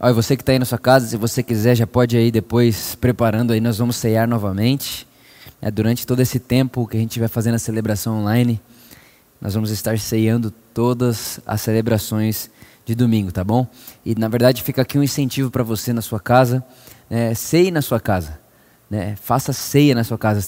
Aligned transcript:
Olha, 0.00 0.12
você 0.12 0.36
que 0.36 0.42
está 0.42 0.50
aí 0.50 0.58
na 0.58 0.64
sua 0.64 0.78
casa, 0.78 1.06
se 1.06 1.16
você 1.16 1.40
quiser, 1.40 1.76
já 1.76 1.86
pode 1.86 2.16
ir 2.16 2.32
depois 2.32 2.96
preparando 2.96 3.52
aí, 3.52 3.60
nós 3.60 3.78
vamos 3.78 3.94
ceiar 3.94 4.28
novamente. 4.28 5.06
É, 5.62 5.70
durante 5.70 6.04
todo 6.04 6.20
esse 6.20 6.40
tempo 6.40 6.86
que 6.86 6.96
a 6.96 7.00
gente 7.00 7.18
vai 7.20 7.28
fazendo 7.28 7.54
a 7.54 7.58
celebração 7.60 8.18
online, 8.20 8.60
nós 9.40 9.54
vamos 9.54 9.70
estar 9.70 9.96
ceando 9.98 10.50
todas 10.50 11.38
as 11.46 11.60
celebrações 11.60 12.50
de 12.84 12.94
domingo, 12.94 13.30
tá 13.30 13.44
bom? 13.44 13.66
E 14.04 14.16
na 14.16 14.26
verdade 14.26 14.62
fica 14.62 14.82
aqui 14.82 14.98
um 14.98 15.02
incentivo 15.02 15.48
para 15.50 15.62
você 15.62 15.92
na 15.92 16.02
sua 16.02 16.18
casa, 16.18 16.64
né? 17.08 17.32
ceie 17.34 17.70
na 17.70 17.80
sua 17.80 18.00
casa. 18.00 18.40
Né? 18.90 19.14
Faça 19.16 19.52
ceia 19.52 19.94
na 19.94 20.02
sua 20.02 20.18
casa. 20.18 20.44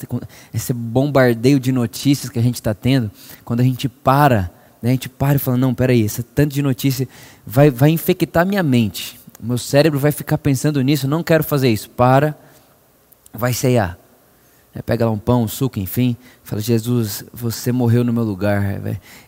Esse 0.52 0.72
bombardeio 0.72 1.60
de 1.60 1.70
notícias 1.70 2.28
que 2.30 2.38
a 2.38 2.42
gente 2.42 2.56
está 2.56 2.74
tendo, 2.74 3.10
quando 3.44 3.60
a 3.60 3.64
gente 3.64 3.88
para, 3.88 4.50
né? 4.82 4.90
a 4.90 4.92
gente 4.92 5.08
para 5.08 5.36
e 5.36 5.38
fala: 5.38 5.56
não, 5.56 5.72
peraí, 5.72 6.02
esse 6.02 6.22
tanto 6.22 6.52
de 6.52 6.62
notícia 6.62 7.08
vai, 7.46 7.70
vai 7.70 7.90
infectar 7.90 8.44
minha 8.44 8.62
mente. 8.62 9.18
Meu 9.40 9.58
cérebro 9.58 9.98
vai 9.98 10.12
ficar 10.12 10.38
pensando 10.38 10.80
nisso, 10.82 11.06
não 11.06 11.22
quero 11.22 11.44
fazer 11.44 11.68
isso. 11.68 11.90
Para, 11.90 12.36
vai 13.32 13.52
ceiar. 13.52 13.98
Pega 14.84 15.06
lá 15.06 15.10
um 15.10 15.18
pão, 15.18 15.44
um 15.44 15.48
suco, 15.48 15.78
enfim. 15.78 16.16
Fala, 16.44 16.60
Jesus, 16.60 17.24
você 17.32 17.72
morreu 17.72 18.04
no 18.04 18.12
meu 18.12 18.24
lugar. 18.24 18.80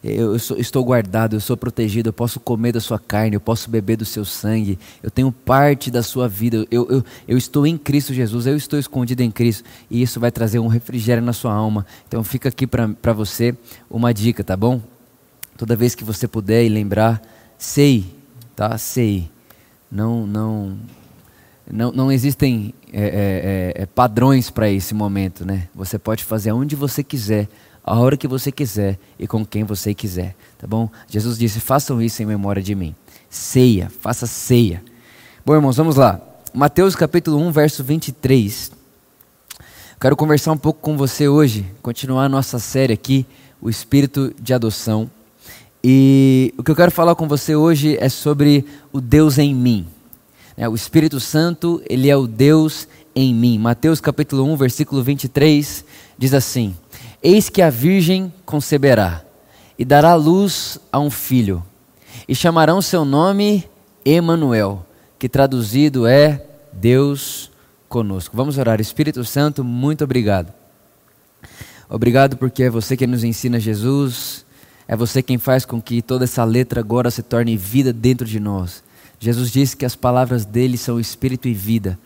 Eu, 0.05 0.33
eu 0.34 0.39
sou, 0.39 0.59
estou 0.59 0.84
guardado, 0.84 1.37
eu 1.37 1.41
sou 1.41 1.57
protegido, 1.57 2.11
eu 2.11 2.12
posso 2.12 2.39
comer 2.39 2.73
da 2.73 2.81
sua 2.81 2.98
carne, 2.98 3.34
eu 3.34 3.41
posso 3.41 3.71
beber 3.71 3.97
do 3.97 4.05
seu 4.05 4.25
sangue. 4.25 4.79
Eu 5.03 5.11
tenho 5.11 5.33
parte 5.33 5.91
da 5.91 6.03
sua 6.03 6.29
vida. 6.29 6.67
Eu, 6.70 6.87
eu, 6.91 7.05
eu 7.27 7.39
estou 7.39 7.67
em 7.67 7.79
Cristo 7.79 8.12
Jesus, 8.12 8.47
eu 8.47 8.56
estou 8.56 8.79
escondido 8.79 9.23
em 9.23 9.31
Cristo. 9.31 9.65
E 9.91 10.03
isso 10.03 10.20
vai 10.20 10.31
trazer 10.31 10.59
um 10.59 10.67
refrigério 10.67 11.23
na 11.23 11.33
sua 11.33 11.55
alma. 11.55 11.87
Então 12.06 12.23
fica 12.23 12.51
aqui 12.51 12.67
para 12.67 13.12
você 13.12 13.56
uma 13.89 14.12
dica, 14.12 14.45
tá 14.45 14.56
bom? 14.56 14.83
Toda 15.56 15.75
vez 15.75 15.95
que 15.95 16.05
você 16.05 16.29
puder 16.29 16.65
e 16.65 16.69
lembrar, 16.69 17.23
sei, 17.56 18.05
tá? 18.55 18.77
Sei. 18.77 19.31
Não, 19.91 20.27
não, 20.27 20.78
não, 21.70 21.92
não 21.92 22.12
existem 22.12 22.74
é, 22.92 23.02
é, 23.02 23.81
é, 23.81 23.83
é 23.83 23.86
padrões 23.86 24.50
para 24.50 24.70
esse 24.70 24.95
momento, 24.95 25.45
né? 25.45 25.69
Você 25.75 25.98
pode 25.98 26.25
fazer 26.25 26.53
onde 26.53 26.77
você 26.77 27.03
quiser, 27.03 27.48
a 27.83 27.98
hora 27.98 28.17
que 28.17 28.28
você 28.28 28.53
quiser 28.53 28.98
e 29.19 29.27
com 29.27 29.45
quem 29.45 29.64
você 29.64 29.95
quiser, 29.95 30.34
tá 30.58 30.67
bom? 30.67 30.91
Jesus 31.08 31.39
disse: 31.39 31.61
façam 31.61 32.03
isso 32.03 32.22
em 32.22 32.27
memória 32.27 32.62
de 32.62 32.75
mim. 32.75 32.95
Ceia, 33.30 33.91
faça 34.00 34.27
ceia. 34.27 34.83
Bom, 35.45 35.55
irmãos, 35.55 35.77
vamos 35.77 35.97
lá. 35.97 36.20
Mateus 36.52 36.95
capítulo 36.95 37.39
1, 37.39 37.52
verso 37.52 37.84
23. 37.84 38.73
Quero 40.00 40.17
conversar 40.17 40.52
um 40.52 40.56
pouco 40.56 40.80
com 40.80 40.97
você 40.97 41.28
hoje, 41.28 41.67
continuar 41.83 42.25
a 42.25 42.28
nossa 42.28 42.58
série 42.58 42.92
aqui, 42.92 43.27
o 43.61 43.69
espírito 43.69 44.34
de 44.41 44.55
adoção. 44.55 45.11
E 45.91 46.53
o 46.58 46.62
que 46.62 46.70
eu 46.70 46.77
quero 46.77 46.92
falar 46.92 47.14
com 47.14 47.27
você 47.27 47.56
hoje 47.56 47.97
é 47.98 48.11
sobre 48.11 48.62
o 48.92 49.00
Deus 49.00 49.39
em 49.39 49.55
mim. 49.55 49.86
É, 50.55 50.69
o 50.69 50.75
Espírito 50.75 51.19
Santo, 51.19 51.83
ele 51.89 52.11
é 52.11 52.14
o 52.14 52.27
Deus 52.27 52.86
em 53.17 53.34
mim. 53.34 53.58
Mateus 53.58 53.98
capítulo 53.98 54.45
1, 54.53 54.56
versículo 54.56 55.03
23 55.03 55.83
diz 56.19 56.34
assim: 56.34 56.77
Eis 57.22 57.48
que 57.48 57.62
a 57.62 57.70
virgem 57.70 58.30
conceberá 58.45 59.25
e 59.78 59.84
dará 59.86 60.14
luz 60.14 60.78
a 60.92 60.98
um 60.98 61.11
filho, 61.11 61.64
e 62.28 62.34
chamarão 62.34 62.83
seu 62.83 63.02
nome 63.02 63.64
Emanuel, 64.05 64.84
que 65.19 65.27
traduzido 65.27 66.06
é 66.06 66.45
Deus 66.70 67.50
conosco. 67.89 68.36
Vamos 68.36 68.58
orar. 68.58 68.78
Espírito 68.78 69.25
Santo, 69.25 69.64
muito 69.64 70.05
obrigado. 70.05 70.52
Obrigado 71.89 72.36
porque 72.36 72.64
é 72.64 72.69
você 72.69 72.95
que 72.95 73.06
nos 73.06 73.25
ensina 73.25 73.58
Jesus, 73.58 74.45
é 74.89 74.97
você 74.97 75.22
quem 75.22 75.36
faz 75.36 75.67
com 75.67 75.83
que 75.83 76.00
toda 76.00 76.25
essa 76.25 76.42
letra 76.42 76.81
agora 76.81 77.11
se 77.11 77.22
torne 77.22 77.58
vida 77.58 77.92
dentro 77.92 78.27
de 78.27 78.41
nós. 78.41 78.83
Jesus 79.20 79.50
disse 79.50 79.77
que 79.77 79.84
as 79.84 79.95
palavras 79.95 80.47
dele 80.47 80.78
são 80.78 80.98
espírito 80.98 81.47
e 81.47 81.53
vida. 81.53 81.98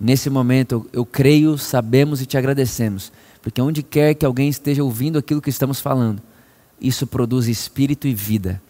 Nesse 0.00 0.30
momento, 0.30 0.88
eu, 0.94 1.04
creio, 1.04 1.58
sabemos 1.58 2.22
e 2.22 2.26
te 2.26 2.38
agradecemos, 2.38 3.12
porque 3.42 3.60
onde 3.60 3.82
quer 3.82 4.14
que 4.14 4.24
alguém 4.24 4.48
esteja 4.48 4.82
ouvindo 4.82 5.18
aquilo 5.18 5.42
que 5.42 5.50
estamos 5.50 5.80
falando, 5.80 6.22
isso 6.80 7.06
produz 7.06 7.46
espírito 7.46 8.08
e 8.08 8.14
vida. 8.14 8.62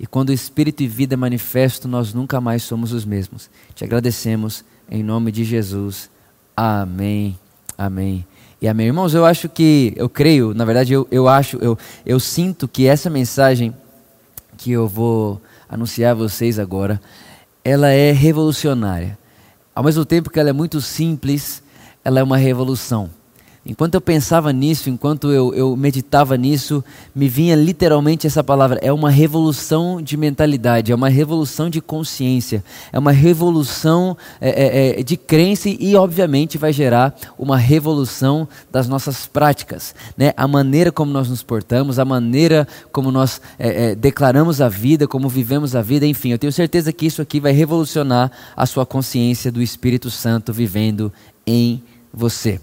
E 0.00 0.06
quando 0.06 0.30
o 0.30 0.32
espírito 0.32 0.82
e 0.82 0.88
vida 0.88 1.12
é 1.12 1.16
manifesto, 1.16 1.86
nós 1.86 2.14
nunca 2.14 2.40
mais 2.40 2.62
somos 2.62 2.92
os 2.92 3.04
mesmos. 3.04 3.50
Te 3.74 3.84
agradecemos 3.84 4.64
em 4.90 5.02
nome 5.02 5.30
de 5.30 5.44
Jesus. 5.44 6.08
Amém. 6.56 7.38
Amém. 7.76 8.24
E 8.60 8.66
amém. 8.66 8.86
Irmãos, 8.88 9.14
eu 9.14 9.24
acho 9.24 9.48
que, 9.48 9.92
eu 9.96 10.08
creio, 10.08 10.52
na 10.52 10.64
verdade, 10.64 10.92
eu, 10.92 11.06
eu 11.10 11.28
acho, 11.28 11.58
eu, 11.58 11.78
eu 12.04 12.18
sinto 12.18 12.66
que 12.66 12.86
essa 12.86 13.08
mensagem 13.08 13.72
que 14.56 14.72
eu 14.72 14.88
vou 14.88 15.40
anunciar 15.68 16.10
a 16.10 16.14
vocês 16.14 16.58
agora, 16.58 17.00
ela 17.62 17.88
é 17.90 18.10
revolucionária. 18.10 19.16
Ao 19.72 19.84
mesmo 19.84 20.04
tempo 20.04 20.28
que 20.28 20.40
ela 20.40 20.50
é 20.50 20.52
muito 20.52 20.80
simples, 20.80 21.62
ela 22.04 22.18
é 22.18 22.22
uma 22.22 22.36
revolução. 22.36 23.10
Enquanto 23.68 23.96
eu 23.96 24.00
pensava 24.00 24.50
nisso, 24.50 24.88
enquanto 24.88 25.30
eu, 25.30 25.52
eu, 25.52 25.76
meditava 25.76 26.38
nisso, 26.38 26.82
me 27.14 27.28
vinha 27.28 27.54
literalmente 27.54 28.26
essa 28.26 28.42
palavra: 28.42 28.78
é 28.80 28.90
uma 28.90 29.10
revolução 29.10 30.00
de 30.00 30.16
mentalidade, 30.16 30.90
é 30.90 30.94
uma 30.94 31.10
revolução 31.10 31.68
de 31.68 31.78
consciência, 31.82 32.64
é 32.90 32.98
uma 32.98 33.12
revolução 33.12 34.16
é, 34.40 34.48
é, 34.48 35.00
é, 35.00 35.02
de 35.02 35.18
crença 35.18 35.68
e, 35.68 35.94
obviamente, 35.94 36.56
vai 36.56 36.72
gerar 36.72 37.14
uma 37.38 37.58
revolução 37.58 38.48
das 38.72 38.88
nossas 38.88 39.26
práticas. 39.26 39.94
Né? 40.16 40.32
A 40.34 40.48
maneira 40.48 40.90
como 40.90 41.12
nós 41.12 41.28
nos 41.28 41.42
portamos, 41.42 41.98
a 41.98 42.06
maneira 42.06 42.66
como 42.90 43.12
nós 43.12 43.38
é, 43.58 43.90
é, 43.90 43.94
declaramos 43.94 44.62
a 44.62 44.68
vida, 44.70 45.06
como 45.06 45.28
vivemos 45.28 45.76
a 45.76 45.82
vida, 45.82 46.06
enfim, 46.06 46.30
eu 46.30 46.38
tenho 46.38 46.52
certeza 46.54 46.90
que 46.90 47.04
isso 47.04 47.20
aqui 47.20 47.38
vai 47.38 47.52
revolucionar 47.52 48.32
a 48.56 48.64
sua 48.64 48.86
consciência 48.86 49.52
do 49.52 49.60
Espírito 49.60 50.10
Santo 50.10 50.54
vivendo 50.54 51.12
em 51.46 51.82
você. 52.10 52.58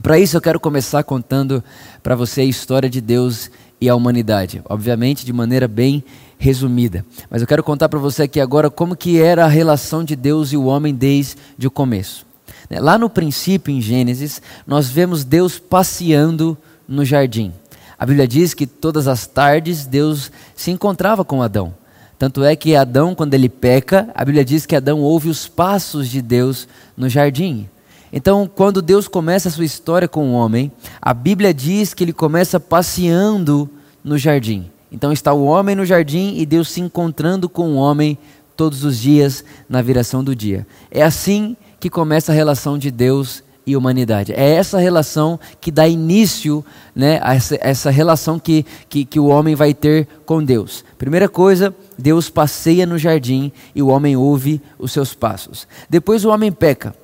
Para 0.00 0.18
isso 0.18 0.36
eu 0.36 0.40
quero 0.40 0.58
começar 0.58 1.02
contando 1.02 1.62
para 2.02 2.14
você 2.14 2.40
a 2.40 2.44
história 2.44 2.88
de 2.88 3.00
Deus 3.00 3.50
e 3.80 3.88
a 3.88 3.94
humanidade, 3.94 4.62
obviamente 4.68 5.26
de 5.26 5.32
maneira 5.32 5.68
bem 5.68 6.02
resumida. 6.38 7.04
Mas 7.28 7.42
eu 7.42 7.48
quero 7.48 7.62
contar 7.62 7.88
para 7.88 7.98
você 7.98 8.22
aqui 8.22 8.40
agora 8.40 8.70
como 8.70 8.96
que 8.96 9.20
era 9.20 9.44
a 9.44 9.48
relação 9.48 10.02
de 10.02 10.16
Deus 10.16 10.52
e 10.52 10.56
o 10.56 10.64
homem 10.64 10.94
desde 10.94 11.66
o 11.66 11.70
começo. 11.70 12.24
Né, 12.70 12.80
lá 12.80 12.96
no 12.96 13.10
princípio, 13.10 13.72
em 13.72 13.80
Gênesis, 13.80 14.40
nós 14.66 14.88
vemos 14.88 15.24
Deus 15.24 15.58
passeando 15.58 16.56
no 16.88 17.04
jardim. 17.04 17.52
A 17.98 18.06
Bíblia 18.06 18.26
diz 18.26 18.54
que 18.54 18.66
todas 18.66 19.06
as 19.06 19.26
tardes 19.26 19.86
Deus 19.86 20.32
se 20.56 20.70
encontrava 20.70 21.24
com 21.24 21.42
Adão. 21.42 21.74
Tanto 22.18 22.42
é 22.44 22.56
que 22.56 22.74
Adão, 22.74 23.14
quando 23.14 23.34
ele 23.34 23.48
peca, 23.48 24.08
a 24.14 24.24
Bíblia 24.24 24.44
diz 24.44 24.64
que 24.64 24.76
Adão 24.76 25.00
ouve 25.00 25.28
os 25.28 25.48
passos 25.48 26.08
de 26.08 26.22
Deus 26.22 26.66
no 26.96 27.08
jardim. 27.08 27.68
Então, 28.12 28.50
quando 28.52 28.82
Deus 28.82 29.08
começa 29.08 29.48
a 29.48 29.52
sua 29.52 29.64
história 29.64 30.06
com 30.06 30.28
o 30.28 30.32
homem, 30.32 30.70
a 31.00 31.14
Bíblia 31.14 31.54
diz 31.54 31.94
que 31.94 32.04
ele 32.04 32.12
começa 32.12 32.60
passeando 32.60 33.70
no 34.04 34.18
jardim. 34.18 34.70
Então, 34.90 35.10
está 35.10 35.32
o 35.32 35.44
homem 35.44 35.74
no 35.74 35.86
jardim 35.86 36.34
e 36.36 36.44
Deus 36.44 36.68
se 36.68 36.80
encontrando 36.80 37.48
com 37.48 37.70
o 37.70 37.76
homem 37.76 38.18
todos 38.56 38.84
os 38.84 38.98
dias 38.98 39.42
na 39.68 39.80
viração 39.80 40.22
do 40.22 40.36
dia. 40.36 40.66
É 40.90 41.02
assim 41.02 41.56
que 41.80 41.88
começa 41.88 42.32
a 42.32 42.34
relação 42.34 42.76
de 42.76 42.90
Deus 42.90 43.42
e 43.66 43.76
humanidade. 43.76 44.32
É 44.32 44.54
essa 44.54 44.78
relação 44.78 45.38
que 45.60 45.70
dá 45.70 45.86
início 45.86 46.64
né, 46.94 47.18
a 47.22 47.34
essa, 47.34 47.58
essa 47.60 47.90
relação 47.90 48.38
que, 48.38 48.66
que, 48.88 49.04
que 49.04 49.20
o 49.20 49.26
homem 49.26 49.54
vai 49.54 49.72
ter 49.72 50.06
com 50.26 50.44
Deus. 50.44 50.84
Primeira 50.98 51.28
coisa, 51.28 51.74
Deus 51.96 52.28
passeia 52.28 52.84
no 52.84 52.98
jardim 52.98 53.52
e 53.74 53.82
o 53.82 53.88
homem 53.88 54.16
ouve 54.16 54.60
os 54.78 54.92
seus 54.92 55.14
passos. 55.14 55.66
Depois 55.88 56.24
o 56.24 56.30
homem 56.30 56.52
peca. 56.52 56.94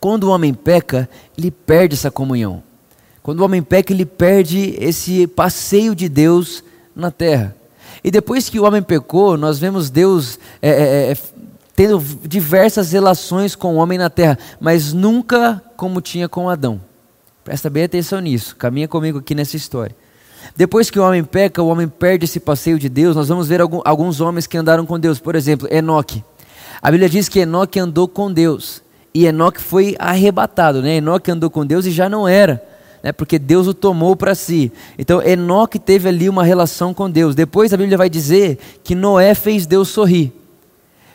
Quando 0.00 0.24
o 0.24 0.30
homem 0.30 0.54
peca, 0.54 1.08
ele 1.36 1.50
perde 1.50 1.94
essa 1.94 2.10
comunhão. 2.10 2.62
Quando 3.22 3.40
o 3.40 3.44
homem 3.44 3.62
peca, 3.62 3.92
ele 3.92 4.06
perde 4.06 4.76
esse 4.80 5.26
passeio 5.26 5.94
de 5.94 6.08
Deus 6.08 6.62
na 6.94 7.10
terra. 7.10 7.54
E 8.02 8.10
depois 8.10 8.48
que 8.48 8.60
o 8.60 8.64
homem 8.64 8.82
pecou, 8.82 9.36
nós 9.36 9.58
vemos 9.58 9.90
Deus 9.90 10.38
é, 10.62 10.70
é, 10.70 11.12
é, 11.12 11.16
tendo 11.74 12.02
diversas 12.24 12.92
relações 12.92 13.54
com 13.54 13.74
o 13.74 13.78
homem 13.78 13.98
na 13.98 14.08
terra, 14.08 14.38
mas 14.60 14.92
nunca 14.92 15.62
como 15.76 16.00
tinha 16.00 16.28
com 16.28 16.48
Adão. 16.48 16.80
Presta 17.44 17.68
bem 17.68 17.84
atenção 17.84 18.20
nisso, 18.20 18.54
caminha 18.56 18.86
comigo 18.86 19.18
aqui 19.18 19.34
nessa 19.34 19.56
história. 19.56 19.94
Depois 20.56 20.90
que 20.90 20.98
o 20.98 21.02
homem 21.02 21.24
peca, 21.24 21.62
o 21.62 21.68
homem 21.68 21.88
perde 21.88 22.24
esse 22.24 22.40
passeio 22.40 22.78
de 22.78 22.88
Deus. 22.88 23.16
Nós 23.16 23.28
vamos 23.28 23.48
ver 23.48 23.60
alguns 23.60 24.20
homens 24.20 24.46
que 24.46 24.56
andaram 24.56 24.86
com 24.86 24.98
Deus. 24.98 25.18
Por 25.18 25.34
exemplo, 25.34 25.68
Enoque. 25.70 26.24
A 26.80 26.90
Bíblia 26.90 27.08
diz 27.08 27.28
que 27.28 27.40
Enoque 27.40 27.78
andou 27.78 28.08
com 28.08 28.32
Deus 28.32 28.82
e 29.14 29.26
Enoque 29.26 29.60
foi 29.60 29.96
arrebatado, 29.98 30.82
né? 30.82 30.96
Enoque 30.96 31.30
andou 31.30 31.50
com 31.50 31.64
Deus 31.64 31.86
e 31.86 31.90
já 31.90 32.08
não 32.08 32.28
era, 32.28 32.62
né? 33.02 33.12
Porque 33.12 33.38
Deus 33.38 33.66
o 33.66 33.74
tomou 33.74 34.14
para 34.14 34.34
si. 34.34 34.70
Então 34.98 35.22
Enoque 35.22 35.78
teve 35.78 36.08
ali 36.08 36.28
uma 36.28 36.44
relação 36.44 36.92
com 36.92 37.10
Deus. 37.10 37.34
Depois 37.34 37.72
a 37.72 37.76
Bíblia 37.76 37.98
vai 37.98 38.10
dizer 38.10 38.58
que 38.84 38.94
Noé 38.94 39.34
fez 39.34 39.66
Deus 39.66 39.88
sorrir. 39.88 40.32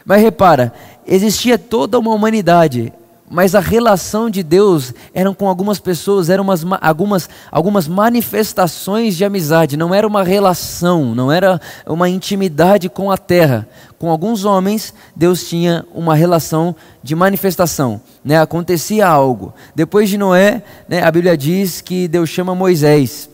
Mas 0.06 0.22
repara, 0.22 0.74
existia 1.08 1.58
toda 1.58 1.98
uma 1.98 2.14
humanidade, 2.14 2.92
mas 3.34 3.56
a 3.56 3.60
relação 3.60 4.30
de 4.30 4.44
Deus 4.44 4.94
eram 5.12 5.34
com 5.34 5.48
algumas 5.48 5.80
pessoas, 5.80 6.30
eram 6.30 6.44
umas, 6.44 6.64
algumas, 6.80 7.28
algumas 7.52 7.88
manifestações 7.88 9.18
de 9.18 9.26
amizade, 9.26 9.76
não 9.76 9.92
era 9.92 10.06
uma 10.06 10.24
relação, 10.24 11.16
não 11.16 11.32
era 11.32 11.60
uma 11.88 12.08
intimidade 12.08 12.90
com 12.90 13.10
a 13.10 13.18
terra. 13.18 13.68
Com 13.98 14.12
alguns 14.12 14.46
homens, 14.46 14.94
Deus 15.16 15.50
tinha 15.50 15.84
uma 15.96 16.14
relação 16.14 16.76
de 17.02 17.16
manifestação, 17.16 18.00
né? 18.24 18.40
acontecia 18.40 19.08
algo. 19.08 19.52
Depois 19.74 20.12
de 20.12 20.18
Noé, 20.18 20.62
né, 20.88 21.02
a 21.02 21.10
Bíblia 21.10 21.36
diz 21.36 21.82
que 21.82 22.08
Deus 22.08 22.30
chama 22.30 22.54
Moisés. 22.54 23.28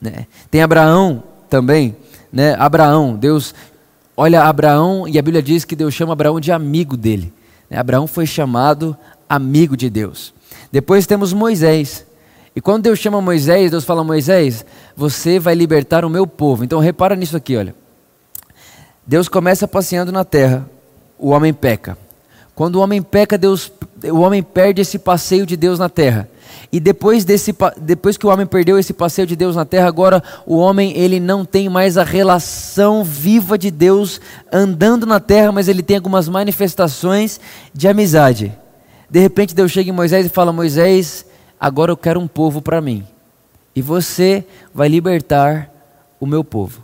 Né? 0.00 0.26
Tem 0.50 0.60
Abraão 0.60 1.22
também, 1.48 1.96
né? 2.32 2.56
Abraão, 2.58 3.14
Deus 3.14 3.54
olha 4.16 4.42
Abraão 4.42 5.06
e 5.06 5.20
a 5.20 5.22
Bíblia 5.22 5.40
diz 5.40 5.64
que 5.64 5.76
Deus 5.76 5.94
chama 5.94 6.14
Abraão 6.14 6.40
de 6.40 6.50
amigo 6.50 6.96
dele. 6.96 7.32
Né? 7.68 7.78
Abraão 7.78 8.06
foi 8.06 8.26
chamado 8.26 8.96
amigo 9.28 9.76
de 9.76 9.88
Deus. 9.90 10.34
Depois 10.70 11.06
temos 11.06 11.32
Moisés. 11.32 12.04
E 12.56 12.60
quando 12.60 12.84
Deus 12.84 12.98
chama 12.98 13.20
Moisés, 13.20 13.70
Deus 13.70 13.84
fala: 13.84 14.04
Moisés, 14.04 14.64
você 14.96 15.38
vai 15.38 15.54
libertar 15.54 16.04
o 16.04 16.10
meu 16.10 16.26
povo. 16.26 16.64
Então 16.64 16.78
repara 16.78 17.16
nisso 17.16 17.36
aqui, 17.36 17.56
olha. 17.56 17.74
Deus 19.06 19.28
começa 19.28 19.68
passeando 19.68 20.10
na 20.10 20.24
terra, 20.24 20.68
o 21.18 21.30
homem 21.30 21.52
peca. 21.52 21.98
Quando 22.54 22.76
o 22.76 22.80
homem 22.80 23.02
peca, 23.02 23.36
Deus, 23.36 23.70
o 24.10 24.20
homem 24.20 24.42
perde 24.42 24.80
esse 24.80 24.98
passeio 24.98 25.46
de 25.46 25.56
Deus 25.56 25.78
na 25.78 25.88
terra. 25.88 26.28
E 26.70 26.80
depois, 26.80 27.24
desse, 27.24 27.54
depois 27.80 28.16
que 28.16 28.26
o 28.26 28.30
homem 28.30 28.46
perdeu 28.46 28.78
esse 28.78 28.92
passeio 28.92 29.26
de 29.26 29.36
Deus 29.36 29.56
na 29.56 29.64
terra, 29.64 29.86
agora 29.86 30.22
o 30.46 30.56
homem 30.56 30.96
ele 30.96 31.20
não 31.20 31.44
tem 31.44 31.68
mais 31.68 31.96
a 31.96 32.04
relação 32.04 33.04
viva 33.04 33.56
de 33.56 33.70
Deus 33.70 34.20
andando 34.52 35.06
na 35.06 35.20
terra, 35.20 35.52
mas 35.52 35.68
ele 35.68 35.82
tem 35.82 35.96
algumas 35.96 36.28
manifestações 36.28 37.40
de 37.72 37.88
amizade. 37.88 38.52
De 39.08 39.20
repente 39.20 39.54
Deus 39.54 39.70
chega 39.70 39.90
em 39.90 39.92
Moisés 39.92 40.26
e 40.26 40.30
fala: 40.30 40.52
Moisés, 40.52 41.24
agora 41.58 41.92
eu 41.92 41.96
quero 41.96 42.20
um 42.20 42.28
povo 42.28 42.60
para 42.60 42.80
mim. 42.80 43.06
E 43.74 43.82
você 43.82 44.44
vai 44.72 44.88
libertar 44.88 45.70
o 46.20 46.26
meu 46.26 46.44
povo. 46.44 46.83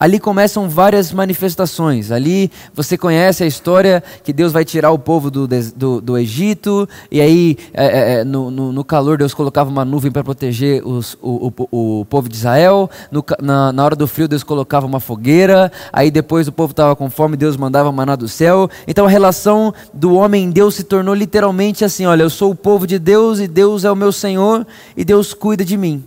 Ali 0.00 0.20
começam 0.20 0.68
várias 0.68 1.12
manifestações. 1.12 2.12
Ali 2.12 2.50
você 2.72 2.96
conhece 2.96 3.42
a 3.42 3.46
história 3.46 4.02
que 4.22 4.32
Deus 4.32 4.52
vai 4.52 4.64
tirar 4.64 4.92
o 4.92 4.98
povo 4.98 5.30
do, 5.30 5.48
do, 5.74 6.00
do 6.00 6.16
Egito, 6.16 6.88
e 7.10 7.20
aí 7.20 7.56
é, 7.74 7.86
é, 7.86 8.12
é, 8.20 8.24
no, 8.24 8.50
no, 8.50 8.72
no, 8.72 8.84
calor 8.84 9.18
Deus 9.18 9.34
colocava 9.34 9.68
uma 9.68 9.84
nuvem 9.84 10.12
para 10.12 10.22
proteger 10.22 10.86
os, 10.86 11.14
o, 11.20 11.52
o, 11.70 12.00
o, 12.00 12.04
povo 12.04 12.28
de 12.28 12.36
Israel. 12.36 12.88
No, 13.10 13.24
na, 13.40 13.72
na 13.72 13.84
hora 13.84 13.96
do 13.96 14.06
frio 14.06 14.28
Deus 14.28 14.44
colocava 14.44 14.86
uma 14.86 15.00
fogueira. 15.00 15.72
Aí 15.92 16.10
depois 16.10 16.46
o 16.46 16.52
povo 16.52 16.70
estava 16.70 16.94
com 16.94 17.10
fome, 17.10 17.36
Deus 17.36 17.56
mandava 17.56 17.90
maná 17.90 18.14
do 18.14 18.28
céu. 18.28 18.70
Então 18.86 19.06
a 19.06 19.08
relação 19.08 19.74
do 19.92 20.14
homem 20.14 20.44
em 20.44 20.50
Deus 20.50 20.76
se 20.76 20.84
tornou 20.84 21.14
literalmente 21.14 21.84
assim: 21.84 22.06
olha, 22.06 22.22
eu 22.22 22.30
sou 22.30 22.52
o 22.52 22.56
povo 22.56 22.86
de 22.86 22.98
Deus 22.98 23.40
e 23.40 23.48
Deus 23.48 23.84
é 23.84 23.90
o 23.90 23.96
meu 23.96 24.12
Senhor 24.12 24.66
e 24.96 25.04
Deus 25.04 25.34
cuida 25.34 25.64
de 25.64 25.76
mim. 25.76 26.04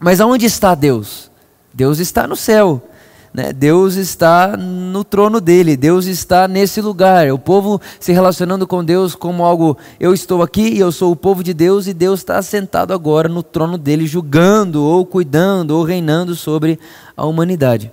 Mas 0.00 0.20
aonde 0.20 0.46
está 0.46 0.74
Deus? 0.74 1.30
Deus 1.72 2.00
está 2.00 2.26
no 2.26 2.34
céu. 2.34 2.82
Né? 3.32 3.52
Deus 3.52 3.94
está 3.94 4.56
no 4.56 5.02
trono 5.02 5.40
dele, 5.40 5.76
Deus 5.76 6.04
está 6.06 6.46
nesse 6.46 6.80
lugar. 6.80 7.32
O 7.32 7.38
povo 7.38 7.80
se 7.98 8.12
relacionando 8.12 8.66
com 8.66 8.84
Deus 8.84 9.14
como 9.14 9.44
algo, 9.44 9.76
eu 9.98 10.12
estou 10.12 10.42
aqui 10.42 10.74
e 10.74 10.78
eu 10.78 10.92
sou 10.92 11.12
o 11.12 11.16
povo 11.16 11.42
de 11.42 11.54
Deus, 11.54 11.86
e 11.86 11.94
Deus 11.94 12.20
está 12.20 12.42
sentado 12.42 12.92
agora 12.92 13.28
no 13.28 13.42
trono 13.42 13.78
dele, 13.78 14.06
julgando, 14.06 14.82
ou 14.82 15.06
cuidando, 15.06 15.70
ou 15.70 15.82
reinando 15.82 16.34
sobre 16.34 16.78
a 17.16 17.24
humanidade. 17.24 17.90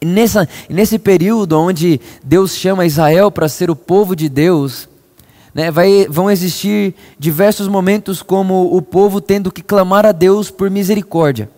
E 0.00 0.06
nessa, 0.06 0.48
nesse 0.70 0.98
período 0.98 1.58
onde 1.58 2.00
Deus 2.24 2.54
chama 2.54 2.86
Israel 2.86 3.30
para 3.30 3.48
ser 3.48 3.68
o 3.68 3.76
povo 3.76 4.14
de 4.14 4.28
Deus, 4.28 4.88
né, 5.52 5.70
vai, 5.70 6.06
vão 6.08 6.30
existir 6.30 6.94
diversos 7.18 7.66
momentos 7.68 8.22
como 8.22 8.74
o 8.74 8.80
povo 8.80 9.20
tendo 9.20 9.50
que 9.50 9.60
clamar 9.60 10.06
a 10.06 10.12
Deus 10.12 10.50
por 10.50 10.70
misericórdia. 10.70 11.50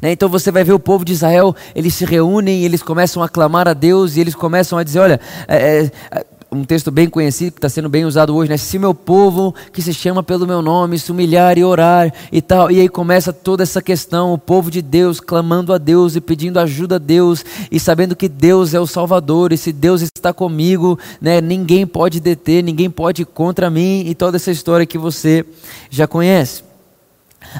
Né? 0.00 0.12
Então 0.12 0.28
você 0.28 0.50
vai 0.50 0.64
ver 0.64 0.72
o 0.72 0.78
povo 0.78 1.04
de 1.04 1.12
Israel, 1.12 1.54
eles 1.74 1.94
se 1.94 2.04
reúnem, 2.04 2.64
eles 2.64 2.82
começam 2.82 3.22
a 3.22 3.28
clamar 3.28 3.68
a 3.68 3.74
Deus 3.74 4.16
e 4.16 4.20
eles 4.20 4.34
começam 4.34 4.78
a 4.78 4.82
dizer: 4.82 5.00
olha, 5.00 5.20
é, 5.48 5.90
é, 6.10 6.24
um 6.52 6.64
texto 6.64 6.90
bem 6.90 7.08
conhecido 7.08 7.52
que 7.52 7.58
está 7.58 7.68
sendo 7.68 7.88
bem 7.88 8.04
usado 8.04 8.34
hoje, 8.34 8.50
né? 8.50 8.56
Se 8.56 8.78
meu 8.78 8.92
povo 8.92 9.54
que 9.72 9.80
se 9.80 9.94
chama 9.94 10.22
pelo 10.22 10.46
meu 10.46 10.60
nome 10.60 10.98
se 10.98 11.12
humilhar 11.12 11.56
e 11.56 11.64
orar 11.64 12.12
e 12.32 12.42
tal, 12.42 12.70
e 12.70 12.80
aí 12.80 12.88
começa 12.88 13.32
toda 13.32 13.62
essa 13.62 13.80
questão, 13.80 14.32
o 14.32 14.38
povo 14.38 14.70
de 14.70 14.82
Deus 14.82 15.20
clamando 15.20 15.72
a 15.72 15.78
Deus 15.78 16.16
e 16.16 16.20
pedindo 16.20 16.58
ajuda 16.58 16.96
a 16.96 16.98
Deus 16.98 17.44
e 17.70 17.78
sabendo 17.78 18.16
que 18.16 18.28
Deus 18.28 18.74
é 18.74 18.80
o 18.80 18.86
Salvador 18.86 19.52
e 19.52 19.56
se 19.56 19.72
Deus 19.72 20.02
está 20.02 20.32
comigo, 20.32 20.98
né? 21.20 21.40
Ninguém 21.40 21.86
pode 21.86 22.18
deter, 22.18 22.64
ninguém 22.64 22.90
pode 22.90 23.22
ir 23.22 23.26
contra 23.26 23.70
mim 23.70 24.02
e 24.06 24.14
toda 24.14 24.36
essa 24.36 24.50
história 24.50 24.84
que 24.84 24.98
você 24.98 25.44
já 25.88 26.08
conhece. 26.08 26.64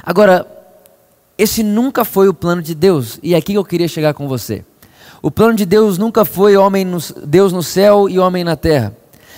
Agora 0.03 0.60
esse 1.37 1.63
nunca 1.63 2.05
foi 2.05 2.27
o 2.27 2.33
plano 2.33 2.61
de 2.61 2.75
Deus, 2.75 3.19
e 3.23 3.33
é 3.33 3.37
aqui 3.37 3.53
que 3.53 3.57
eu 3.57 3.65
queria 3.65 3.87
chegar 3.87 4.13
com 4.13 4.27
você. 4.27 4.63
O 5.21 5.29
plano 5.29 5.53
de 5.53 5.65
Deus 5.65 5.97
nunca 5.97 6.25
foi 6.25 6.57
homem 6.57 6.83
no, 6.83 6.97
Deus 7.25 7.53
no 7.53 7.61
céu 7.61 8.09
e 8.09 8.17
homem 8.17 8.43
na 8.43 8.55
terra. 8.55 8.95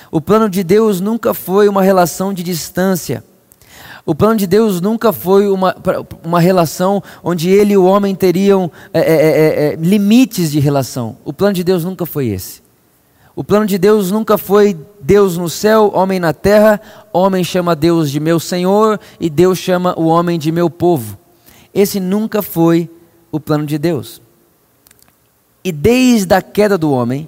O 0.10 0.22
plano 0.22 0.50
de 0.50 0.64
Deus 0.64 1.02
nunca 1.02 1.34
foi 1.34 1.68
uma 1.68 1.82
relação 1.82 2.34
de 2.34 2.44
distância. 2.44 3.24
O 4.06 4.14
plano 4.14 4.36
de 4.36 4.46
Deus 4.46 4.80
nunca 4.80 5.12
foi 5.12 5.48
uma, 5.48 5.76
uma 6.24 6.40
relação 6.40 7.02
onde 7.24 7.50
ele 7.50 7.74
e 7.74 7.78
o 7.78 7.86
homem 7.86 8.14
teriam 8.14 8.70
é, 8.94 9.00
é, 9.00 9.04
é, 9.04 9.74
é, 9.74 9.76
limites 9.76 10.52
de 10.52 10.60
relação. 10.60 11.18
O 11.24 11.34
plano 11.34 11.54
de 11.54 11.64
Deus 11.64 11.84
nunca 11.84 12.06
foi 12.06 12.28
esse. 12.28 12.62
O 13.36 13.44
plano 13.44 13.66
de 13.66 13.78
Deus 13.78 14.12
nunca 14.12 14.38
foi 14.38 14.78
Deus 15.02 15.38
no 15.38 15.50
céu, 15.50 15.92
homem 15.96 16.20
na 16.20 16.34
terra. 16.34 16.80
Homem 17.12 17.44
chama 17.44 17.76
Deus 17.76 18.12
de 18.12 18.20
meu 18.20 18.40
Senhor 18.40 19.00
e 19.20 19.30
Deus 19.30 19.58
chama 19.58 19.98
o 19.98 20.06
homem 20.06 20.38
de 20.38 20.52
meu 20.52 20.70
povo. 20.70 21.18
Esse 21.74 22.00
nunca 22.00 22.42
foi 22.42 22.90
o 23.32 23.40
plano 23.40 23.66
de 23.66 23.78
Deus. 23.78 24.22
E 25.64 25.72
desde 25.72 26.34
a 26.36 26.42
queda 26.42 26.78
do 26.78 26.92
homem, 26.92 27.28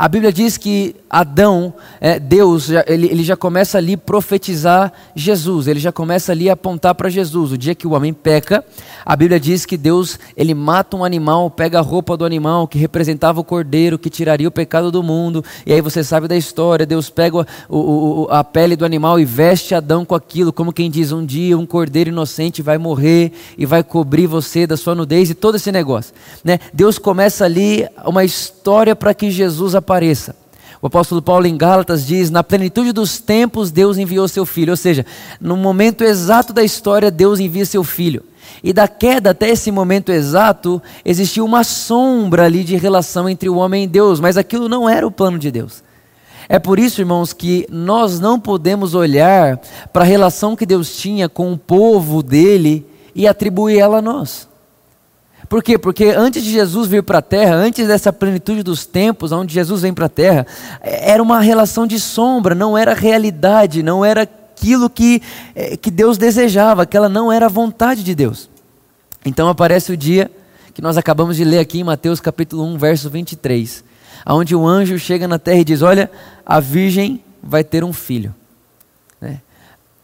a 0.00 0.08
Bíblia 0.08 0.32
diz 0.32 0.56
que 0.56 0.96
Adão, 1.10 1.74
é, 2.00 2.18
Deus, 2.18 2.70
ele, 2.86 3.08
ele 3.08 3.22
já 3.22 3.36
começa 3.36 3.76
ali 3.76 3.98
profetizar 3.98 4.90
Jesus, 5.14 5.68
ele 5.68 5.78
já 5.78 5.92
começa 5.92 6.32
ali 6.32 6.48
apontar 6.48 6.94
para 6.94 7.10
Jesus. 7.10 7.52
O 7.52 7.58
dia 7.58 7.74
que 7.74 7.86
o 7.86 7.90
homem 7.90 8.14
peca, 8.14 8.64
a 9.04 9.14
Bíblia 9.14 9.38
diz 9.38 9.66
que 9.66 9.76
Deus, 9.76 10.18
ele 10.34 10.54
mata 10.54 10.96
um 10.96 11.04
animal, 11.04 11.50
pega 11.50 11.80
a 11.80 11.82
roupa 11.82 12.16
do 12.16 12.24
animal 12.24 12.66
que 12.66 12.78
representava 12.78 13.40
o 13.40 13.44
cordeiro, 13.44 13.98
que 13.98 14.08
tiraria 14.08 14.48
o 14.48 14.50
pecado 14.50 14.90
do 14.90 15.02
mundo, 15.02 15.44
e 15.66 15.72
aí 15.74 15.82
você 15.82 16.02
sabe 16.02 16.26
da 16.26 16.36
história, 16.36 16.86
Deus 16.86 17.10
pega 17.10 17.46
o, 17.68 17.76
o, 17.76 18.26
a 18.30 18.42
pele 18.42 18.76
do 18.76 18.86
animal 18.86 19.20
e 19.20 19.26
veste 19.26 19.74
Adão 19.74 20.06
com 20.06 20.14
aquilo, 20.14 20.50
como 20.50 20.72
quem 20.72 20.90
diz, 20.90 21.12
um 21.12 21.26
dia 21.26 21.58
um 21.58 21.66
cordeiro 21.66 22.08
inocente 22.08 22.62
vai 22.62 22.78
morrer 22.78 23.32
e 23.58 23.66
vai 23.66 23.82
cobrir 23.82 24.26
você 24.26 24.66
da 24.66 24.78
sua 24.78 24.94
nudez 24.94 25.28
e 25.28 25.34
todo 25.34 25.56
esse 25.56 25.70
negócio. 25.70 26.14
Né? 26.42 26.58
Deus 26.72 26.98
começa 26.98 27.44
ali 27.44 27.86
uma 28.06 28.24
história 28.24 28.96
para 28.96 29.12
que 29.12 29.30
Jesus 29.30 29.74
apareça 29.74 29.89
apareça. 29.90 30.36
O 30.80 30.86
apóstolo 30.86 31.20
Paulo 31.20 31.46
em 31.46 31.56
Gálatas 31.56 32.06
diz: 32.06 32.30
na 32.30 32.44
plenitude 32.44 32.92
dos 32.92 33.18
tempos, 33.18 33.70
Deus 33.70 33.98
enviou 33.98 34.28
seu 34.28 34.46
filho. 34.46 34.70
Ou 34.70 34.76
seja, 34.76 35.04
no 35.40 35.56
momento 35.56 36.04
exato 36.04 36.52
da 36.52 36.62
história, 36.62 37.10
Deus 37.10 37.40
envia 37.40 37.66
seu 37.66 37.82
filho. 37.82 38.22
E 38.62 38.72
da 38.72 38.88
queda 38.88 39.30
até 39.30 39.50
esse 39.50 39.70
momento 39.70 40.10
exato, 40.10 40.80
existiu 41.04 41.44
uma 41.44 41.64
sombra 41.64 42.44
ali 42.44 42.64
de 42.64 42.76
relação 42.76 43.28
entre 43.28 43.48
o 43.48 43.56
homem 43.56 43.84
e 43.84 43.86
Deus, 43.86 44.20
mas 44.20 44.36
aquilo 44.36 44.68
não 44.68 44.88
era 44.88 45.06
o 45.06 45.10
plano 45.10 45.38
de 45.38 45.50
Deus. 45.50 45.82
É 46.48 46.58
por 46.58 46.78
isso, 46.78 47.00
irmãos, 47.00 47.32
que 47.32 47.66
nós 47.70 48.18
não 48.18 48.40
podemos 48.40 48.94
olhar 48.94 49.60
para 49.92 50.02
a 50.02 50.06
relação 50.06 50.56
que 50.56 50.66
Deus 50.66 50.96
tinha 50.96 51.28
com 51.28 51.52
o 51.52 51.58
povo 51.58 52.22
dele 52.22 52.84
e 53.14 53.28
atribuir 53.28 53.78
ela 53.78 53.98
a 53.98 54.02
nós. 54.02 54.49
Por 55.50 55.64
quê? 55.64 55.76
Porque 55.76 56.04
antes 56.04 56.44
de 56.44 56.52
Jesus 56.52 56.86
vir 56.86 57.02
para 57.02 57.18
a 57.18 57.22
terra, 57.22 57.56
antes 57.56 57.88
dessa 57.88 58.12
plenitude 58.12 58.62
dos 58.62 58.86
tempos, 58.86 59.32
onde 59.32 59.52
Jesus 59.52 59.82
vem 59.82 59.92
para 59.92 60.06
a 60.06 60.08
terra, 60.08 60.46
era 60.80 61.20
uma 61.20 61.40
relação 61.40 61.88
de 61.88 61.98
sombra, 61.98 62.54
não 62.54 62.78
era 62.78 62.94
realidade, 62.94 63.82
não 63.82 64.04
era 64.04 64.22
aquilo 64.22 64.88
que, 64.88 65.20
eh, 65.56 65.76
que 65.76 65.90
Deus 65.90 66.16
desejava, 66.16 66.82
aquela 66.82 67.08
não 67.08 67.32
era 67.32 67.46
a 67.46 67.48
vontade 67.48 68.04
de 68.04 68.14
Deus. 68.14 68.48
Então 69.26 69.48
aparece 69.48 69.90
o 69.90 69.96
dia 69.96 70.30
que 70.72 70.80
nós 70.80 70.96
acabamos 70.96 71.36
de 71.36 71.42
ler 71.42 71.58
aqui 71.58 71.80
em 71.80 71.84
Mateus 71.84 72.20
capítulo 72.20 72.64
1, 72.66 72.78
verso 72.78 73.10
23, 73.10 73.82
onde 74.28 74.54
o 74.54 74.64
anjo 74.64 75.00
chega 75.00 75.26
na 75.26 75.36
terra 75.36 75.58
e 75.58 75.64
diz: 75.64 75.82
Olha, 75.82 76.08
a 76.46 76.60
virgem 76.60 77.24
vai 77.42 77.64
ter 77.64 77.82
um 77.82 77.92
filho. 77.92 78.32
Né? 79.20 79.40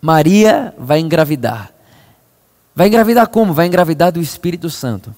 Maria 0.03 0.75
vai 0.77 0.99
engravidar. 0.99 1.71
Vai 2.75 2.89
engravidar 2.89 3.29
como? 3.29 3.55
Vai 3.55 3.69
engravidar 3.69 4.11
do 4.11 4.21
Espírito 4.21 4.69
Santo. 4.69 5.15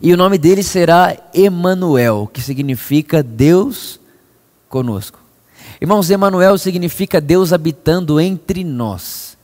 E 0.00 0.12
o 0.12 0.16
nome 0.16 0.38
dele 0.38 0.62
será 0.62 1.16
Emanuel, 1.34 2.28
que 2.32 2.40
significa 2.40 3.22
Deus 3.22 3.98
conosco. 4.68 5.18
Irmãos, 5.80 6.10
Emanuel 6.10 6.58
significa 6.58 7.20
Deus 7.20 7.52
habitando 7.52 8.20
entre 8.20 8.62
nós. 8.62 9.36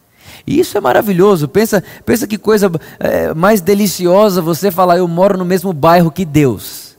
E 0.47 0.61
isso 0.61 0.77
é 0.77 0.81
maravilhoso. 0.81 1.49
Pensa, 1.49 1.83
pensa 2.05 2.27
que 2.27 2.39
coisa 2.39 2.71
é, 3.01 3.35
mais 3.35 3.61
deliciosa 3.61 4.43
você 4.43 4.71
falar, 4.71 4.99
eu 4.99 5.09
moro 5.09 5.37
no 5.37 5.45
mesmo 5.45 5.73
bairro 5.73 6.11
que 6.11 6.25
Deus. 6.25 6.95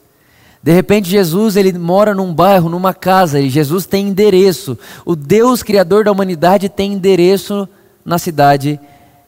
De 0.61 0.73
repente 0.73 1.09
Jesus 1.09 1.55
ele 1.55 1.71
mora 1.77 2.13
num 2.13 2.33
bairro, 2.33 2.67
numa 2.67 2.93
casa, 2.93 3.39
e 3.39 3.49
Jesus 3.49 3.85
tem 3.85 4.09
endereço. 4.09 4.77
O 5.05 5.15
Deus 5.15 5.63
criador 5.63 6.03
da 6.03 6.11
humanidade 6.11 6.67
tem 6.67 6.93
endereço 6.93 7.69
na 8.03 8.17
cidade, 8.17 8.79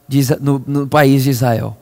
de, 0.06 0.20
no, 0.40 0.62
no 0.66 0.86
país 0.86 1.22
de 1.22 1.30
Israel. 1.30 1.76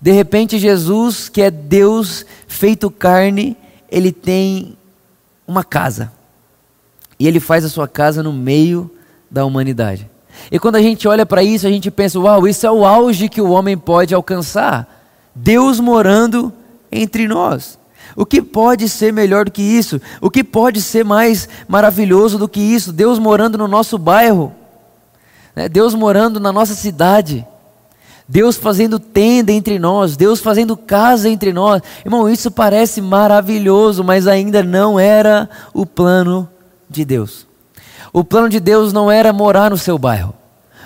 De 0.00 0.12
repente 0.12 0.58
Jesus, 0.58 1.28
que 1.28 1.42
é 1.42 1.50
Deus 1.50 2.26
feito 2.46 2.90
carne, 2.90 3.56
ele 3.90 4.12
tem 4.12 4.76
uma 5.46 5.64
casa. 5.64 6.12
E 7.18 7.26
ele 7.26 7.40
faz 7.40 7.64
a 7.64 7.68
sua 7.68 7.86
casa 7.88 8.22
no 8.22 8.32
meio 8.32 8.90
da 9.30 9.44
humanidade. 9.44 10.08
E 10.50 10.58
quando 10.58 10.76
a 10.76 10.82
gente 10.82 11.06
olha 11.06 11.26
para 11.26 11.42
isso, 11.42 11.66
a 11.66 11.70
gente 11.70 11.90
pensa: 11.90 12.18
uau, 12.18 12.46
isso 12.46 12.66
é 12.66 12.70
o 12.70 12.84
auge 12.84 13.28
que 13.28 13.40
o 13.40 13.50
homem 13.50 13.76
pode 13.76 14.14
alcançar. 14.14 14.88
Deus 15.34 15.80
morando 15.80 16.52
entre 16.90 17.28
nós. 17.28 17.78
O 18.16 18.26
que 18.26 18.42
pode 18.42 18.88
ser 18.88 19.12
melhor 19.12 19.44
do 19.44 19.50
que 19.50 19.62
isso? 19.62 20.00
O 20.20 20.30
que 20.30 20.42
pode 20.42 20.80
ser 20.80 21.04
mais 21.04 21.48
maravilhoso 21.68 22.38
do 22.38 22.48
que 22.48 22.60
isso? 22.60 22.92
Deus 22.92 23.18
morando 23.18 23.56
no 23.56 23.68
nosso 23.68 23.96
bairro, 23.96 24.52
né? 25.54 25.68
Deus 25.68 25.94
morando 25.94 26.40
na 26.40 26.52
nossa 26.52 26.74
cidade, 26.74 27.46
Deus 28.30 28.56
fazendo 28.56 29.00
tenda 29.00 29.50
entre 29.50 29.76
nós, 29.76 30.16
Deus 30.16 30.38
fazendo 30.38 30.76
casa 30.76 31.28
entre 31.28 31.52
nós. 31.52 31.82
Irmão, 32.04 32.28
isso 32.28 32.48
parece 32.48 33.00
maravilhoso, 33.00 34.04
mas 34.04 34.28
ainda 34.28 34.62
não 34.62 35.00
era 35.00 35.50
o 35.74 35.84
plano 35.84 36.48
de 36.88 37.04
Deus. 37.04 37.44
O 38.12 38.22
plano 38.22 38.48
de 38.48 38.60
Deus 38.60 38.92
não 38.92 39.10
era 39.10 39.32
morar 39.32 39.70
no 39.70 39.76
seu 39.76 39.98
bairro. 39.98 40.32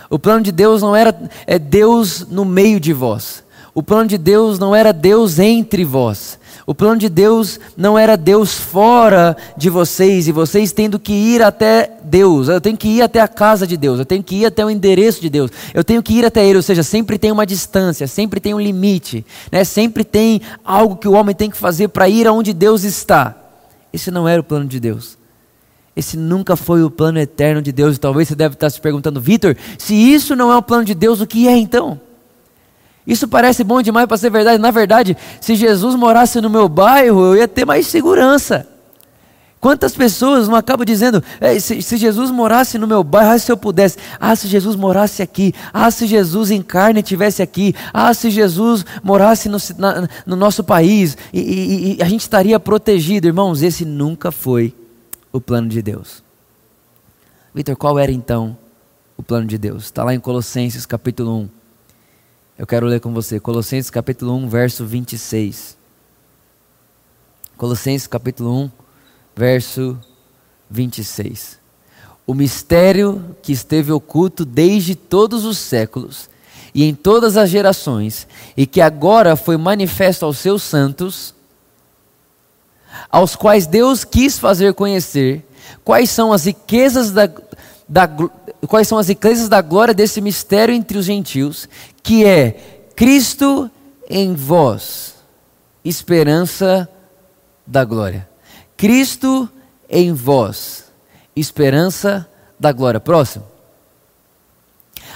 O 0.08 0.18
plano 0.18 0.40
de 0.40 0.50
Deus 0.50 0.80
não 0.80 0.96
era 0.96 1.14
é 1.46 1.58
Deus 1.58 2.26
no 2.30 2.46
meio 2.46 2.80
de 2.80 2.94
vós. 2.94 3.44
O 3.74 3.82
plano 3.82 4.08
de 4.08 4.16
Deus 4.16 4.58
não 4.58 4.74
era 4.74 4.90
Deus 4.90 5.38
entre 5.38 5.84
vós. 5.84 6.38
O 6.66 6.75
plano 6.75 6.99
de 6.99 7.11
Deus 7.11 7.61
não 7.76 7.99
era 7.99 8.16
Deus 8.16 8.54
fora 8.54 9.37
de 9.56 9.68
vocês 9.68 10.26
e 10.26 10.33
vocês 10.33 10.73
tendo 10.73 10.99
que 10.99 11.12
ir 11.12 11.42
até 11.42 11.99
Deus. 12.02 12.49
Eu 12.49 12.61
tenho 12.61 12.76
que 12.76 12.88
ir 12.88 13.02
até 13.02 13.21
a 13.21 13.28
casa 13.28 13.66
de 13.66 13.76
Deus, 13.76 13.99
eu 13.99 14.06
tenho 14.06 14.23
que 14.23 14.37
ir 14.37 14.47
até 14.47 14.64
o 14.64 14.71
endereço 14.71 15.21
de 15.21 15.28
Deus, 15.28 15.50
eu 15.75 15.85
tenho 15.85 16.02
que 16.02 16.14
ir 16.14 16.25
até 16.25 16.47
Ele. 16.47 16.56
Ou 16.56 16.62
seja, 16.62 16.83
sempre 16.83 17.18
tem 17.18 17.30
uma 17.30 17.44
distância, 17.44 18.06
sempre 18.06 18.40
tem 18.40 18.54
um 18.54 18.61
limite, 18.61 19.26
né? 19.52 19.62
sempre 19.62 20.04
tem 20.04 20.40
algo 20.64 20.97
que 20.97 21.09
o 21.09 21.12
homem 21.12 21.35
tem 21.35 21.50
que 21.50 21.56
fazer 21.56 21.88
para 21.88 22.09
ir 22.09 22.26
aonde 22.26 22.54
Deus 22.54 22.83
está. 22.83 23.37
Esse 23.92 24.11
não 24.11 24.26
era 24.26 24.40
o 24.40 24.44
plano 24.44 24.66
de 24.66 24.80
Deus. 24.80 25.18
Esse 25.97 26.16
nunca 26.16 26.56
foi 26.56 26.83
o 26.83 26.90
plano 26.90 27.18
eterno 27.18 27.62
de 27.62 27.71
Deus. 27.71 27.97
E 27.97 28.00
talvez 28.00 28.26
você 28.26 28.35
deve 28.35 28.54
estar 28.54 28.68
se 28.68 28.80
perguntando, 28.80 29.21
Vitor, 29.21 29.56
se 29.78 29.94
isso 29.94 30.35
não 30.35 30.50
é 30.50 30.56
o 30.56 30.62
plano 30.62 30.85
de 30.85 30.94
Deus, 30.94 31.21
o 31.21 31.26
que 31.26 31.47
é 31.47 31.56
então? 31.56 32.00
Isso 33.06 33.28
parece 33.28 33.62
bom 33.62 33.82
demais 33.82 34.06
para 34.06 34.16
ser 34.16 34.30
verdade. 34.30 34.58
Na 34.58 34.70
verdade, 34.70 35.16
se 35.40 35.54
Jesus 35.54 35.94
morasse 35.94 36.40
no 36.40 36.49
meu 36.49 36.68
bairro, 36.68 37.20
eu 37.26 37.37
ia 37.37 37.49
ter 37.49 37.64
mais 37.64 37.87
segurança. 37.87 38.66
Quantas 39.64 39.94
pessoas 39.94 40.46
não 40.46 40.56
acabam 40.56 40.84
dizendo, 40.84 41.25
se, 41.58 41.80
se, 41.80 41.96
Jesus 41.96 42.30
morasse 42.30 42.76
no 42.76 42.87
meu 42.87 43.02
bairro, 43.02 43.30
ah, 43.30 43.38
se 43.38 43.50
eu 43.50 43.56
pudesse, 43.56 43.96
ah, 44.20 44.37
se 44.37 44.46
Jesus 44.46 44.76
morasse 44.76 45.23
aqui, 45.23 45.54
ah, 45.73 45.90
se 45.90 46.06
Jesus 46.06 46.50
em 46.50 46.61
carne 46.61 47.00
estivesse 47.00 47.40
aqui, 47.40 47.75
ah, 47.90 48.12
se 48.12 48.30
Jesus 48.30 48.84
morasse 49.02 49.49
no, 49.49 49.56
na, 49.78 50.06
no 50.26 50.37
nosso 50.37 50.62
país, 50.62 51.16
e, 51.32 51.40
e, 51.40 51.96
e 51.96 52.02
a 52.02 52.04
gente 52.06 52.20
estaria 52.20 52.61
protegido. 52.61 53.26
Irmãos, 53.26 53.62
esse 53.62 53.87
nunca 53.87 54.30
foi 54.30 54.75
o 55.32 55.40
plano 55.40 55.68
de 55.68 55.80
Deus. 55.80 56.23
Vitor, 57.54 57.75
qual 57.75 57.99
era 57.99 58.12
então 58.12 58.58
o 59.16 59.23
plano 59.23 59.46
de 59.46 59.56
Deus? 59.56 59.84
Está 59.84 60.04
lá 60.04 60.14
em 60.14 60.20
Colossenses 60.20 60.84
capítulo 60.84 61.38
1. 61.38 61.63
Eu 62.56 62.68
quero 62.68 62.87
ler 62.87 63.00
com 63.00 63.12
você 63.12 63.40
Colossenses 63.40 63.90
capítulo 63.90 64.32
1, 64.37 64.49
verso 64.49 64.87
26. 64.87 65.76
Colossenses 67.56 68.06
capítulo 68.06 68.64
1, 68.66 68.70
verso 69.34 69.99
26. 70.70 71.58
O 72.25 72.32
mistério 72.32 73.37
que 73.42 73.52
esteve 73.52 73.90
oculto 73.90 74.44
desde 74.44 74.94
todos 74.94 75.44
os 75.44 75.58
séculos 75.58 76.30
e 76.73 76.84
em 76.84 76.94
todas 76.94 77.37
as 77.37 77.50
gerações, 77.50 78.26
e 78.56 78.66
que 78.66 78.80
agora 78.80 79.34
foi 79.34 79.56
manifesto 79.56 80.25
aos 80.25 80.38
seus 80.38 80.62
santos, 80.62 81.34
aos 83.11 83.34
quais 83.34 83.66
Deus 83.66 84.04
quis 84.04 84.38
fazer 84.38 84.75
conhecer 84.75 85.44
quais 85.84 86.08
são 86.08 86.32
as 86.32 86.44
riquezas 86.44 87.11
da, 87.11 87.28
da, 87.88 88.08
quais 88.66 88.88
são 88.88 88.99
as 88.99 89.09
riquezas 89.09 89.49
da 89.49 89.61
glória 89.61 89.92
desse 89.92 90.21
mistério 90.21 90.75
entre 90.75 90.97
os 90.99 91.06
gentios, 91.06 91.68
que 92.02 92.25
é 92.25 92.83
Cristo 92.94 93.71
em 94.09 94.35
vós, 94.35 95.14
esperança 95.85 96.88
da 97.66 97.85
glória. 97.85 98.28
Cristo 98.76 99.49
em 99.88 100.12
vós, 100.12 100.85
esperança 101.35 102.28
da 102.59 102.73
glória. 102.73 103.00
Próximo. 103.00 103.44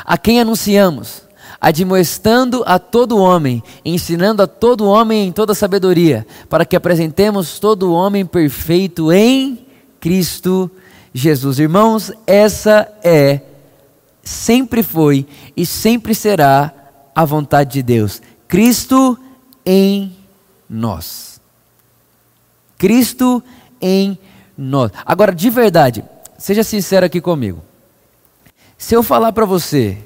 A 0.05 0.17
quem 0.17 0.41
anunciamos, 0.41 1.23
admoestando 1.61 2.63
a 2.67 2.79
todo 2.79 3.19
homem, 3.19 3.63
ensinando 3.85 4.43
a 4.43 4.47
todo 4.47 4.87
homem 4.87 5.29
em 5.29 5.33
toda 5.33 5.55
sabedoria, 5.55 6.27
para 6.49 6.65
que 6.65 6.77
apresentemos 6.77 7.59
todo 7.59 7.93
homem 7.93 8.25
perfeito 8.25 9.13
em 9.13 9.67
Cristo 10.01 10.71
Jesus. 10.71 10.88
Irmãos, 11.15 12.13
essa 12.27 12.89
é, 13.03 13.41
sempre 14.23 14.83
foi 14.83 15.27
e 15.57 15.65
sempre 15.65 16.15
será 16.15 16.73
a 17.15 17.25
vontade 17.25 17.73
de 17.73 17.83
Deus. 17.83 18.23
Cristo 18.47 19.19
em 19.65 20.17
nós. 20.69 21.41
Cristo 22.77 23.43
em 23.81 24.19
nós. 24.57 24.93
Agora, 25.05 25.35
de 25.35 25.51
verdade, 25.51 26.05
seja 26.37 26.63
sincero 26.63 27.07
aqui 27.07 27.21
comigo. 27.21 27.63
Se 28.77 28.95
eu 28.95 29.03
falar 29.03 29.33
para 29.33 29.45
você 29.45 29.99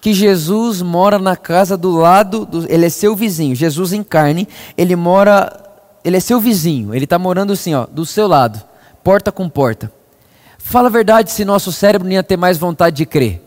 que 0.00 0.12
Jesus 0.12 0.82
mora 0.82 1.18
na 1.18 1.36
casa 1.36 1.76
do 1.76 1.92
lado, 1.92 2.44
do, 2.44 2.70
ele 2.70 2.86
é 2.86 2.90
seu 2.90 3.14
vizinho, 3.14 3.54
Jesus 3.54 3.92
em 3.92 4.02
carne, 4.02 4.48
ele 4.76 4.96
mora, 4.96 5.52
ele 6.04 6.16
é 6.16 6.20
seu 6.20 6.40
vizinho, 6.40 6.94
ele 6.94 7.04
está 7.04 7.18
morando 7.18 7.52
assim, 7.52 7.74
ó, 7.74 7.86
do 7.86 8.04
seu 8.04 8.26
lado, 8.26 8.62
porta 9.02 9.30
com 9.30 9.48
porta. 9.48 9.92
Fala 10.68 10.88
a 10.88 10.90
verdade 10.90 11.30
se 11.30 11.46
nosso 11.46 11.72
cérebro 11.72 12.06
não 12.06 12.12
ia 12.12 12.22
ter 12.22 12.36
mais 12.36 12.58
vontade 12.58 12.96
de 12.96 13.06
crer 13.06 13.40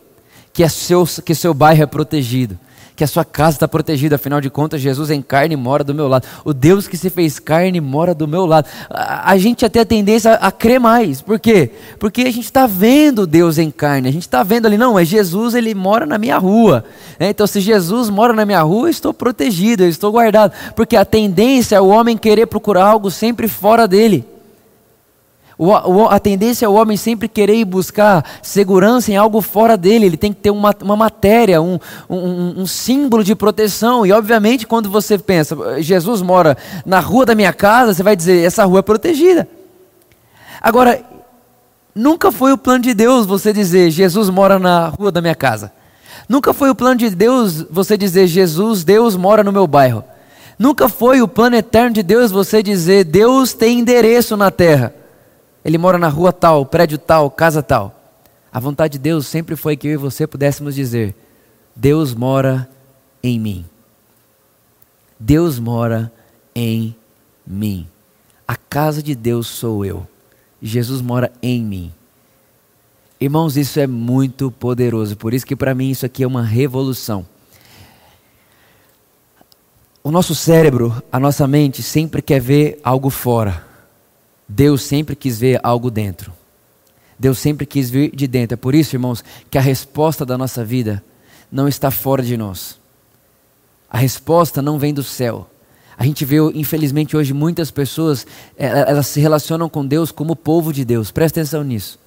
que, 0.51 0.63
é 0.63 0.67
seu, 0.67 1.05
que 1.23 1.35
seu 1.35 1.53
bairro 1.53 1.83
é 1.83 1.85
protegido, 1.85 2.57
que 2.95 3.03
a 3.03 3.07
sua 3.07 3.23
casa 3.23 3.57
está 3.57 3.67
protegida, 3.67 4.15
afinal 4.15 4.41
de 4.41 4.49
contas, 4.49 4.81
Jesus 4.81 5.11
em 5.11 5.21
carne 5.21 5.55
mora 5.55 5.83
do 5.83 5.93
meu 5.93 6.07
lado. 6.07 6.27
O 6.43 6.51
Deus 6.51 6.87
que 6.87 6.97
se 6.97 7.11
fez 7.11 7.37
carne 7.37 7.79
mora 7.79 8.15
do 8.15 8.27
meu 8.27 8.47
lado. 8.47 8.67
A, 8.89 9.33
a 9.33 9.37
gente 9.37 9.63
até 9.63 9.81
a 9.81 9.85
tendência 9.85 10.31
a, 10.31 10.47
a, 10.47 10.51
crer 10.51 10.79
mais. 10.79 11.21
Por 11.21 11.39
quê? 11.39 11.69
Porque 11.99 12.21
a 12.23 12.31
gente 12.31 12.45
está 12.45 12.65
vendo 12.65 13.27
Deus 13.27 13.59
em 13.59 13.69
carne, 13.69 14.09
a 14.09 14.11
gente 14.11 14.23
está 14.23 14.41
vendo 14.41 14.65
ali, 14.65 14.75
não, 14.75 14.97
é 14.97 15.05
Jesus, 15.05 15.53
ele 15.53 15.75
mora 15.75 16.07
na 16.07 16.17
minha 16.17 16.39
rua. 16.39 16.83
É, 17.19 17.29
então, 17.29 17.45
se 17.45 17.61
Jesus 17.61 18.09
mora 18.09 18.33
na 18.33 18.47
minha 18.47 18.63
rua, 18.63 18.87
eu 18.87 18.91
estou 18.91 19.13
protegido, 19.13 19.83
eu 19.83 19.89
estou 19.89 20.11
guardado. 20.11 20.53
Porque 20.75 20.95
a 20.95 21.05
tendência 21.05 21.75
é 21.75 21.81
o 21.81 21.87
homem 21.87 22.17
querer 22.17 22.47
procurar 22.47 22.85
algo 22.85 23.11
sempre 23.11 23.47
fora 23.47 23.87
dele. 23.87 24.25
A 26.09 26.19
tendência 26.19 26.65
é 26.65 26.69
o 26.69 26.73
homem 26.73 26.97
sempre 26.97 27.27
querer 27.27 27.63
buscar 27.65 28.25
segurança 28.41 29.11
em 29.11 29.15
algo 29.15 29.41
fora 29.41 29.77
dele. 29.77 30.07
Ele 30.07 30.17
tem 30.17 30.33
que 30.33 30.39
ter 30.39 30.49
uma, 30.49 30.75
uma 30.81 30.95
matéria, 30.95 31.61
um, 31.61 31.79
um, 32.09 32.61
um 32.61 32.65
símbolo 32.65 33.23
de 33.23 33.35
proteção. 33.35 34.03
E, 34.03 34.11
obviamente, 34.11 34.65
quando 34.65 34.89
você 34.89 35.19
pensa, 35.19 35.55
Jesus 35.79 36.23
mora 36.23 36.57
na 36.83 36.99
rua 36.99 37.27
da 37.27 37.35
minha 37.35 37.53
casa, 37.53 37.93
você 37.93 38.01
vai 38.01 38.15
dizer, 38.15 38.43
essa 38.43 38.65
rua 38.65 38.79
é 38.79 38.81
protegida. 38.81 39.47
Agora, 40.59 41.03
nunca 41.93 42.31
foi 42.31 42.51
o 42.51 42.57
plano 42.57 42.81
de 42.81 42.95
Deus 42.95 43.27
você 43.27 43.53
dizer, 43.53 43.91
Jesus 43.91 44.31
mora 44.31 44.57
na 44.57 44.87
rua 44.87 45.11
da 45.11 45.21
minha 45.21 45.35
casa. 45.35 45.71
Nunca 46.27 46.53
foi 46.53 46.71
o 46.71 46.75
plano 46.75 46.95
de 46.95 47.09
Deus 47.11 47.61
você 47.69 47.95
dizer, 47.95 48.25
Jesus, 48.25 48.83
Deus 48.83 49.15
mora 49.15 49.43
no 49.43 49.51
meu 49.51 49.67
bairro. 49.67 50.03
Nunca 50.57 50.89
foi 50.89 51.21
o 51.21 51.27
plano 51.27 51.55
eterno 51.55 51.91
de 51.91 52.01
Deus 52.01 52.31
você 52.31 52.63
dizer, 52.63 53.03
Deus 53.03 53.53
tem 53.53 53.79
endereço 53.79 54.35
na 54.35 54.49
terra. 54.49 55.00
Ele 55.63 55.77
mora 55.77 55.97
na 55.97 56.07
rua 56.07 56.33
tal, 56.33 56.65
prédio 56.65 56.97
tal, 56.97 57.29
casa 57.29 57.61
tal. 57.61 57.95
A 58.51 58.59
vontade 58.59 58.93
de 58.93 58.99
Deus 58.99 59.27
sempre 59.27 59.55
foi 59.55 59.77
que 59.77 59.87
eu 59.87 59.93
e 59.93 59.97
você 59.97 60.25
pudéssemos 60.27 60.75
dizer: 60.75 61.15
Deus 61.75 62.13
mora 62.13 62.69
em 63.23 63.39
mim. 63.39 63.65
Deus 65.19 65.59
mora 65.59 66.11
em 66.55 66.95
mim. 67.45 67.87
A 68.47 68.55
casa 68.55 69.01
de 69.01 69.15
Deus 69.15 69.47
sou 69.47 69.85
eu. 69.85 70.07
Jesus 70.61 71.01
mora 71.01 71.31
em 71.41 71.63
mim. 71.63 71.93
Irmãos, 73.19 73.55
isso 73.55 73.79
é 73.79 73.85
muito 73.85 74.49
poderoso. 74.51 75.15
Por 75.15 75.33
isso 75.33 75.45
que 75.45 75.55
para 75.55 75.75
mim 75.75 75.91
isso 75.91 76.05
aqui 76.05 76.23
é 76.23 76.27
uma 76.27 76.43
revolução. 76.43 77.25
O 80.03 80.09
nosso 80.09 80.33
cérebro, 80.33 81.01
a 81.11 81.19
nossa 81.19 81.47
mente 81.47 81.83
sempre 81.83 82.21
quer 82.21 82.41
ver 82.41 82.79
algo 82.83 83.11
fora. 83.11 83.70
Deus 84.53 84.81
sempre 84.81 85.15
quis 85.15 85.39
ver 85.39 85.62
algo 85.63 85.89
dentro. 85.89 86.34
Deus 87.17 87.39
sempre 87.39 87.65
quis 87.65 87.89
vir 87.89 88.13
de 88.13 88.27
dentro. 88.27 88.55
É 88.55 88.58
por 88.58 88.75
isso, 88.75 88.96
irmãos, 88.96 89.24
que 89.50 89.58
a 89.58 89.62
resposta 89.62 90.25
da 90.25 90.38
nossa 90.38 90.65
vida 90.65 91.01
não 91.50 91.70
está 91.70 91.89
fora 91.89 92.22
de 92.22 92.36
nós. 92.36 92.77
A 93.89 93.98
resposta 93.98 94.62
não 94.62 94.77
vem 94.77 94.93
do 94.93 95.03
céu. 95.03 95.50
A 95.98 96.03
gente 96.03 96.25
vê, 96.25 96.38
infelizmente, 96.53 97.15
hoje 97.15 97.34
muitas 97.34 97.72
pessoas, 97.72 98.27
eh, 98.58 98.86
elas 98.88 99.08
se 99.08 99.22
relacionam 99.22 99.70
com 99.70 99.86
Deus 99.86 100.12
como 100.12 100.36
povo 100.36 100.74
de 100.74 100.84
Deus. 100.84 101.12
Presta 101.12 101.39
atenção 101.39 101.63
nisso. 101.63 101.98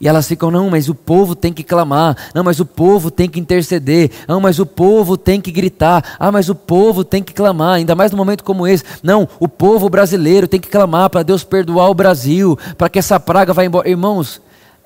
E 0.00 0.08
elas 0.08 0.26
ficam, 0.26 0.50
não, 0.50 0.70
mas 0.70 0.88
o 0.88 0.94
povo 0.94 1.34
tem 1.34 1.52
que 1.52 1.62
clamar, 1.62 2.16
não, 2.34 2.42
mas 2.42 2.58
o 2.58 2.64
povo 2.64 3.10
tem 3.10 3.28
que 3.28 3.38
interceder, 3.38 4.10
não, 4.26 4.40
mas 4.40 4.58
o 4.58 4.64
povo 4.64 5.14
tem 5.14 5.40
que 5.40 5.52
gritar, 5.52 6.16
ah, 6.18 6.32
mas 6.32 6.48
o 6.48 6.54
povo 6.54 7.04
tem 7.04 7.22
que 7.22 7.34
clamar, 7.34 7.74
ainda 7.74 7.94
mais 7.94 8.10
num 8.10 8.16
momento 8.16 8.42
como 8.42 8.66
esse. 8.66 8.82
Não, 9.02 9.28
o 9.38 9.46
povo 9.46 9.90
brasileiro 9.90 10.48
tem 10.48 10.58
que 10.58 10.70
clamar 10.70 11.10
para 11.10 11.22
Deus 11.22 11.44
perdoar 11.44 11.90
o 11.90 11.94
Brasil, 11.94 12.58
para 12.78 12.88
que 12.88 12.98
essa 12.98 13.20
praga 13.20 13.52
vá 13.52 13.62
embora. 13.62 13.90
Irmãos, 13.90 14.40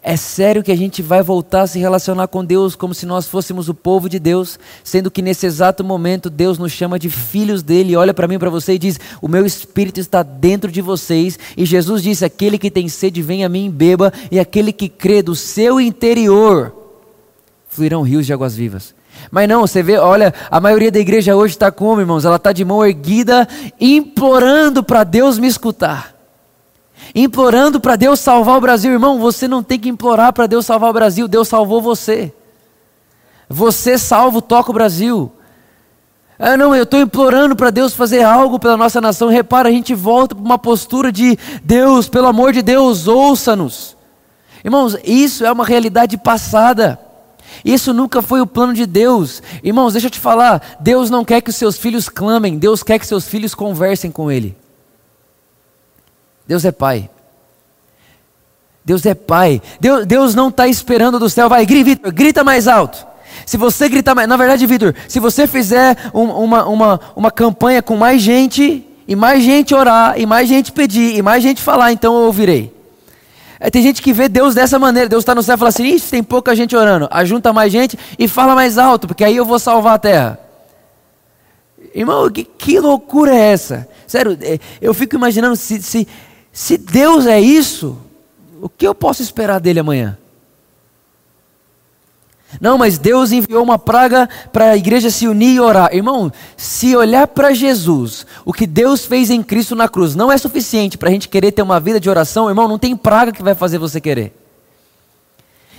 é 0.07 0.19
sério 0.19 0.63
que 0.63 0.71
a 0.71 0.77
gente 0.77 1.01
vai 1.01 1.23
voltar 1.23 1.63
a 1.63 1.67
se 1.67 1.79
relacionar 1.79 2.29
com 2.29 2.45
Deus 2.45 2.77
como 2.77 2.93
se 2.93 3.07
nós 3.07 3.27
fôssemos 3.27 3.71
o 3.71 3.75
povo 3.75 4.07
de 4.07 4.19
Deus, 4.19 4.59
sendo 4.85 5.11
que 5.11 5.23
nesse 5.23 5.47
exato 5.47 5.83
momento 5.83 6.29
Deus 6.29 6.59
nos 6.59 6.73
chama 6.73 6.99
de 6.99 7.09
filhos 7.09 7.63
dele, 7.63 7.97
olha 7.97 8.13
para 8.13 8.29
mim, 8.29 8.39
para 8.39 8.51
você 8.51 8.75
e 8.75 8.79
diz: 8.79 9.01
"O 9.23 9.29
meu 9.29 9.47
espírito 9.47 9.99
está 9.99 10.23
dentro 10.23 10.71
de 10.71 10.83
vocês". 10.83 11.39
E 11.57 11.65
Jesus 11.65 12.03
disse: 12.03 12.23
"Aquele 12.23 12.59
que 12.59 12.71
tem 12.71 12.87
sede, 12.87 13.23
vem 13.23 13.47
a 13.47 13.49
mim 13.49 13.65
e 13.65 13.71
beba, 13.71 14.13
e 14.31 14.39
aquele 14.39 14.75
que 14.75 14.91
crê 14.91 15.23
do 15.23 15.35
seu 15.35 15.81
interior 15.81 16.75
fluirão 17.67 18.03
rios 18.03 18.27
de 18.27 18.33
águas 18.35 18.55
vivas". 18.55 18.95
Mas 19.31 19.49
não, 19.49 19.63
você 19.63 19.83
vê, 19.83 19.97
olha, 19.97 20.35
a 20.51 20.61
maioria 20.61 20.93
da 20.93 20.99
igreja 20.99 21.35
hoje 21.35 21.55
está 21.55 21.73
como, 21.73 22.03
irmãos? 22.03 22.27
Ela 22.27 22.37
está 22.37 22.53
de 22.53 22.65
mão 22.65 22.85
erguida, 22.85 23.49
implorando 23.81 24.85
para 24.85 25.03
Deus 25.03 25.39
me 25.39 25.47
escutar 25.47 26.14
implorando 27.15 27.79
para 27.79 27.97
Deus 27.97 28.19
salvar 28.19 28.57
o 28.59 28.61
Brasil. 28.61 28.93
Irmão, 28.93 29.19
você 29.19 29.47
não 29.47 29.63
tem 29.63 29.79
que 29.79 29.89
implorar 29.89 30.33
para 30.33 30.47
Deus 30.47 30.67
salvar 30.67 30.91
o 30.91 30.95
Brasil, 30.95 31.29
Deus 31.29 31.49
salvou 31.49 31.81
você. 31.81 32.33
Você 33.49 33.97
salvo, 33.99 34.43
toca 34.43 34.71
o 34.71 34.75
Brasil. 34.75 35.31
Ah, 36.39 36.57
não, 36.57 36.75
eu 36.75 36.83
estou 36.83 37.01
implorando 37.01 37.55
para 37.55 37.71
Deus 37.71 37.95
fazer 37.95 38.23
algo 38.23 38.59
pela 38.59 38.77
nossa 38.77 39.01
nação. 39.01 39.29
Repara, 39.29 39.69
a 39.69 39.73
gente 39.73 39.95
volta 39.95 40.35
para 40.35 40.45
uma 40.45 40.59
postura 40.59 41.13
de 41.13 41.39
Deus, 41.63 42.09
pelo 42.09 42.27
amor 42.27 42.53
de 42.53 42.63
Deus, 42.63 43.07
ouça-nos. 43.07 43.97
Irmãos, 44.65 44.97
isso 45.05 45.45
é 45.45 45.53
uma 45.53 45.65
realidade 45.65 46.17
passada. 46.17 46.99
Isso 47.65 47.93
nunca 47.93 48.21
foi 48.21 48.41
o 48.41 48.47
plano 48.47 48.75
de 48.75 48.87
Deus. 48.87 49.43
Irmãos, 49.63 49.93
deixa 49.93 50.09
eu 50.09 50.11
te 50.11 50.19
falar: 50.19 50.77
Deus 50.81 51.11
não 51.11 51.25
quer 51.25 51.41
que 51.41 51.51
os 51.51 51.57
seus 51.57 51.79
filhos 51.79 52.09
clamem, 52.09 52.59
Deus 52.59 52.83
quer 52.83 52.99
que 52.99 53.07
seus 53.07 53.29
filhos 53.29 53.55
conversem 53.55 54.11
com 54.11 54.33
Ele. 54.33 54.57
Deus 56.47 56.65
é 56.65 56.73
Pai. 56.73 57.09
Deus 58.85 59.05
é 59.07 59.15
Pai. 59.15 59.63
Deus, 59.81 60.07
Deus 60.07 60.35
não 60.35 60.49
está 60.49 60.69
esperando 60.69 61.19
do 61.19 61.31
céu. 61.31 61.49
Vai, 61.49 61.65
Victor, 61.65 62.13
grita 62.13 62.45
mais 62.45 62.69
alto. 62.69 63.07
Se 63.47 63.57
você 63.57 63.89
gritar 63.89 64.15
mais. 64.15 64.29
Na 64.29 64.37
verdade, 64.37 64.67
Vitor, 64.67 64.95
se 65.09 65.19
você 65.19 65.47
fizer 65.47 65.97
um, 66.13 66.25
uma, 66.25 66.67
uma, 66.67 67.01
uma 67.17 67.31
campanha 67.31 67.83
com 67.83 67.97
mais 67.97 68.23
gente, 68.23 68.87
e 69.07 69.15
mais 69.15 69.43
gente 69.43 69.75
orar, 69.75 70.19
e 70.19 70.27
mais 70.27 70.49
gente 70.49 70.73
pedir, 70.73 71.17
e 71.17 71.23
mais 71.23 71.43
gente 71.43 71.63
falar, 71.63 71.93
então 71.93 72.15
eu 72.15 72.23
ouvirei. 72.27 72.73
É, 73.61 73.71
tem 73.71 73.83
gente 73.83 74.03
que 74.03 74.13
vê 74.13 74.29
Deus 74.29 74.55
dessa 74.55 74.79
maneira. 74.79 75.09
Deus 75.09 75.23
está 75.23 75.35
no 75.35 75.43
céu 75.43 75.55
e 75.55 75.59
fala 75.59 75.69
assim: 75.69 75.85
Ixi, 75.85 76.11
tem 76.11 76.23
pouca 76.23 76.55
gente 76.55 76.75
orando. 76.77 77.09
Ajunta 77.11 77.53
mais 77.53 77.73
gente 77.73 77.99
e 78.19 78.29
fala 78.29 78.55
mais 78.55 78.79
alto, 78.79 79.07
porque 79.07 79.25
aí 79.25 79.37
eu 79.37 79.45
vou 79.45 79.59
salvar 79.59 79.95
a 79.95 79.99
terra. 79.99 80.39
Irmão, 81.95 82.29
que, 82.31 82.45
que 82.45 82.81
loucura 82.81 83.35
é 83.35 83.53
essa? 83.53 83.89
Sério, 84.07 84.37
é, 84.43 84.59
eu 84.81 84.93
fico 84.93 85.15
imaginando 85.15 85.55
se, 85.55 85.81
se 85.81 86.09
se 86.55 86.79
Deus 86.79 87.27
é 87.27 87.41
isso, 87.41 87.99
o 88.63 88.69
que 88.69 88.87
eu 88.87 88.95
posso 88.95 89.21
esperar 89.21 89.59
dele 89.59 89.81
amanhã? 89.81 90.17
Não, 92.61 92.79
mas 92.79 92.97
Deus 92.97 93.33
enviou 93.33 93.61
uma 93.61 93.77
praga 93.77 94.29
para 94.53 94.71
a 94.71 94.77
igreja 94.77 95.11
se 95.11 95.27
unir 95.27 95.57
e 95.57 95.61
orar. 95.61 95.93
Irmão, 95.93 96.33
se 96.57 96.95
olhar 96.95 97.27
para 97.27 97.53
Jesus, 97.53 98.25
o 98.45 98.53
que 98.53 98.69
Deus 98.69 99.05
fez 99.05 99.31
em 99.31 99.43
Cristo 99.43 99.75
na 99.75 99.89
cruz, 99.89 100.15
não 100.15 100.31
é 100.31 100.39
suficiente 100.39 100.97
para 100.97 101.09
a 101.09 101.13
gente 101.13 101.29
querer 101.29 101.51
ter 101.51 101.63
uma 101.63 101.81
vida 101.81 101.99
de 101.99 102.09
oração, 102.09 102.49
irmão, 102.49 102.69
não 102.69 102.79
tem 102.79 102.97
praga 102.97 103.33
que 103.33 103.43
vai 103.43 103.57
fazer 103.57 103.79
você 103.79 104.01
querer. 104.01 104.33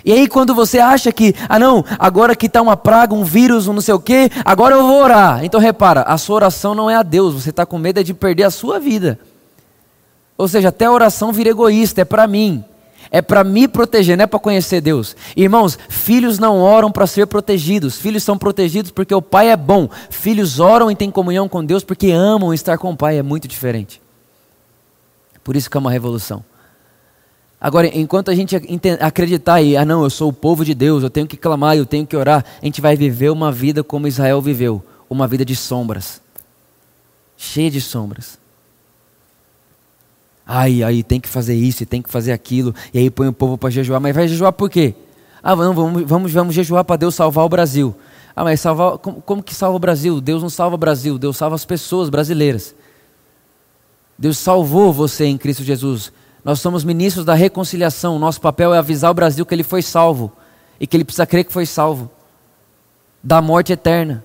E 0.04 0.12
aí, 0.12 0.28
quando 0.28 0.54
você 0.54 0.80
acha 0.80 1.10
que, 1.10 1.34
ah 1.48 1.58
não, 1.58 1.86
agora 1.98 2.36
que 2.36 2.48
está 2.48 2.62
uma 2.62 2.76
praga, 2.76 3.16
um 3.16 3.24
vírus, 3.24 3.70
um 3.70 3.74
não 3.74 3.82
sei 3.82 3.94
o 3.94 4.00
quê, 4.00 4.30
agora 4.44 4.76
eu 4.76 4.86
vou 4.86 5.02
orar. 5.02 5.46
Então 5.46 5.58
repara, 5.58 6.02
a 6.02 6.18
sua 6.18 6.36
oração 6.36 6.76
não 6.76 6.90
é 6.90 6.96
a 6.96 7.02
Deus, 7.02 7.34
você 7.34 7.50
está 7.50 7.66
com 7.66 7.78
medo 7.78 8.04
de 8.04 8.14
perder 8.14 8.44
a 8.44 8.52
sua 8.52 8.78
vida. 8.78 9.18
Ou 10.38 10.48
seja, 10.48 10.70
até 10.70 10.86
a 10.86 10.92
oração 10.92 11.32
vira 11.32 11.50
egoísta, 11.50 12.02
é 12.02 12.06
para 12.06 12.28
mim. 12.28 12.64
É 13.12 13.22
para 13.22 13.44
me 13.44 13.68
proteger, 13.68 14.18
não 14.18 14.24
é 14.24 14.28
para 14.28 14.40
conhecer 14.40 14.82
Deus. 14.82 15.16
Irmãos, 15.38 15.78
filhos 15.88 16.40
não 16.40 16.60
oram 16.60 16.92
para 16.92 17.08
ser 17.08 17.28
protegidos. 17.28 17.98
Filhos 17.98 18.24
são 18.24 18.38
protegidos 18.38 18.92
porque 18.92 19.14
o 19.14 19.22
pai 19.22 19.52
é 19.52 19.56
bom. 19.56 19.88
Filhos 20.10 20.60
oram 20.60 20.90
e 20.90 20.96
têm 20.96 21.12
comunhão 21.12 21.48
com 21.48 21.64
Deus 21.64 21.84
porque 21.84 22.12
amam 22.12 22.54
estar 22.54 22.78
com 22.78 22.92
o 22.92 22.98
pai. 22.98 23.18
É 23.18 23.24
muito 23.24 23.48
diferente. 23.48 24.02
Por 25.44 25.56
isso 25.56 25.70
que 25.70 25.78
é 25.78 25.80
uma 25.80 25.92
revolução. 25.92 26.44
Agora, 27.62 27.88
enquanto 27.88 28.30
a 28.30 28.36
gente 28.36 28.56
acreditar 29.00 29.56
aí, 29.56 29.78
ah 29.78 29.86
não, 29.86 30.04
eu 30.04 30.10
sou 30.10 30.30
o 30.30 30.34
povo 30.34 30.66
de 30.66 30.74
Deus, 30.74 31.02
eu 31.02 31.10
tenho 31.10 31.26
que 31.26 31.38
clamar, 31.38 31.78
eu 31.78 31.86
tenho 31.86 32.06
que 32.06 32.16
orar, 32.16 32.44
a 32.62 32.66
gente 32.66 32.82
vai 32.82 32.96
viver 32.96 33.32
uma 33.32 33.52
vida 33.52 33.84
como 33.84 34.08
Israel 34.08 34.42
viveu, 34.42 34.84
uma 35.10 35.28
vida 35.28 35.44
de 35.46 35.56
sombras, 35.56 36.22
cheia 37.38 37.72
de 37.72 37.82
sombras. 37.82 38.38
Ai, 40.46 40.84
aí 40.84 41.04
tem 41.04 41.20
que 41.20 41.28
fazer 41.28 41.56
isso 41.56 41.84
e 41.84 41.86
tem 41.86 42.02
que 42.02 42.10
fazer 42.10 42.32
aquilo. 42.32 42.74
E 42.94 43.00
aí 43.00 43.10
põe 43.10 43.28
o 43.28 43.34
povo 43.34 43.58
para 43.58 43.70
jejuar. 43.70 44.00
Mas 44.00 44.16
vai 44.16 44.28
jejuar 44.28 44.54
por 44.54 44.70
quê? 44.70 44.94
Ah, 45.42 45.56
vamos, 45.56 46.06
vamos, 46.08 46.32
vamos 46.32 46.54
jejuar 46.54 46.84
para 46.84 46.98
Deus 46.98 47.16
salvar 47.16 47.46
o 47.46 47.50
Brasil. 47.50 47.96
Ah, 48.36 48.44
mas 48.44 48.60
salvar, 48.60 48.98
como, 48.98 49.22
como 49.22 49.44
que 49.44 49.56
salva 49.56 49.78
o 49.78 49.80
Brasil? 49.80 50.20
Deus 50.20 50.42
não 50.42 50.50
salva 50.50 50.76
o 50.76 50.78
Brasil, 50.78 51.18
Deus 51.18 51.38
salva 51.38 51.56
as 51.56 51.66
pessoas 51.66 52.10
brasileiras. 52.10 52.76
Deus 54.18 54.38
salvou 54.38 54.94
você 54.94 55.26
em 55.26 55.38
Cristo 55.38 55.64
Jesus. 55.64 56.12
Nós 56.44 56.60
somos 56.60 56.84
ministros 56.84 57.26
da 57.26 57.34
reconciliação. 57.34 58.20
Nosso 58.20 58.40
papel 58.40 58.74
é 58.74 58.78
avisar 58.78 59.10
o 59.10 59.14
Brasil 59.14 59.46
que 59.46 59.56
ele 59.56 59.64
foi 59.64 59.82
salvo 59.82 60.32
e 60.80 60.86
que 60.86 60.96
ele 60.96 61.04
precisa 61.04 61.26
crer 61.26 61.44
que 61.44 61.52
foi 61.52 61.66
salvo 61.66 62.10
da 63.24 63.42
morte 63.42 63.74
eterna. 63.74 64.24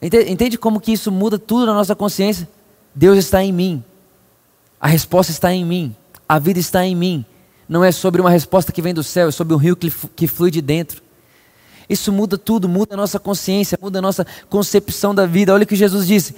Entende 0.00 0.56
como 0.56 0.80
que 0.80 0.92
isso 0.92 1.10
muda 1.10 1.38
tudo 1.38 1.66
na 1.66 1.74
nossa 1.74 1.94
consciência? 1.94 2.48
Deus 2.94 3.18
está 3.18 3.42
em 3.42 3.52
mim. 3.52 3.84
A 4.82 4.88
resposta 4.88 5.30
está 5.30 5.54
em 5.54 5.64
mim. 5.64 5.94
A 6.28 6.40
vida 6.40 6.58
está 6.58 6.84
em 6.84 6.96
mim. 6.96 7.24
Não 7.68 7.84
é 7.84 7.92
sobre 7.92 8.20
uma 8.20 8.30
resposta 8.30 8.72
que 8.72 8.82
vem 8.82 8.92
do 8.92 9.04
céu, 9.04 9.28
é 9.28 9.30
sobre 9.30 9.54
um 9.54 9.56
rio 9.56 9.76
que, 9.76 10.26
flui 10.26 10.50
de 10.50 10.60
dentro. 10.60 11.00
Isso 11.88 12.10
muda 12.10 12.36
tudo, 12.36 12.68
muda 12.68 12.94
a 12.94 12.96
nossa 12.96 13.20
consciência, 13.20 13.78
muda 13.80 14.00
a 14.00 14.02
nossa 14.02 14.26
concepção 14.50 15.14
da 15.14 15.24
vida. 15.24 15.54
Olha 15.54 15.62
o 15.62 15.66
que 15.66 15.76
Jesus 15.76 16.04
disse. 16.04 16.34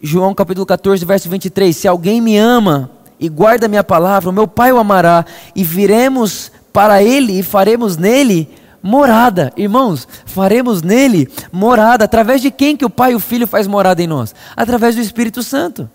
João 0.00 0.32
capítulo 0.32 0.64
14, 0.64 1.04
verso 1.04 1.28
23. 1.28 1.76
Se 1.76 1.88
alguém 1.88 2.20
me 2.20 2.38
ama 2.38 2.88
e 3.18 3.28
guarda 3.28 3.66
minha 3.66 3.82
palavra, 3.82 4.30
o 4.30 4.32
meu 4.32 4.46
Pai 4.46 4.72
o 4.72 4.78
amará, 4.78 5.26
e 5.54 5.64
viremos 5.64 6.52
para 6.72 7.02
ele 7.02 7.40
e 7.40 7.42
faremos 7.42 7.96
nele 7.96 8.48
morada. 8.80 9.52
Irmãos, 9.56 10.06
faremos 10.24 10.82
nele 10.82 11.28
morada. 11.50 12.04
Através 12.04 12.40
de 12.40 12.52
quem 12.52 12.76
que 12.76 12.84
o 12.84 12.90
Pai 12.90 13.10
e 13.10 13.16
o 13.16 13.20
Filho 13.20 13.46
faz 13.46 13.66
morada 13.66 14.00
em 14.00 14.06
nós? 14.06 14.32
Através 14.56 14.94
do 14.94 15.00
Espírito 15.00 15.42
Santo 15.42 15.90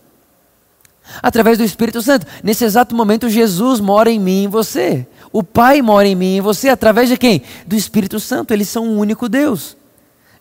através 1.22 1.58
do 1.58 1.64
Espírito 1.64 2.02
Santo. 2.02 2.26
Nesse 2.44 2.64
exato 2.64 2.96
momento, 2.96 3.30
Jesus 3.30 3.80
mora 3.80 4.10
em 4.10 4.20
mim 4.20 4.42
e 4.42 4.44
em 4.46 4.48
você. 4.48 5.08
O 5.32 5.44
Pai 5.44 5.82
mora 5.82 6.08
em 6.08 6.16
mim 6.16 6.36
e 6.36 6.38
em 6.38 6.42
você, 6.42 6.70
através 6.70 7.10
de 7.10 7.18
quem? 7.18 7.42
Do 7.66 7.76
Espírito 7.76 8.20
Santo. 8.20 8.54
Eles 8.54 8.70
são 8.70 8.86
um 8.86 8.98
único 8.98 9.30
Deus. 9.30 9.78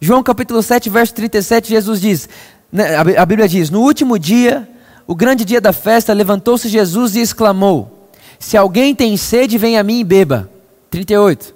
João 0.01 0.23
capítulo 0.23 0.63
7, 0.63 0.89
verso 0.89 1.15
37, 1.15 1.69
Jesus 1.69 2.01
diz: 2.01 2.29
né, 2.73 2.97
a 2.97 3.27
Bíblia 3.27 3.49
diz: 3.49 3.71
No 3.71 3.81
último 3.81 4.19
dia, 4.19 4.69
o 5.07 5.15
grande 5.15 5.45
dia 5.45 5.61
da 5.61 5.73
festa, 5.73 6.13
levantou-se 6.13 6.69
Jesus 6.69 7.17
e 7.17 7.21
exclamou: 7.21 8.09
Se 8.39 8.57
alguém 8.57 8.95
tem 8.95 9.17
sede, 9.17 9.59
vem 9.59 9.79
a 9.79 9.83
mim 9.83 10.01
e 10.01 10.05
beba. 10.05 10.49
38. 10.91 11.55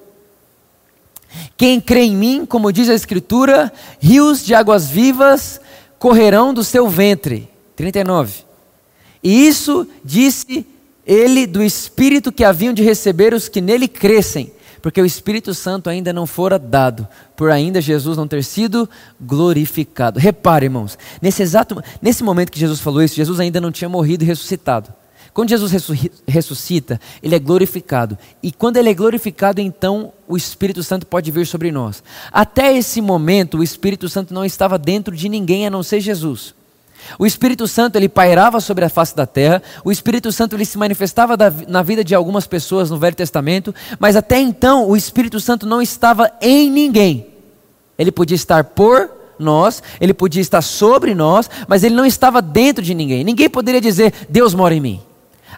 Quem 1.57 1.81
crê 1.81 2.03
em 2.03 2.17
mim, 2.17 2.47
como 2.47 2.73
diz 2.73 2.89
a 2.89 2.95
Escritura, 2.95 3.73
rios 4.01 4.45
de 4.45 4.55
águas 4.55 4.89
vivas 4.89 5.61
correrão 5.99 6.55
do 6.55 6.63
seu 6.63 6.89
ventre. 6.89 7.49
39. 7.77 8.44
E 9.25 9.47
isso 9.49 9.89
disse 10.05 10.67
ele 11.07 11.47
do 11.47 11.63
Espírito 11.63 12.31
que 12.31 12.45
haviam 12.45 12.75
de 12.75 12.83
receber 12.83 13.33
os 13.33 13.49
que 13.49 13.63
nele 13.63 13.89
crescem, 13.89 14.53
porque 14.83 15.01
o 15.01 15.07
Espírito 15.07 15.55
Santo 15.55 15.89
ainda 15.89 16.13
não 16.13 16.27
fora 16.27 16.59
dado, 16.59 17.09
por 17.35 17.51
ainda 17.51 17.81
Jesus 17.81 18.19
não 18.19 18.29
ter 18.29 18.45
sido 18.45 18.89
glorificado. 19.19 20.21
Repare, 20.21 20.67
irmãos, 20.67 20.99
nesse 21.23 21.43
exato 21.43 21.83
nesse 22.03 22.23
momento 22.23 22.53
que 22.53 22.61
Jesus 22.61 22.81
falou 22.81 23.03
isso, 23.03 23.17
Jesus 23.17 23.41
ainda 23.41 23.63
não 23.63 23.73
tinha 23.73 23.89
morrido 23.89 24.25
e 24.25 24.27
ressuscitado. 24.27 24.93
Quando 25.33 25.49
Jesus 25.49 25.73
ressuscita, 26.29 27.01
ele 27.21 27.35
é 27.35 27.41
glorificado. 27.41 28.17
E 28.41 28.53
quando 28.53 28.77
ele 28.77 28.91
é 28.91 28.95
glorificado, 28.95 29.61
então 29.61 30.13
o 30.29 30.37
Espírito 30.37 30.81
Santo 30.85 31.07
pode 31.07 31.29
vir 31.33 31.45
sobre 31.45 31.73
nós. 31.73 32.05
Até 32.31 32.77
esse 32.77 33.01
momento, 33.01 33.59
o 33.59 33.63
Espírito 33.63 34.09
Santo 34.09 34.33
não 34.33 34.45
estava 34.45 34.79
dentro 34.79 35.17
de 35.17 35.29
ninguém 35.29 35.67
a 35.67 35.71
não 35.71 35.83
ser 35.83 35.99
Jesus. 35.99 36.55
O 37.19 37.27
Espírito 37.27 37.67
Santo 37.67 37.97
ele 37.97 38.09
pairava 38.09 38.61
sobre 38.61 38.85
a 38.85 38.89
face 38.89 39.15
da 39.15 39.27
terra. 39.27 39.63
O 39.85 39.91
Espírito 39.91 40.31
Santo 40.33 40.57
ele 40.57 40.65
se 40.65 40.79
manifestava 40.79 41.37
na 41.69 41.83
vida 41.83 42.05
de 42.05 42.15
algumas 42.15 42.47
pessoas 42.47 42.91
no 42.91 42.99
Velho 42.99 43.17
Testamento, 43.17 43.75
mas 43.99 44.17
até 44.17 44.41
então 44.41 44.89
o 44.89 44.97
Espírito 44.97 45.41
Santo 45.41 45.67
não 45.67 45.81
estava 45.81 46.31
em 46.41 46.71
ninguém. 46.71 47.27
Ele 47.99 48.11
podia 48.11 48.35
estar 48.35 48.65
por 48.65 49.11
nós, 49.39 49.83
ele 50.01 50.15
podia 50.15 50.43
estar 50.43 50.63
sobre 50.63 51.15
nós, 51.15 51.49
mas 51.69 51.83
ele 51.85 51.95
não 51.95 52.07
estava 52.07 52.41
dentro 52.41 52.83
de 52.83 52.95
ninguém. 52.95 53.25
Ninguém 53.25 53.49
poderia 53.49 53.81
dizer, 53.81 54.13
Deus 54.29 54.55
mora 54.55 54.75
em 54.75 54.81
mim. 54.81 55.01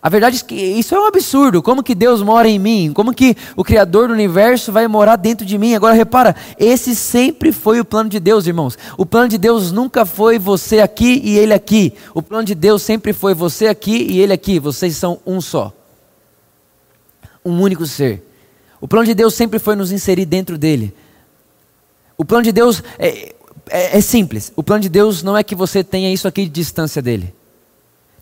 A 0.06 0.08
verdade 0.08 0.38
é 0.38 0.46
que 0.46 0.54
isso 0.54 0.94
é 0.94 1.00
um 1.00 1.06
absurdo. 1.06 1.60
Como 1.60 1.82
que 1.82 1.92
Deus 1.92 2.22
mora 2.22 2.48
em 2.48 2.60
mim? 2.60 2.92
Como 2.94 3.12
que 3.12 3.36
o 3.56 3.64
Criador 3.64 4.06
do 4.06 4.14
universo 4.14 4.70
vai 4.70 4.86
morar 4.86 5.16
dentro 5.16 5.44
de 5.44 5.58
mim? 5.58 5.74
Agora 5.74 5.94
repara, 5.94 6.36
esse 6.56 6.94
sempre 6.94 7.50
foi 7.50 7.80
o 7.80 7.84
plano 7.84 8.08
de 8.08 8.20
Deus, 8.20 8.46
irmãos. 8.46 8.78
O 8.96 9.04
plano 9.04 9.28
de 9.28 9.36
Deus 9.36 9.72
nunca 9.72 10.06
foi 10.06 10.38
você 10.38 10.78
aqui 10.78 11.20
e 11.24 11.36
ele 11.36 11.52
aqui. 11.52 11.92
O 12.14 12.22
plano 12.22 12.44
de 12.44 12.54
Deus 12.54 12.82
sempre 12.82 13.12
foi 13.12 13.34
você 13.34 13.66
aqui 13.66 14.06
e 14.08 14.20
ele 14.20 14.32
aqui. 14.32 14.60
Vocês 14.60 14.94
são 14.94 15.18
um 15.26 15.40
só. 15.40 15.72
Um 17.44 17.60
único 17.60 17.84
ser. 17.84 18.22
O 18.80 18.86
plano 18.86 19.06
de 19.06 19.14
Deus 19.14 19.34
sempre 19.34 19.58
foi 19.58 19.74
nos 19.74 19.90
inserir 19.90 20.24
dentro 20.24 20.56
dele. 20.56 20.94
O 22.16 22.24
plano 22.24 22.44
de 22.44 22.52
Deus 22.52 22.80
é, 22.96 23.34
é, 23.68 23.98
é 23.98 24.00
simples. 24.00 24.52
O 24.54 24.62
plano 24.62 24.82
de 24.82 24.88
Deus 24.88 25.24
não 25.24 25.36
é 25.36 25.42
que 25.42 25.56
você 25.56 25.82
tenha 25.82 26.12
isso 26.12 26.28
aqui 26.28 26.44
de 26.44 26.50
distância 26.50 27.02
dele. 27.02 27.34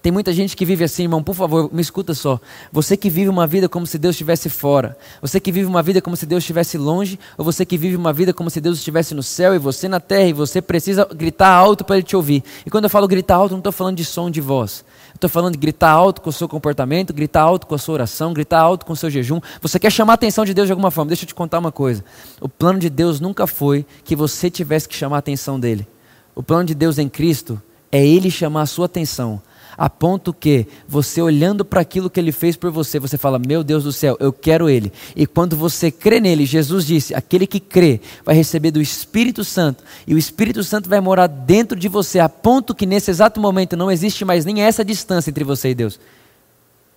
Tem 0.05 0.13
muita 0.13 0.35
gente 0.35 0.55
que 0.55 0.67
vive 0.67 0.85
assim, 0.85 1.05
irmão, 1.05 1.23
por 1.23 1.35
favor, 1.35 1.73
me 1.73 1.81
escuta 1.81 2.13
só. 2.13 2.39
Você 2.71 2.95
que 2.95 3.09
vive 3.09 3.31
uma 3.31 3.47
vida 3.47 3.71
como 3.71 3.87
se 3.87 3.97
Deus 3.97 4.13
estivesse 4.13 4.51
fora, 4.51 4.99
você 5.19 5.41
que 5.41 5.51
vive 5.51 5.67
uma 5.67 5.83
vida 5.83 6.03
como 6.03 6.15
se 6.15 6.27
Deus 6.27 6.43
estivesse 6.43 6.77
longe, 6.77 7.19
ou 7.39 7.45
você 7.47 7.65
que 7.65 7.79
vive 7.79 7.97
uma 7.97 8.13
vida 8.13 8.31
como 8.31 8.51
se 8.51 8.61
Deus 8.61 8.77
estivesse 8.77 9.15
no 9.15 9.23
céu 9.23 9.55
e 9.55 9.59
você 9.59 9.89
na 9.89 10.01
terra 10.01 10.29
e 10.29 10.35
você 10.35 10.61
precisa 10.61 11.07
gritar 11.07 11.49
alto 11.49 11.87
para 11.87 11.97
Ele 11.97 12.03
te 12.03 12.15
ouvir. 12.15 12.45
E 12.67 12.71
quando 12.71 12.85
eu 12.85 12.91
falo 12.91 13.09
gritar 13.09 13.37
alto, 13.37 13.53
não 13.53 13.61
estou 13.61 13.73
falando 13.73 13.97
de 13.97 14.05
som 14.05 14.31
de 14.31 14.43
voz. 14.43 14.85
Estou 15.15 15.31
falando 15.31 15.55
de 15.55 15.59
gritar 15.59 15.93
alto 15.93 16.21
com 16.21 16.29
o 16.29 16.33
seu 16.35 16.47
comportamento, 16.47 17.15
gritar 17.15 17.41
alto 17.41 17.67
com 17.67 17.75
a 17.75 17.79
sua 17.79 17.95
oração, 17.95 18.35
gritar 18.35 18.61
alto 18.61 18.85
com 18.85 18.93
o 18.93 18.97
seu 18.97 19.09
jejum. 19.09 19.41
Você 19.63 19.79
quer 19.79 19.91
chamar 19.91 20.13
a 20.13 20.17
atenção 20.17 20.45
de 20.45 20.53
Deus 20.53 20.67
de 20.69 20.73
alguma 20.73 20.91
forma. 20.91 21.09
Deixa 21.09 21.25
eu 21.25 21.29
te 21.29 21.35
contar 21.35 21.59
uma 21.59 21.73
coisa. 21.73 22.05
O 22.43 22.49
plano 22.49 22.79
de 22.79 22.91
Deus 22.91 23.21
nunca 23.21 23.47
foi 23.47 23.87
que 24.05 24.15
você 24.15 24.51
tivesse 24.51 24.87
que 24.87 24.95
chamar 24.95 25.17
a 25.17 25.21
atenção 25.21 25.59
dele. 25.59 25.89
O 26.35 26.43
plano 26.43 26.67
de 26.67 26.75
Deus 26.75 26.99
em 26.99 27.09
Cristo 27.09 27.59
é 27.91 28.07
Ele 28.07 28.31
chamar 28.31 28.61
a 28.61 28.67
sua 28.67 28.85
atenção 28.85 29.41
a 29.77 29.91
ponto 29.91 30.33
que 30.33 30.67
você 30.87 31.21
olhando 31.21 31.65
para 31.65 31.81
aquilo 31.81 32.11
que 32.11 32.21
ele 32.21 32.33
fez 32.33 32.57
por 32.57 32.71
você, 32.71 32.99
você 32.99 33.19
fala: 33.19 33.39
Meu 33.39 33.65
Deus 33.65 33.85
do 33.85 33.93
céu, 33.93 34.17
eu 34.21 34.33
quero 34.33 34.69
ele. 34.69 34.93
E 35.15 35.27
quando 35.27 35.57
você 35.57 35.91
crê 35.91 36.21
nele, 36.21 36.47
Jesus 36.47 36.87
disse: 36.87 37.15
Aquele 37.15 37.47
que 37.47 37.61
crê 37.61 38.01
vai 38.25 38.35
receber 38.35 38.71
do 38.71 38.81
Espírito 38.81 39.45
Santo, 39.45 39.83
e 40.07 40.15
o 40.15 40.19
Espírito 40.19 40.63
Santo 40.63 40.89
vai 40.89 41.01
morar 41.01 41.27
dentro 41.27 41.79
de 41.79 41.89
você, 41.89 42.19
a 42.19 42.29
ponto 42.29 42.75
que 42.75 42.87
nesse 42.87 43.11
exato 43.11 43.41
momento 43.41 43.77
não 43.77 43.91
existe 43.91 44.25
mais 44.25 44.45
nem 44.45 44.63
essa 44.63 44.85
distância 44.85 45.31
entre 45.31 45.45
você 45.45 45.71
e 45.71 45.75
Deus. 45.75 45.99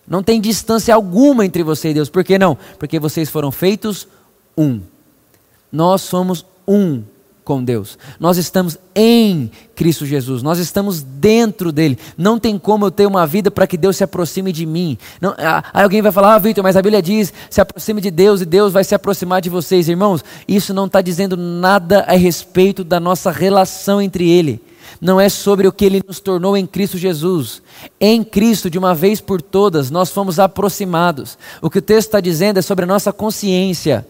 Não 0.08 0.24
tem 0.24 0.40
distância 0.40 0.96
alguma 0.96 1.46
entre 1.46 1.64
você 1.64 1.90
e 1.90 1.94
Deus. 1.94 2.10
Por 2.10 2.24
que 2.24 2.40
não? 2.40 2.58
Porque 2.80 3.00
vocês 3.00 3.30
foram 3.30 3.52
feitos 3.52 4.08
um. 4.58 4.80
Nós 5.72 6.02
somos 6.02 6.46
um 6.66 7.04
com 7.48 7.64
Deus. 7.64 7.98
Nós 8.20 8.38
estamos 8.38 8.78
em 8.94 9.50
Cristo 9.74 10.06
Jesus, 10.06 10.44
nós 10.44 10.60
estamos 10.60 11.02
dentro 11.02 11.72
dele. 11.72 11.98
Não 12.18 12.38
tem 12.38 12.60
como 12.60 12.86
eu 12.86 12.92
ter 12.92 13.06
uma 13.06 13.26
vida 13.26 13.50
para 13.50 13.66
que 13.66 13.78
Deus 13.78 13.96
se 13.96 14.04
aproxime 14.04 14.52
de 14.52 14.66
mim. 14.66 14.98
Não, 15.22 15.34
aí 15.74 15.82
alguém 15.82 16.02
vai 16.02 16.12
falar, 16.12 16.36
ah, 16.36 16.40
Vitor, 16.40 16.62
mas 16.62 16.76
a 16.76 16.82
Bíblia 16.82 17.02
diz: 17.02 17.32
se 17.50 17.62
aproxime 17.62 18.02
de 18.02 18.12
Deus 18.12 18.42
e 18.42 18.46
Deus 18.46 18.74
vai 18.74 18.84
se 18.84 18.94
aproximar 18.94 19.40
de 19.40 19.50
vocês. 19.50 19.88
Irmãos, 19.88 20.26
isso 20.46 20.74
não 20.74 20.88
está 20.88 21.02
dizendo 21.02 21.38
nada 21.38 22.02
a 22.02 22.18
respeito 22.18 22.84
da 22.84 23.00
nossa 23.00 23.32
relação 23.32 24.02
entre 24.02 24.30
Ele. 24.30 24.62
Não 25.00 25.18
é 25.18 25.30
sobre 25.30 25.70
o 25.70 25.72
que 25.72 25.86
Ele 25.86 26.04
nos 26.06 26.20
tornou 26.20 26.58
em 26.58 26.68
Cristo 26.68 26.98
Jesus. 26.98 27.62
Em 27.98 28.26
Cristo, 28.26 28.70
de 28.70 28.78
uma 28.78 28.94
vez 28.94 29.22
por 29.22 29.42
todas, 29.42 29.90
nós 29.90 30.10
fomos 30.10 30.38
aproximados. 30.38 31.38
O 31.62 31.70
que 31.70 31.80
o 31.80 31.82
texto 31.82 32.10
está 32.10 32.20
dizendo 32.20 32.60
é 32.60 32.62
sobre 32.62 32.84
a 32.84 32.88
nossa 32.88 33.14
consciência 33.14 34.06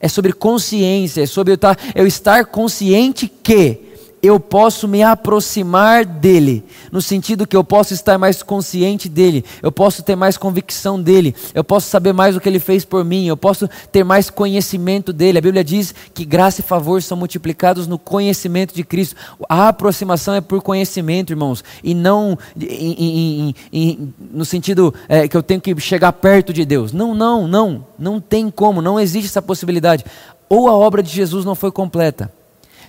é 0.00 0.08
sobre 0.08 0.32
consciência, 0.32 1.22
é 1.22 1.26
sobre 1.26 1.52
eu 1.52 1.56
estar, 1.56 1.78
eu 1.94 2.06
estar 2.06 2.46
consciente 2.46 3.28
que 3.28 3.89
eu 4.22 4.38
posso 4.38 4.86
me 4.86 5.02
aproximar 5.02 6.04
dele, 6.04 6.64
no 6.92 7.00
sentido 7.00 7.46
que 7.46 7.56
eu 7.56 7.64
posso 7.64 7.94
estar 7.94 8.18
mais 8.18 8.42
consciente 8.42 9.08
dele, 9.08 9.44
eu 9.62 9.72
posso 9.72 10.02
ter 10.02 10.14
mais 10.14 10.36
convicção 10.36 11.00
dele, 11.00 11.34
eu 11.54 11.64
posso 11.64 11.88
saber 11.88 12.12
mais 12.12 12.36
o 12.36 12.40
que 12.40 12.48
ele 12.48 12.58
fez 12.58 12.84
por 12.84 13.04
mim, 13.04 13.26
eu 13.26 13.36
posso 13.36 13.68
ter 13.90 14.04
mais 14.04 14.28
conhecimento 14.28 15.12
dele. 15.12 15.38
A 15.38 15.42
Bíblia 15.42 15.64
diz 15.64 15.94
que 16.12 16.24
graça 16.24 16.60
e 16.60 16.64
favor 16.64 17.02
são 17.02 17.16
multiplicados 17.16 17.86
no 17.86 17.98
conhecimento 17.98 18.74
de 18.74 18.84
Cristo. 18.84 19.16
A 19.48 19.68
aproximação 19.68 20.34
é 20.34 20.40
por 20.40 20.60
conhecimento, 20.60 21.32
irmãos, 21.32 21.64
e 21.82 21.94
não 21.94 22.38
em, 22.60 22.92
em, 22.92 23.54
em, 23.72 24.14
no 24.32 24.44
sentido 24.44 24.94
é, 25.08 25.26
que 25.26 25.36
eu 25.36 25.42
tenho 25.42 25.60
que 25.60 25.78
chegar 25.80 26.12
perto 26.12 26.52
de 26.52 26.64
Deus. 26.64 26.92
Não, 26.92 27.14
não, 27.14 27.48
não, 27.48 27.86
não 27.98 28.20
tem 28.20 28.50
como, 28.50 28.82
não 28.82 29.00
existe 29.00 29.28
essa 29.28 29.40
possibilidade. 29.40 30.04
Ou 30.48 30.68
a 30.68 30.72
obra 30.72 31.02
de 31.02 31.10
Jesus 31.10 31.44
não 31.44 31.54
foi 31.54 31.70
completa 31.70 32.30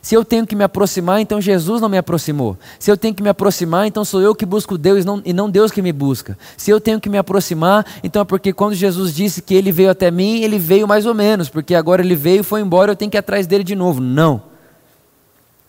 se 0.01 0.15
eu 0.15 0.25
tenho 0.25 0.47
que 0.47 0.55
me 0.55 0.63
aproximar, 0.63 1.21
então 1.21 1.39
Jesus 1.39 1.79
não 1.79 1.87
me 1.87 1.97
aproximou. 1.97 2.57
Se 2.79 2.89
eu 2.89 2.97
tenho 2.97 3.13
que 3.13 3.21
me 3.21 3.29
aproximar, 3.29 3.85
então 3.85 4.03
sou 4.03 4.19
eu 4.19 4.33
que 4.33 4.47
busco 4.47 4.75
Deus 4.75 5.05
não, 5.05 5.21
e 5.23 5.31
não 5.31 5.47
Deus 5.47 5.71
que 5.71 5.81
me 5.81 5.93
busca. 5.93 6.35
Se 6.57 6.71
eu 6.71 6.81
tenho 6.81 6.99
que 6.99 7.07
me 7.07 7.19
aproximar, 7.19 7.85
então 8.03 8.23
é 8.23 8.25
porque 8.25 8.51
quando 8.51 8.73
Jesus 8.73 9.13
disse 9.13 9.43
que 9.43 9.53
ele 9.53 9.71
veio 9.71 9.91
até 9.91 10.09
mim, 10.09 10.41
ele 10.41 10.57
veio 10.57 10.87
mais 10.87 11.05
ou 11.05 11.13
menos, 11.13 11.49
porque 11.49 11.75
agora 11.75 12.01
ele 12.01 12.15
veio, 12.15 12.43
foi 12.43 12.61
embora, 12.61 12.91
eu 12.91 12.95
tenho 12.95 13.11
que 13.11 13.17
ir 13.17 13.19
atrás 13.19 13.45
dele 13.45 13.63
de 13.63 13.75
novo. 13.75 14.01
Não. 14.01 14.41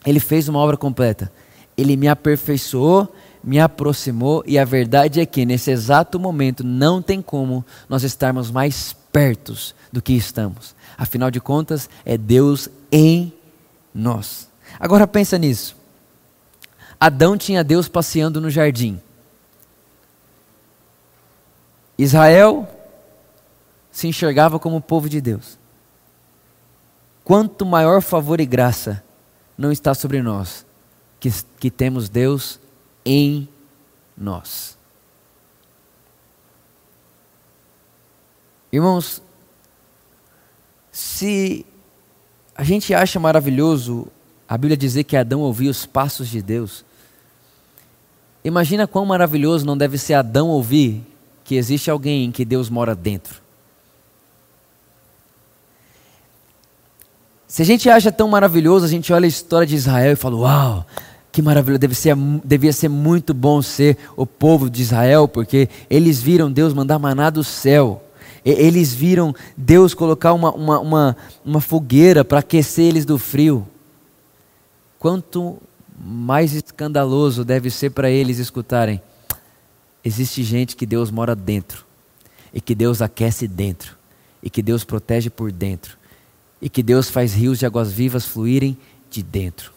Ele 0.05 0.19
fez 0.19 0.49
uma 0.49 0.59
obra 0.59 0.79
completa. 0.79 1.31
Ele 1.77 1.95
me 1.95 2.09
aperfeiçoou, 2.09 3.15
me 3.45 3.61
aproximou, 3.61 4.43
e 4.47 4.59
a 4.59 4.65
verdade 4.65 5.21
é 5.21 5.27
que 5.27 5.45
nesse 5.45 5.71
exato 5.71 6.19
momento 6.19 6.65
não 6.65 7.03
tem 7.03 7.21
como 7.21 7.63
nós 7.87 8.03
estarmos 8.03 8.51
mais 8.51 8.97
pertos 9.13 9.75
do 9.93 10.01
que 10.01 10.15
estamos. 10.15 10.75
Afinal 10.97 11.31
de 11.31 11.41
contas, 11.41 11.91
é 12.05 12.17
Deus 12.17 12.71
em 12.91 13.33
nós. 13.95 14.49
Agora 14.79 15.07
pensa 15.07 15.39
nisso. 15.39 15.77
Adão 16.99 17.37
tinha 17.37 17.65
Deus 17.65 17.89
passeando 17.89 18.41
no 18.41 18.51
jardim. 18.51 19.01
Israel 21.99 22.69
se 23.91 24.07
enxergava 24.09 24.59
como 24.59 24.81
povo 24.81 25.09
de 25.09 25.21
Deus. 25.21 25.59
Quanto 27.25 27.67
maior 27.67 28.03
favor 28.03 28.41
e 28.41 28.47
graça 28.47 29.03
não 29.57 29.71
está 29.71 29.95
sobre 29.95 30.23
nós, 30.23 30.67
que, 31.21 31.31
que 31.59 31.71
temos 31.71 32.09
Deus 32.09 32.59
em 33.05 33.49
nós. 34.17 34.77
Irmãos, 38.73 39.23
se 40.91 41.67
a 42.57 42.63
gente 42.63 42.93
acha 42.93 43.19
maravilhoso 43.19 44.07
a 44.49 44.59
Bíblia 44.59 44.77
dizer 44.77 45.05
que 45.05 45.17
Adão 45.17 45.41
ouvia 45.41 45.71
os 45.71 45.87
passos 45.87 46.29
de 46.29 46.43
Deus. 46.43 46.85
Imagina 48.45 48.87
quão 48.87 49.07
maravilhoso 49.07 49.65
não 49.65 49.77
deve 49.77 49.97
ser 49.97 50.15
Adão 50.15 50.49
ouvir 50.49 51.03
que 51.45 51.55
existe 51.55 51.91
alguém 51.91 52.25
em 52.25 52.33
que 52.33 52.45
Deus 52.45 52.69
mora 52.69 52.95
dentro. 52.95 53.41
Se 57.47 57.63
a 57.63 57.65
gente 57.65 57.89
acha 57.89 58.11
tão 58.11 58.29
maravilhoso, 58.29 58.85
a 58.85 58.89
gente 58.89 59.13
olha 59.13 59.27
a 59.27 59.29
história 59.29 59.67
de 59.67 59.77
Israel 59.77 60.13
e 60.13 60.17
fala: 60.17 60.37
Uau, 60.37 60.87
que 61.31 61.43
maravilhoso, 61.43 61.81
deve 61.81 61.95
ser, 61.95 62.17
devia 62.45 62.73
ser 62.73 62.89
muito 62.89 63.33
bom 63.35 63.63
ser 63.63 63.97
o 64.17 64.27
povo 64.27 64.69
de 64.69 64.83
Israel, 64.83 65.29
porque 65.29 65.69
eles 65.89 66.21
viram 66.21 66.51
Deus 66.51 66.75
mandar 66.75 66.99
maná 66.99 67.31
do 67.31 67.45
céu. 67.45 68.03
Eles 68.45 68.93
viram 68.93 69.35
Deus 69.57 69.95
colocar 69.95 70.33
uma, 70.33 70.53
uma, 70.53 70.81
uma, 70.81 71.17
uma 71.45 71.61
fogueira 71.61 72.25
para 72.25 72.41
aquecer 72.41 72.87
eles 72.87 73.05
do 73.05 73.19
frio. 73.19 73.67
Quanto 74.99 75.59
mais 75.99 76.53
escandaloso 76.53 77.45
deve 77.45 77.71
ser 77.71 77.91
para 77.91 78.11
eles 78.11 78.39
escutarem: 78.39 79.01
existe 80.05 80.43
gente 80.43 80.75
que 80.75 80.87
Deus 80.87 81.11
mora 81.11 81.37
dentro, 81.37 81.85
e 82.53 82.61
que 82.61 82.75
Deus 82.75 83.01
aquece 83.01 83.47
dentro, 83.47 83.97
e 84.43 84.51
que 84.51 84.63
Deus 84.63 84.83
protege 84.83 85.31
por 85.31 85.53
dentro, 85.53 85.97
e 86.61 86.69
que 86.69 86.83
Deus 86.83 87.09
faz 87.09 87.35
rios 87.35 87.61
de 87.61 87.67
águas 87.67 87.93
vivas 87.93 88.27
fluírem 88.27 88.77
de 89.09 89.23
dentro 89.23 89.73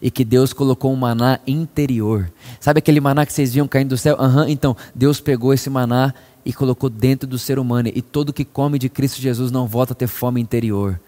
e 0.00 0.10
que 0.10 0.24
Deus 0.24 0.52
colocou 0.52 0.92
um 0.92 0.96
maná 0.96 1.38
interior. 1.46 2.30
Sabe 2.60 2.78
aquele 2.78 3.00
maná 3.00 3.24
que 3.24 3.32
vocês 3.32 3.54
viam 3.54 3.68
caindo 3.68 3.90
do 3.90 3.98
céu? 3.98 4.16
Uhum, 4.18 4.48
então, 4.48 4.76
Deus 4.94 5.20
pegou 5.20 5.54
esse 5.54 5.70
maná 5.70 6.12
e 6.46 6.52
colocou 6.52 6.88
dentro 6.88 7.28
do 7.28 7.38
ser 7.38 7.58
humano. 7.58 7.90
E 7.92 8.00
todo 8.00 8.32
que 8.32 8.44
come 8.44 8.78
de 8.78 8.88
Cristo 8.88 9.20
Jesus 9.20 9.50
não 9.50 9.66
volta 9.66 9.92
a 9.92 9.96
ter 9.96 10.06
fome 10.06 10.40
interior. 10.40 11.00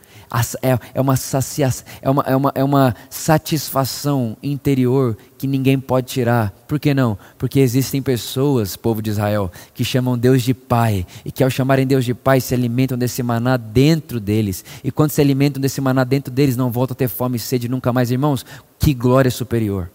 É, 0.60 0.78
é, 0.94 1.00
uma 1.00 1.16
sacia, 1.16 1.70
é, 2.02 2.10
uma, 2.10 2.22
é, 2.26 2.36
uma, 2.36 2.52
é 2.56 2.64
uma 2.64 2.94
satisfação 3.08 4.36
interior 4.42 5.16
que 5.38 5.46
ninguém 5.46 5.78
pode 5.78 6.08
tirar. 6.08 6.50
Por 6.66 6.78
que 6.78 6.92
não? 6.92 7.16
Porque 7.38 7.60
existem 7.60 8.02
pessoas, 8.02 8.76
povo 8.76 9.00
de 9.00 9.10
Israel, 9.10 9.50
que 9.72 9.84
chamam 9.84 10.18
Deus 10.18 10.42
de 10.42 10.52
Pai. 10.52 11.06
E 11.24 11.30
que 11.30 11.44
ao 11.44 11.48
chamarem 11.48 11.86
Deus 11.86 12.04
de 12.04 12.12
Pai 12.14 12.40
se 12.40 12.52
alimentam 12.52 12.98
desse 12.98 13.22
maná 13.22 13.56
dentro 13.56 14.18
deles. 14.18 14.64
E 14.82 14.90
quando 14.90 15.12
se 15.12 15.20
alimentam 15.20 15.62
desse 15.62 15.80
maná 15.80 16.02
dentro 16.02 16.32
deles, 16.32 16.56
não 16.56 16.70
voltam 16.70 16.94
a 16.94 16.98
ter 16.98 17.08
fome 17.08 17.36
e 17.36 17.40
sede 17.40 17.68
nunca 17.68 17.92
mais. 17.92 18.10
Irmãos, 18.10 18.44
que 18.76 18.92
glória 18.92 19.30
superior. 19.30 19.88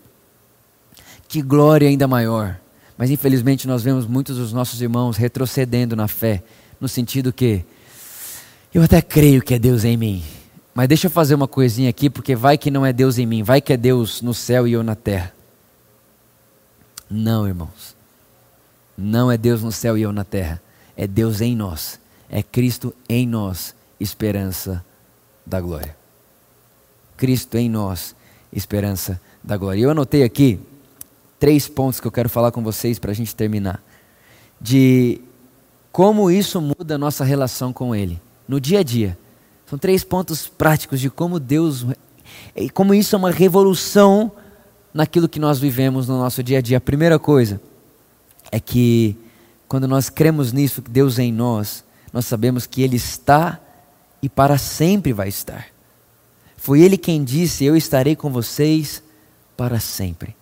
Que 1.27 1.41
glória 1.41 1.89
ainda 1.89 2.08
maior. 2.08 2.62
Mas 3.03 3.11
infelizmente 3.11 3.67
nós 3.67 3.83
vemos 3.83 4.07
muitos 4.07 4.37
dos 4.37 4.53
nossos 4.53 4.81
irmãos 4.81 5.17
retrocedendo 5.17 5.93
na 5.93 6.07
fé, 6.07 6.41
no 6.79 6.87
sentido 6.87 7.33
que 7.33 7.65
eu 8.73 8.81
até 8.81 9.01
creio 9.01 9.41
que 9.41 9.53
é 9.53 9.59
Deus 9.59 9.83
em 9.83 9.97
mim, 9.97 10.23
Mas 10.73 10.87
deixa 10.87 11.07
eu 11.07 11.11
fazer 11.11 11.35
uma 11.35 11.45
coisinha 11.45 11.89
aqui, 11.89 12.09
porque 12.09 12.33
vai 12.33 12.57
que 12.57 12.71
não 12.71 12.85
é 12.85 12.93
Deus 12.93 13.17
em 13.17 13.25
mim, 13.25 13.43
vai 13.43 13.59
que 13.59 13.73
é 13.73 13.77
Deus 13.77 14.21
no 14.21 14.33
céu 14.33 14.65
e 14.65 14.71
eu 14.71 14.81
na 14.83 14.95
terra. 14.95 15.33
Não, 17.09 17.45
irmãos. 17.45 17.93
Não 18.97 19.29
é 19.29 19.37
Deus 19.37 19.61
no 19.61 19.71
céu 19.73 19.97
e 19.97 20.01
eu 20.01 20.13
na 20.13 20.23
terra. 20.23 20.61
É 20.95 21.05
Deus 21.05 21.41
em 21.41 21.57
nós. 21.57 21.99
É 22.29 22.41
Cristo 22.41 22.95
em 23.09 23.27
nós, 23.27 23.75
esperança 23.99 24.81
da 25.45 25.59
glória. 25.59 25.93
Cristo 27.17 27.57
em 27.57 27.69
nós, 27.69 28.15
esperança 28.53 29.19
da 29.43 29.57
glória. 29.57 29.81
Eu 29.81 29.91
anotei 29.91 30.23
aqui 30.23 30.57
três 31.43 31.67
pontos 31.67 31.99
que 31.99 32.08
eu 32.08 32.12
quero 32.12 32.29
falar 32.29 32.53
com 32.53 32.63
vocês 32.63 32.97
para 32.97 33.12
a 33.12 33.13
gente 33.13 33.36
terminar. 33.36 33.84
De 34.62 35.19
como 35.91 36.32
isso 36.32 36.62
muda 36.62 36.95
a 36.95 36.97
nossa 36.97 37.25
relação 37.25 37.73
com 37.73 37.93
Ele, 37.93 38.17
no 38.47 38.62
dia 38.62 38.79
a 38.79 38.84
dia. 38.84 39.17
São 39.65 39.77
três 39.77 40.06
pontos 40.06 40.47
práticos 40.47 41.01
de 41.01 41.10
como 41.10 41.41
Deus, 41.41 41.86
como 42.73 42.93
isso 42.93 43.13
é 43.13 43.19
uma 43.19 43.29
revolução 43.29 44.32
naquilo 44.93 45.27
que 45.27 45.38
nós 45.38 45.60
vivemos 45.60 46.08
no 46.08 46.17
nosso 46.17 46.41
dia 46.41 46.60
a 46.60 46.62
dia. 46.62 46.77
A 46.77 46.79
primeira 46.79 47.19
coisa 47.19 47.60
é 48.49 48.58
que 48.58 49.17
quando 49.67 49.86
nós 49.86 50.10
cremos 50.10 50.53
nisso, 50.53 50.82
que 50.82 50.89
Deus 50.89 51.19
é 51.19 51.23
em 51.23 51.34
nós, 51.34 51.84
nós 52.13 52.25
sabemos 52.25 52.65
que 52.65 52.82
Ele 52.82 52.95
está 52.95 53.60
e 54.21 54.29
para 54.29 54.58
sempre 54.58 55.12
vai 55.12 55.27
estar. 55.27 55.65
Foi 56.56 56.79
Ele 56.79 56.97
quem 56.97 57.21
disse: 57.21 57.65
Eu 57.65 57.75
estarei 57.75 58.15
com 58.15 58.32
vocês 58.32 59.03
para 59.58 59.77
sempre. 59.82 60.41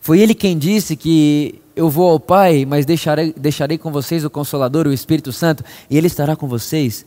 Foi 0.00 0.18
Ele 0.18 0.34
quem 0.34 0.56
disse 0.56 0.96
que 0.96 1.60
eu 1.76 1.88
vou 1.90 2.10
ao 2.10 2.18
Pai, 2.18 2.64
mas 2.64 2.86
deixarei, 2.86 3.32
deixarei 3.36 3.78
com 3.78 3.92
vocês 3.92 4.24
o 4.24 4.30
Consolador, 4.30 4.86
o 4.86 4.92
Espírito 4.92 5.32
Santo, 5.32 5.64
e 5.88 5.96
Ele 5.96 6.06
estará 6.06 6.34
com 6.34 6.48
vocês 6.48 7.04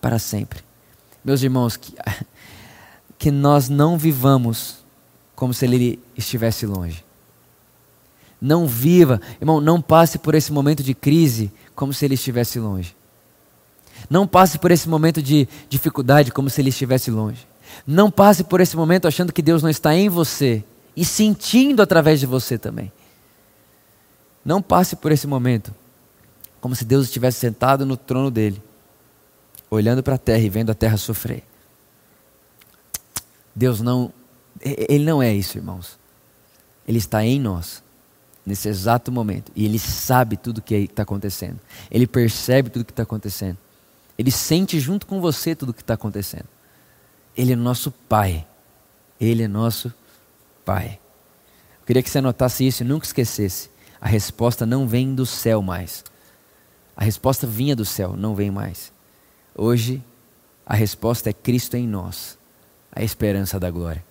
para 0.00 0.18
sempre. 0.18 0.60
Meus 1.24 1.42
irmãos, 1.42 1.76
que, 1.76 1.94
que 3.18 3.30
nós 3.30 3.68
não 3.68 3.96
vivamos 3.96 4.76
como 5.34 5.52
se 5.52 5.64
Ele 5.64 5.98
estivesse 6.16 6.66
longe. 6.66 7.04
Não 8.40 8.66
viva, 8.66 9.20
irmão, 9.40 9.60
não 9.60 9.80
passe 9.80 10.18
por 10.18 10.34
esse 10.34 10.52
momento 10.52 10.82
de 10.82 10.94
crise 10.94 11.50
como 11.74 11.92
se 11.92 12.04
Ele 12.04 12.14
estivesse 12.14 12.58
longe. 12.58 12.94
Não 14.10 14.26
passe 14.26 14.58
por 14.58 14.70
esse 14.70 14.88
momento 14.88 15.22
de 15.22 15.48
dificuldade 15.70 16.30
como 16.30 16.50
se 16.50 16.60
Ele 16.60 16.68
estivesse 16.68 17.10
longe. 17.10 17.46
Não 17.86 18.10
passe 18.10 18.44
por 18.44 18.60
esse 18.60 18.76
momento 18.76 19.08
achando 19.08 19.32
que 19.32 19.42
Deus 19.42 19.62
não 19.62 19.70
está 19.70 19.94
em 19.94 20.08
você 20.08 20.62
e 20.96 21.04
sentindo 21.04 21.82
através 21.82 22.18
de 22.18 22.26
você 22.26 22.56
também. 22.56 22.90
Não 24.44 24.62
passe 24.62 24.96
por 24.96 25.12
esse 25.12 25.26
momento 25.26 25.74
como 26.60 26.74
se 26.74 26.84
Deus 26.84 27.04
estivesse 27.06 27.38
sentado 27.38 27.84
no 27.84 27.96
trono 27.96 28.30
dele, 28.30 28.62
olhando 29.70 30.02
para 30.02 30.14
a 30.14 30.18
terra 30.18 30.42
e 30.42 30.48
vendo 30.48 30.70
a 30.70 30.74
terra 30.74 30.96
sofrer. 30.96 31.44
Deus 33.54 33.80
não, 33.80 34.12
ele 34.60 35.04
não 35.04 35.22
é 35.22 35.34
isso, 35.34 35.58
irmãos. 35.58 35.98
Ele 36.88 36.98
está 36.98 37.24
em 37.24 37.38
nós 37.38 37.82
nesse 38.44 38.68
exato 38.68 39.12
momento. 39.12 39.52
E 39.54 39.64
ele 39.64 39.78
sabe 39.78 40.36
tudo 40.36 40.58
o 40.58 40.62
que 40.62 40.74
está 40.74 41.02
acontecendo. 41.02 41.58
Ele 41.90 42.06
percebe 42.06 42.70
tudo 42.70 42.82
o 42.82 42.84
que 42.84 42.92
está 42.92 43.02
acontecendo. 43.02 43.58
Ele 44.16 44.30
sente 44.30 44.80
junto 44.80 45.06
com 45.06 45.20
você 45.20 45.54
tudo 45.54 45.70
o 45.70 45.74
que 45.74 45.82
está 45.82 45.94
acontecendo. 45.94 46.46
Ele 47.36 47.52
é 47.52 47.56
nosso 47.56 47.90
Pai. 47.90 48.46
Ele 49.20 49.42
é 49.42 49.48
nosso 49.48 49.90
Pai. 49.90 50.05
Eu 50.74 51.86
queria 51.86 52.02
que 52.02 52.10
você 52.10 52.18
anotasse 52.18 52.66
isso 52.66 52.82
e 52.82 52.86
nunca 52.86 53.06
esquecesse. 53.06 53.70
A 54.00 54.08
resposta 54.08 54.66
não 54.66 54.86
vem 54.86 55.14
do 55.14 55.24
céu 55.24 55.62
mais. 55.62 56.04
A 56.96 57.04
resposta 57.04 57.46
vinha 57.46 57.76
do 57.76 57.84
céu, 57.84 58.16
não 58.16 58.34
vem 58.34 58.50
mais. 58.50 58.92
Hoje, 59.54 60.02
a 60.64 60.74
resposta 60.74 61.30
é 61.30 61.32
Cristo 61.32 61.76
em 61.76 61.86
nós, 61.86 62.38
a 62.90 63.02
esperança 63.02 63.60
da 63.60 63.70
glória. 63.70 64.04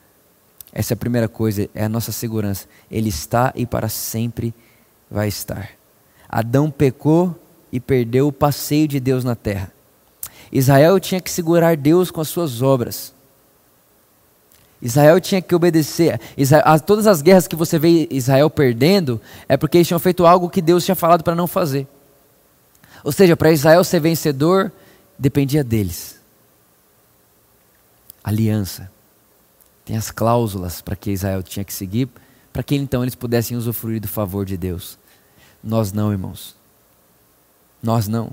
Essa 0.71 0.93
é 0.93 0.95
a 0.95 0.97
primeira 0.97 1.27
coisa, 1.27 1.69
é 1.73 1.85
a 1.85 1.89
nossa 1.89 2.11
segurança. 2.11 2.67
Ele 2.91 3.09
está 3.09 3.51
e 3.55 3.65
para 3.65 3.89
sempre 3.89 4.53
vai 5.09 5.27
estar. 5.27 5.71
Adão 6.27 6.69
pecou 6.69 7.33
e 7.71 7.79
perdeu 7.79 8.27
o 8.27 8.31
passeio 8.31 8.87
de 8.87 8.99
Deus 8.99 9.23
na 9.23 9.35
terra. 9.35 9.71
Israel 10.51 10.99
tinha 10.99 11.21
que 11.21 11.31
segurar 11.31 11.77
Deus 11.77 12.11
com 12.11 12.21
as 12.21 12.27
suas 12.27 12.61
obras. 12.61 13.14
Israel 14.81 15.19
tinha 15.19 15.41
que 15.41 15.55
obedecer. 15.55 16.19
Israel, 16.37 16.79
todas 16.79 17.07
as 17.07 17.21
guerras 17.21 17.47
que 17.47 17.55
você 17.55 17.79
vê 17.79 18.07
Israel 18.11 18.49
perdendo 18.49 19.19
é 19.47 19.57
porque 19.57 19.77
eles 19.77 19.87
tinham 19.87 19.99
feito 19.99 20.25
algo 20.25 20.49
que 20.49 20.61
Deus 20.61 20.83
tinha 20.83 20.95
falado 20.95 21.23
para 21.23 21.35
não 21.35 21.47
fazer. 21.47 21.87
Ou 23.03 23.11
seja, 23.11 23.35
para 23.37 23.51
Israel 23.51 23.83
ser 23.83 23.99
vencedor, 23.99 24.71
dependia 25.17 25.63
deles. 25.63 26.19
Aliança. 28.23 28.91
Tem 29.85 29.95
as 29.95 30.09
cláusulas 30.09 30.81
para 30.81 30.95
que 30.95 31.11
Israel 31.11 31.43
tinha 31.43 31.63
que 31.63 31.73
seguir, 31.73 32.09
para 32.51 32.63
que 32.63 32.75
então 32.75 33.03
eles 33.03 33.13
pudessem 33.13 33.55
usufruir 33.55 34.01
do 34.01 34.07
favor 34.07 34.45
de 34.45 34.57
Deus. 34.57 34.97
Nós 35.63 35.93
não, 35.93 36.11
irmãos. 36.11 36.55
Nós 37.81 38.07
não. 38.07 38.31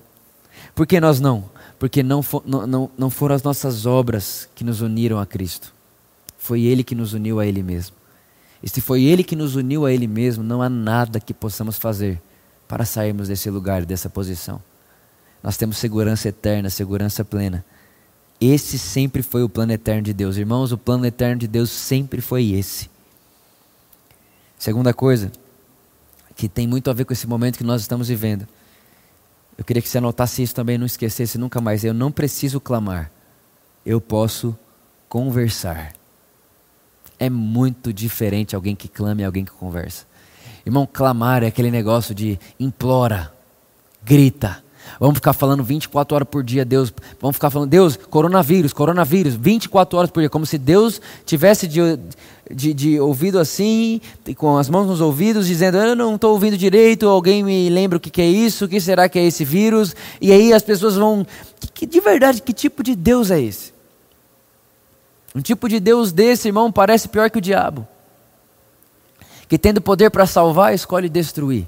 Por 0.75 0.87
que 0.87 0.99
nós 1.01 1.21
não? 1.21 1.51
Porque 1.79 2.03
não, 2.03 2.23
for, 2.23 2.43
não, 2.47 2.67
não, 2.67 2.91
não 2.97 3.11
foram 3.11 3.35
as 3.35 3.43
nossas 3.43 3.85
obras 3.85 4.49
que 4.55 4.65
nos 4.65 4.81
uniram 4.81 5.19
a 5.19 5.27
Cristo. 5.27 5.75
Foi 6.43 6.63
Ele 6.63 6.83
que 6.83 6.95
nos 6.95 7.13
uniu 7.13 7.39
a 7.39 7.47
Ele 7.47 7.63
mesmo. 7.63 7.97
E 8.63 8.69
se 8.69 8.81
foi 8.81 9.05
Ele 9.05 9.23
que 9.23 9.37
nos 9.37 9.57
uniu 9.57 9.87
a 9.87 9.93
Ele 9.93 10.07
mesmo, 10.07 10.43
não 10.43 10.63
há 10.63 10.69
nada 10.69 11.21
que 11.21 11.33
possamos 11.33 11.79
fazer 11.79 12.21
para 12.67 12.85
sairmos 12.85 13.29
desse 13.29 13.51
lugar, 13.51 13.85
dessa 13.85 14.09
posição. 14.09 14.63
Nós 15.43 15.57
temos 15.57 15.77
segurança 15.77 16.29
eterna, 16.29 16.71
segurança 16.71 17.25
plena 17.25 17.65
esse 18.45 18.77
sempre 18.77 19.23
foi 19.23 19.45
o 19.45 19.49
plano 19.49 19.73
eterno 19.73 20.03
de 20.03 20.13
Deus. 20.13 20.37
Irmãos, 20.37 20.73
o 20.73 20.79
plano 20.79 21.07
eterno 21.07 21.37
de 21.37 21.47
Deus 21.47 21.71
sempre 21.71 22.21
foi 22.21 22.51
esse. 22.51 22.91
Segunda 24.59 24.93
coisa, 24.93 25.31
que 26.35 26.49
tem 26.49 26.67
muito 26.67 26.91
a 26.91 26.93
ver 26.93 27.05
com 27.05 27.13
esse 27.13 27.27
momento 27.27 27.57
que 27.57 27.63
nós 27.63 27.83
estamos 27.83 28.09
vivendo. 28.09 28.49
Eu 29.57 29.65
queria 29.65 29.81
que 29.81 29.89
você 29.89 29.99
anotasse 29.99 30.43
isso 30.43 30.57
também, 30.57 30.77
não 30.77 30.87
esquecesse 30.87 31.39
nunca 31.39 31.61
mais. 31.61 31.85
Eu 31.85 31.95
não 31.95 32.11
preciso 32.11 32.61
clamar, 32.61 33.13
eu 33.87 34.01
posso 34.01 34.59
conversar. 35.09 35.93
É 37.25 37.31
muito 37.31 37.93
diferente 37.93 38.57
alguém 38.57 38.75
que 38.75 38.89
clama 38.89 39.21
e 39.21 39.25
alguém 39.25 39.45
que 39.45 39.53
conversa. 39.53 40.05
Irmão, 40.67 40.89
clamar 40.91 41.45
é 41.45 41.47
aquele 41.47 41.71
negócio 41.71 42.13
de 42.15 42.39
implora, 42.59 43.33
grita, 44.05 44.63
Vamos 44.99 45.17
ficar 45.17 45.33
falando 45.33 45.63
24 45.63 46.15
horas 46.15 46.29
por 46.29 46.43
dia, 46.43 46.65
Deus. 46.65 46.93
Vamos 47.21 47.37
ficar 47.37 47.51
falando, 47.51 47.71
Deus, 47.71 47.97
coronavírus, 47.97 48.73
coronavírus, 48.73 49.35
24 49.35 49.99
horas 49.99 50.11
por 50.11 50.21
dia, 50.21 50.31
como 50.31 50.45
se 50.45 50.59
Deus 50.59 51.01
tivesse 51.25 51.67
de, 51.67 51.81
de, 52.51 52.75
de 52.75 53.01
ouvido 53.01 53.39
assim, 53.39 54.01
com 54.37 54.59
as 54.59 54.69
mãos 54.69 54.87
nos 54.87 55.01
ouvidos, 55.01 55.47
dizendo: 55.47 55.79
Eu 55.79 55.97
não 55.97 56.17
estou 56.17 56.33
ouvindo 56.33 56.57
direito, 56.57 57.09
alguém 57.09 57.43
me 57.43 57.71
lembra 57.71 57.99
o 57.99 58.01
que, 58.01 58.11
que, 58.11 58.21
é 58.21 58.27
isso, 58.27 58.65
o 58.65 58.69
que 58.69 58.81
será 58.81 59.09
que 59.09 59.19
é 59.19 59.25
esse 59.25 59.45
vírus? 59.45 59.95
E 60.21 60.33
aí 60.33 60.53
as 60.53 60.63
pessoas 60.63 60.97
vão. 60.97 61.27
Que, 61.73 61.87
de 61.87 62.01
verdade, 62.01 62.43
que 62.43 62.53
tipo 62.53 62.83
de 62.83 62.95
Deus 62.95 63.31
é 63.31 63.41
esse? 63.41 63.72
Um 65.35 65.41
tipo 65.41 65.69
de 65.69 65.81
Deus 65.81 66.13
desse, 66.13 66.49
irmão, 66.49 66.71
parece 66.71 67.09
pior 67.09 67.31
que 67.31 67.39
o 67.39 67.43
diabo. 67.43 67.87
Que 69.49 69.59
tendo 69.59 69.81
poder 69.81 70.11
para 70.11 70.27
salvar, 70.27 70.75
escolhe 70.75 71.09
destruir 71.09 71.67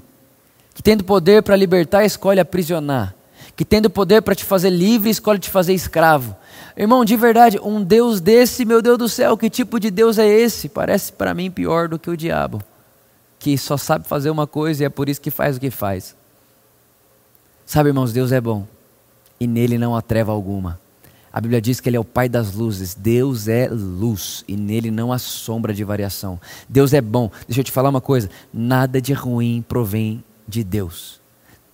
que 0.75 0.83
tendo 0.83 1.05
poder 1.05 1.41
para 1.41 1.55
libertar, 1.55 2.03
escolhe 2.03 2.37
aprisionar, 2.37 3.15
que 3.55 3.63
tendo 3.63 3.89
poder 3.89 4.21
para 4.21 4.35
te 4.35 4.43
fazer 4.43 4.69
livre, 4.69 5.09
escolhe 5.09 5.39
te 5.39 5.49
fazer 5.49 5.73
escravo. 5.73 6.35
Irmão, 6.75 7.05
de 7.05 7.15
verdade, 7.15 7.57
um 7.63 7.81
Deus 7.81 8.19
desse, 8.19 8.65
meu 8.65 8.81
Deus 8.81 8.97
do 8.97 9.07
céu, 9.07 9.37
que 9.37 9.49
tipo 9.49 9.79
de 9.79 9.89
Deus 9.89 10.17
é 10.17 10.27
esse? 10.27 10.67
Parece 10.67 11.13
para 11.13 11.33
mim 11.33 11.49
pior 11.49 11.87
do 11.87 11.97
que 11.97 12.09
o 12.09 12.17
diabo, 12.17 12.61
que 13.39 13.57
só 13.57 13.77
sabe 13.77 14.05
fazer 14.05 14.29
uma 14.29 14.45
coisa 14.45 14.83
e 14.83 14.85
é 14.85 14.89
por 14.89 15.07
isso 15.07 15.21
que 15.21 15.31
faz 15.31 15.55
o 15.55 15.61
que 15.61 15.71
faz. 15.71 16.13
Sabe, 17.65 17.89
irmãos, 17.89 18.11
Deus 18.11 18.33
é 18.33 18.41
bom 18.41 18.67
e 19.39 19.47
nele 19.47 19.77
não 19.77 19.95
há 19.95 20.01
treva 20.01 20.33
alguma. 20.33 20.77
A 21.35 21.41
Bíblia 21.41 21.59
diz 21.59 21.81
que 21.81 21.89
Ele 21.89 21.97
é 21.97 21.99
o 21.99 22.05
Pai 22.05 22.29
das 22.29 22.53
luzes. 22.53 22.95
Deus 22.95 23.49
é 23.49 23.67
luz 23.67 24.45
e 24.47 24.55
nele 24.55 24.89
não 24.89 25.11
há 25.11 25.19
sombra 25.19 25.73
de 25.73 25.83
variação. 25.83 26.39
Deus 26.69 26.93
é 26.93 27.01
bom. 27.01 27.29
Deixa 27.45 27.59
eu 27.59 27.65
te 27.65 27.73
falar 27.73 27.89
uma 27.89 27.99
coisa: 27.99 28.29
nada 28.53 29.01
de 29.01 29.11
ruim 29.11 29.61
provém 29.67 30.23
de 30.47 30.63
Deus. 30.63 31.19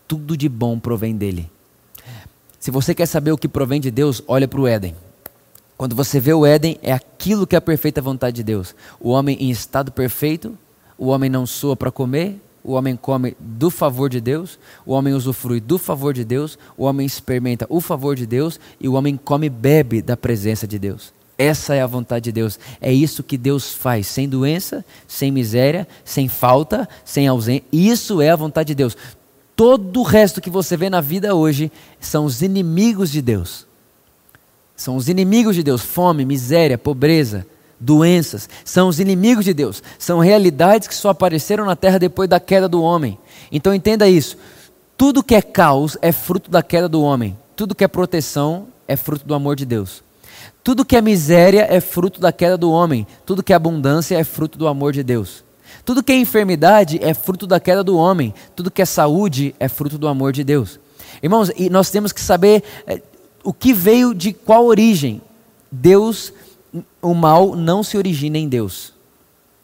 Tudo 0.08 0.36
de 0.36 0.50
bom 0.50 0.80
provém 0.80 1.16
dele. 1.16 1.48
Se 2.60 2.72
você 2.72 2.96
quer 2.96 3.06
saber 3.06 3.34
o 3.34 3.38
que 3.38 3.48
provém 3.48 3.80
de 3.80 3.92
Deus, 3.92 4.24
olha 4.28 4.48
para 4.48 4.60
o 4.60 4.66
Éden. 4.66 4.96
Quando 5.78 5.96
você 5.96 6.20
vê 6.20 6.34
o 6.34 6.44
Éden, 6.44 6.80
é 6.82 6.92
aquilo 6.92 7.46
que 7.46 7.54
é 7.54 7.60
a 7.60 7.62
perfeita 7.62 8.02
vontade 8.02 8.38
de 8.38 8.44
Deus. 8.44 8.74
O 9.00 9.12
homem 9.12 9.38
em 9.40 9.52
estado 9.52 9.92
perfeito, 9.92 10.58
o 10.98 11.10
homem 11.10 11.30
não 11.30 11.46
soa 11.46 11.76
para 11.76 11.92
comer, 11.92 12.42
o 12.64 12.74
homem 12.74 12.96
come 12.96 13.36
do 13.40 13.70
favor 13.70 14.10
de 14.10 14.22
Deus, 14.22 14.60
o 14.86 14.94
homem 14.94 15.14
usufrui 15.14 15.60
do 15.60 15.78
favor 15.78 16.14
de 16.14 16.24
Deus, 16.24 16.58
o 16.78 16.86
homem 16.86 17.06
experimenta 17.06 17.66
o 17.70 17.82
favor 17.82 18.16
de 18.16 18.26
Deus 18.26 18.60
e 18.80 18.88
o 18.88 18.94
homem 18.94 19.18
come 19.18 19.48
e 19.48 19.50
bebe 19.50 20.02
da 20.02 20.16
presença 20.16 20.68
de 20.68 20.78
Deus. 20.78 21.14
Essa 21.38 21.74
é 21.74 21.82
a 21.82 21.88
vontade 21.88 22.26
de 22.26 22.32
Deus. 22.32 22.60
É 22.80 22.94
isso 22.94 23.24
que 23.24 23.36
Deus 23.36 23.74
faz, 23.74 24.06
sem 24.06 24.30
doença, 24.30 24.86
sem 25.08 25.32
miséria, 25.32 25.88
sem 26.06 26.28
falta, 26.28 26.88
sem 27.04 27.28
ausência. 27.28 27.64
Isso 27.72 28.22
é 28.22 28.30
a 28.30 28.36
vontade 28.36 28.68
de 28.68 28.76
Deus. 28.76 28.96
Todo 29.56 30.02
o 30.02 30.04
resto 30.04 30.40
que 30.40 30.52
você 30.52 30.78
vê 30.78 30.88
na 30.88 31.02
vida 31.02 31.34
hoje 31.34 31.72
são 32.00 32.26
os 32.26 32.44
inimigos 32.44 33.10
de 33.12 33.24
Deus. 33.24 33.66
São 34.76 34.96
os 34.96 35.10
inimigos 35.10 35.56
de 35.56 35.64
Deus. 35.64 35.82
Fome, 35.82 36.26
miséria, 36.26 36.78
pobreza, 36.78 37.46
doenças. 37.82 38.48
São 38.64 38.88
os 38.88 39.00
inimigos 39.00 39.44
de 39.44 39.54
Deus. 39.54 39.82
São 39.98 40.20
realidades 40.20 40.88
que 40.88 40.96
só 40.96 41.10
apareceram 41.10 41.66
na 41.66 41.76
terra 41.76 41.98
depois 41.98 42.30
da 42.30 42.40
queda 42.40 42.70
do 42.70 42.82
homem. 42.82 43.18
Então 43.52 43.74
entenda 43.74 44.08
isso. 44.08 44.38
Tudo 44.96 45.24
que 45.24 45.36
é 45.36 45.42
caos 45.42 45.98
é 46.02 46.12
fruto 46.12 46.50
da 46.52 46.62
queda 46.62 46.88
do 46.88 47.02
homem. 47.02 47.38
Tudo 47.56 47.76
que 47.76 47.84
é 47.84 47.88
proteção 47.88 48.68
é 48.88 48.96
fruto 48.96 49.26
do 49.26 49.34
amor 49.34 49.56
de 49.56 49.66
Deus. 49.66 50.04
Tudo 50.64 50.86
que 50.86 50.96
é 50.96 51.02
miséria 51.02 51.68
é 51.70 51.82
fruto 51.82 52.22
da 52.22 52.32
queda 52.32 52.56
do 52.56 52.72
homem. 52.72 53.08
Tudo 53.26 53.42
que 53.42 53.52
é 53.52 53.56
abundância 53.56 54.16
é 54.16 54.24
fruto 54.24 54.60
do 54.60 54.68
amor 54.68 54.94
de 54.94 55.02
Deus. 55.02 55.44
Tudo 55.84 56.04
que 56.04 56.12
é 56.12 56.18
enfermidade 56.18 57.00
é 57.02 57.14
fruto 57.14 57.48
da 57.48 57.60
queda 57.60 57.84
do 57.84 57.98
homem. 57.98 58.34
Tudo 58.56 58.70
que 58.70 58.82
é 58.82 58.86
saúde 58.86 59.56
é 59.60 59.68
fruto 59.68 59.98
do 59.98 60.08
amor 60.08 60.32
de 60.32 60.44
Deus. 60.44 60.80
Irmãos, 61.22 61.52
e 61.56 61.70
nós 61.70 61.90
temos 61.90 62.12
que 62.12 62.22
saber 62.22 62.64
é, 62.86 63.02
o 63.44 63.52
que 63.52 63.74
veio 63.74 64.14
de 64.14 64.34
qual 64.34 64.66
origem? 64.66 65.22
Deus, 65.72 66.34
o 67.02 67.14
mal 67.14 67.56
não 67.56 67.84
se 67.84 67.98
origina 67.98 68.38
em 68.38 68.48
Deus. 68.48 68.94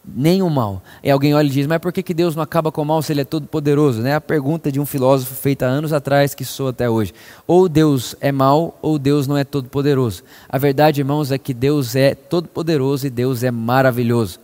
Nem 0.06 0.42
o 0.42 0.50
mal. 0.50 0.82
E 1.04 1.12
alguém 1.12 1.34
olha 1.36 1.48
e 1.48 1.52
diz, 1.52 1.68
mas 1.68 1.80
por 1.80 1.92
que, 1.92 2.02
que 2.02 2.14
Deus 2.14 2.34
não 2.34 2.42
acaba 2.42 2.72
com 2.72 2.82
o 2.82 2.86
mal 2.86 3.02
se 3.02 3.12
ele 3.12 3.22
é 3.22 3.26
todo 3.26 3.46
poderoso? 3.46 4.02
Né? 4.02 4.16
A 4.16 4.22
pergunta 4.22 4.72
de 4.72 4.80
um 4.80 4.86
filósofo 4.86 5.36
feita 5.36 5.66
anos 5.66 5.92
atrás 5.92 6.34
que 6.34 6.46
soa 6.46 6.70
até 6.70 6.90
hoje. 6.90 7.14
Ou 7.46 7.68
Deus 7.68 8.16
é 8.22 8.32
mal, 8.32 8.80
ou 8.82 8.98
Deus 8.98 9.28
não 9.28 9.38
é 9.38 9.44
todo 9.44 9.68
poderoso. 9.68 10.24
A 10.48 10.58
verdade, 10.58 11.02
irmãos, 11.02 11.32
é 11.32 11.38
que 11.38 11.54
Deus 11.54 11.94
é 11.96 12.16
todo 12.16 12.48
poderoso 12.48 13.06
e 13.06 13.10
Deus 13.10 13.44
é 13.44 13.52
maravilhoso. 13.52 14.40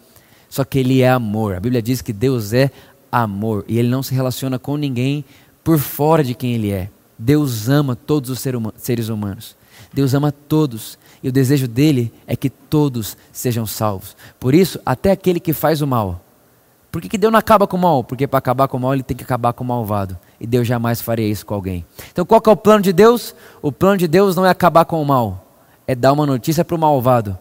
Só 0.49 0.65
que 0.65 0.79
ele 0.79 1.01
é 1.01 1.09
amor. 1.09 1.55
A 1.55 1.59
Bíblia 1.61 1.81
diz 1.81 2.01
que 2.01 2.11
Deus 2.11 2.51
é 2.51 2.69
amor. 3.09 3.63
E 3.67 3.79
ele 3.79 3.87
não 3.87 4.03
se 4.03 4.13
relaciona 4.13 4.59
com 4.59 4.75
ninguém 4.75 5.23
por 5.63 5.79
fora 5.79 6.23
de 6.23 6.33
quem 6.33 6.55
ele 6.55 6.71
é. 6.71 6.89
Deus 7.17 7.69
ama 7.69 7.95
todos 7.95 8.29
os 8.29 8.39
seres 8.39 9.07
humanos. 9.07 9.55
Deus 9.93 10.13
ama 10.13 10.31
todos. 10.31 10.97
E 11.23 11.29
o 11.29 11.31
desejo 11.31 11.69
dele 11.69 12.13
é 12.27 12.35
que 12.35 12.49
todos 12.49 13.15
sejam 13.31 13.65
salvos. 13.65 14.15
Por 14.37 14.53
isso, 14.53 14.77
até 14.85 15.09
aquele 15.09 15.39
que 15.39 15.53
faz 15.53 15.81
o 15.81 15.87
mal. 15.87 16.19
Por 16.91 17.01
que, 17.01 17.07
que 17.07 17.17
Deus 17.17 17.31
não 17.31 17.39
acaba 17.39 17.65
com 17.65 17.77
o 17.77 17.79
mal? 17.79 18.03
Porque 18.03 18.27
para 18.27 18.37
acabar 18.37 18.67
com 18.67 18.75
o 18.75 18.79
mal, 18.79 18.93
ele 18.93 19.01
tem 19.01 19.15
que 19.15 19.23
acabar 19.23 19.53
com 19.53 19.63
o 19.63 19.67
malvado. 19.67 20.17
E 20.39 20.45
Deus 20.45 20.67
jamais 20.67 21.01
faria 21.01 21.27
isso 21.27 21.45
com 21.45 21.55
alguém. 21.55 21.85
Então, 22.11 22.25
qual 22.25 22.41
é 22.45 22.49
o 22.49 22.57
plano 22.57 22.83
de 22.83 22.91
Deus? 22.91 23.33
O 23.61 23.71
plano 23.71 23.97
de 23.97 24.07
Deus 24.07 24.35
não 24.35 24.45
é 24.45 24.49
acabar 24.49 24.83
com 24.83 25.01
o 25.01 25.05
mal. 25.05 25.47
É 25.87 25.95
dar 25.95 26.11
uma 26.11 26.25
notícia 26.25 26.65
para 26.65 26.75
o 26.75 26.79
malvado. 26.79 27.39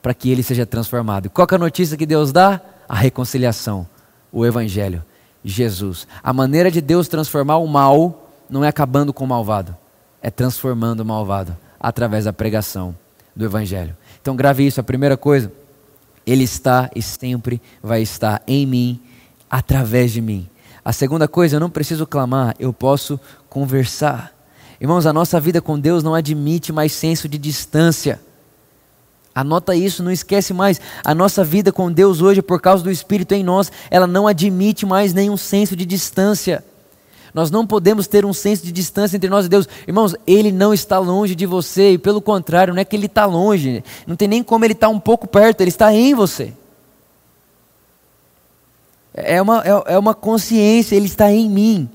Para 0.00 0.14
que 0.14 0.30
ele 0.30 0.42
seja 0.42 0.64
transformado. 0.64 1.28
Qual 1.28 1.46
é 1.50 1.54
a 1.56 1.58
notícia 1.58 1.96
que 1.96 2.06
Deus 2.06 2.30
dá? 2.30 2.60
A 2.88 2.94
reconciliação. 2.94 3.86
O 4.32 4.46
Evangelho. 4.46 5.04
Jesus. 5.44 6.06
A 6.22 6.32
maneira 6.32 6.70
de 6.70 6.80
Deus 6.80 7.08
transformar 7.08 7.56
o 7.56 7.66
mal 7.66 8.30
não 8.48 8.64
é 8.64 8.68
acabando 8.68 9.12
com 9.12 9.24
o 9.24 9.28
malvado, 9.28 9.76
é 10.22 10.30
transformando 10.30 11.00
o 11.00 11.04
malvado 11.04 11.56
através 11.80 12.24
da 12.24 12.32
pregação 12.32 12.94
do 13.34 13.44
Evangelho. 13.44 13.96
Então, 14.20 14.36
grave 14.36 14.66
isso. 14.66 14.80
A 14.80 14.84
primeira 14.84 15.16
coisa, 15.16 15.52
Ele 16.26 16.44
está 16.44 16.90
e 16.94 17.02
sempre 17.02 17.60
vai 17.82 18.02
estar 18.02 18.42
em 18.46 18.66
mim, 18.66 19.00
através 19.50 20.12
de 20.12 20.20
mim. 20.20 20.48
A 20.84 20.92
segunda 20.92 21.26
coisa, 21.26 21.56
eu 21.56 21.60
não 21.60 21.70
preciso 21.70 22.06
clamar, 22.06 22.54
eu 22.58 22.72
posso 22.72 23.18
conversar. 23.48 24.32
Irmãos, 24.80 25.06
a 25.06 25.12
nossa 25.12 25.40
vida 25.40 25.62
com 25.62 25.78
Deus 25.78 26.02
não 26.02 26.14
admite 26.14 26.72
mais 26.72 26.92
senso 26.92 27.28
de 27.28 27.38
distância. 27.38 28.20
Anota 29.34 29.74
isso, 29.74 30.02
não 30.02 30.12
esquece 30.12 30.52
mais. 30.52 30.80
A 31.04 31.14
nossa 31.14 31.42
vida 31.42 31.72
com 31.72 31.90
Deus 31.90 32.20
hoje, 32.20 32.40
por 32.40 32.60
causa 32.60 32.84
do 32.84 32.90
Espírito 32.90 33.32
em 33.32 33.42
nós, 33.42 33.72
ela 33.90 34.06
não 34.06 34.26
admite 34.26 34.86
mais 34.86 35.12
nenhum 35.12 35.36
senso 35.36 35.74
de 35.74 35.84
distância. 35.84 36.64
Nós 37.34 37.50
não 37.50 37.66
podemos 37.66 38.06
ter 38.06 38.24
um 38.24 38.32
senso 38.32 38.64
de 38.64 38.70
distância 38.70 39.16
entre 39.16 39.28
nós 39.28 39.46
e 39.46 39.48
Deus. 39.48 39.68
Irmãos, 39.88 40.14
Ele 40.24 40.52
não 40.52 40.72
está 40.72 41.00
longe 41.00 41.34
de 41.34 41.44
você, 41.44 41.94
e 41.94 41.98
pelo 41.98 42.22
contrário, 42.22 42.72
não 42.72 42.80
é 42.80 42.84
que 42.84 42.94
Ele 42.94 43.06
está 43.06 43.26
longe, 43.26 43.82
não 44.06 44.14
tem 44.14 44.28
nem 44.28 44.42
como 44.42 44.64
Ele 44.64 44.72
estar 44.72 44.86
tá 44.86 44.92
um 44.92 45.00
pouco 45.00 45.26
perto, 45.26 45.60
Ele 45.60 45.68
está 45.68 45.92
em 45.92 46.14
você. 46.14 46.52
É 49.12 49.42
uma, 49.42 49.64
é, 49.64 49.94
é 49.94 49.98
uma 49.98 50.14
consciência, 50.14 50.94
Ele 50.94 51.06
está 51.06 51.32
em 51.32 51.50
mim, 51.50 51.90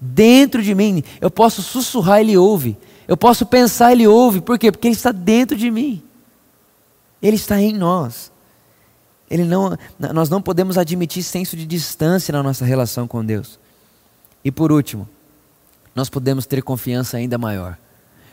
dentro 0.00 0.62
de 0.62 0.72
mim. 0.76 1.02
Eu 1.20 1.30
posso 1.30 1.60
sussurrar, 1.60 2.20
Ele 2.20 2.36
ouve. 2.36 2.76
Eu 3.08 3.16
posso 3.16 3.44
pensar, 3.44 3.90
Ele 3.90 4.06
ouve. 4.06 4.40
Por 4.40 4.56
quê? 4.58 4.70
Porque 4.70 4.86
Ele 4.86 4.94
está 4.94 5.10
dentro 5.10 5.56
de 5.56 5.72
mim. 5.72 6.00
Ele 7.20 7.36
está 7.36 7.60
em 7.60 7.72
nós. 7.72 8.30
Ele 9.28 9.44
não, 9.44 9.76
nós 10.12 10.28
não 10.28 10.40
podemos 10.40 10.78
admitir 10.78 11.24
senso 11.24 11.56
de 11.56 11.66
distância 11.66 12.30
na 12.30 12.44
nossa 12.44 12.64
relação 12.64 13.08
com 13.08 13.24
Deus. 13.24 13.58
E 14.44 14.50
por 14.50 14.70
último, 14.70 15.08
nós 15.94 16.10
podemos 16.10 16.44
ter 16.44 16.62
confiança 16.62 17.16
ainda 17.16 17.38
maior. 17.38 17.78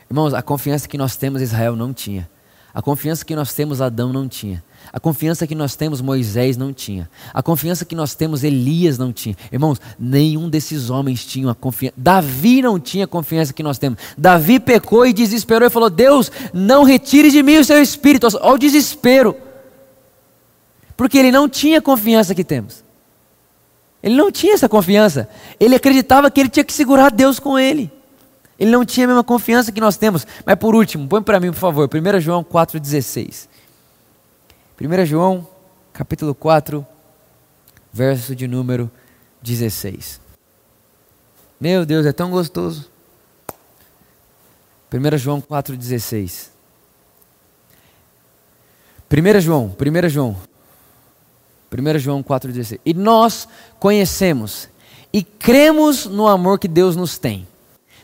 Irmãos, 0.10 0.34
a 0.34 0.42
confiança 0.42 0.88
que 0.88 0.98
nós 0.98 1.16
temos 1.16 1.42
Israel 1.42 1.76
não 1.76 1.94
tinha. 1.94 2.30
A 2.74 2.82
confiança 2.82 3.26
que 3.26 3.36
nós 3.36 3.54
temos 3.54 3.82
Adão 3.82 4.14
não 4.14 4.28
tinha. 4.28 4.64
A 4.92 5.00
confiança 5.00 5.46
que 5.46 5.54
nós 5.54 5.76
temos 5.76 6.02
Moisés 6.02 6.56
não 6.56 6.74
tinha. 6.74 7.10
A 7.34 7.44
confiança 7.44 7.84
que 7.84 7.96
nós 7.96 8.16
temos 8.16 8.44
Elias 8.44 8.98
não 8.98 9.12
tinha. 9.12 9.36
Irmãos, 9.52 9.80
nenhum 10.00 10.50
desses 10.50 10.90
homens 10.90 11.26
tinha 11.26 11.52
a 11.52 11.56
confiança. 11.56 11.94
Davi 11.98 12.62
não 12.62 12.80
tinha 12.80 13.06
a 13.06 13.08
confiança 13.08 13.54
que 13.54 13.62
nós 13.62 13.78
temos. 13.78 14.00
Davi 14.18 14.60
pecou 14.60 15.06
e 15.06 15.14
desesperou 15.14 15.68
e 15.68 15.72
falou: 15.72 15.90
Deus, 15.90 16.32
não 16.54 16.84
retire 16.84 17.30
de 17.30 17.44
mim 17.44 17.58
o 17.58 17.66
seu 17.66 17.82
espírito. 17.82 18.28
Olha 18.42 18.56
o 18.56 18.58
desespero. 18.58 19.36
Porque 20.96 21.18
ele 21.18 21.32
não 21.32 21.50
tinha 21.50 21.80
a 21.80 21.82
confiança 21.82 22.34
que 22.34 22.44
temos. 22.44 22.84
Ele 24.04 24.16
não 24.16 24.32
tinha 24.32 24.54
essa 24.54 24.68
confiança. 24.68 25.30
Ele 25.60 25.76
acreditava 25.76 26.32
que 26.32 26.40
ele 26.40 26.50
tinha 26.50 26.64
que 26.64 26.74
segurar 26.74 27.12
Deus 27.12 27.40
com 27.40 27.58
ele. 27.58 27.92
Ele 28.58 28.72
não 28.72 28.86
tinha 28.86 29.06
a 29.06 29.08
mesma 29.08 29.24
confiança 29.24 29.72
que 29.72 29.82
nós 29.82 29.98
temos. 29.98 30.26
Mas 30.46 30.56
por 30.56 30.76
último, 30.76 31.08
põe 31.08 31.22
para 31.22 31.40
mim, 31.40 31.52
por 31.52 31.60
favor, 31.60 31.90
1 31.94 32.20
João 32.20 32.44
4,16. 32.44 33.48
1 34.80 35.06
João, 35.06 35.48
capítulo 35.94 36.34
4, 36.34 36.86
verso 37.94 38.36
de 38.36 38.48
número 38.48 38.90
16. 39.42 40.20
Meu 41.60 41.86
Deus, 41.86 42.06
é 42.06 42.12
tão 42.12 42.32
gostoso. 42.32 42.90
1 44.92 45.18
João 45.18 45.42
4,16. 45.42 46.50
1 49.12 49.42
João, 49.42 49.76
1 49.80 50.10
João 50.10 50.38
1 51.72 52.00
João 52.00 52.22
4,16. 52.22 52.80
E 52.86 52.94
nós 52.94 53.48
conhecemos 53.80 54.68
e 55.14 55.24
cremos 55.24 56.06
no 56.06 56.28
amor 56.28 56.60
que 56.60 56.68
Deus 56.68 56.96
nos 56.96 57.18
tem. 57.18 57.48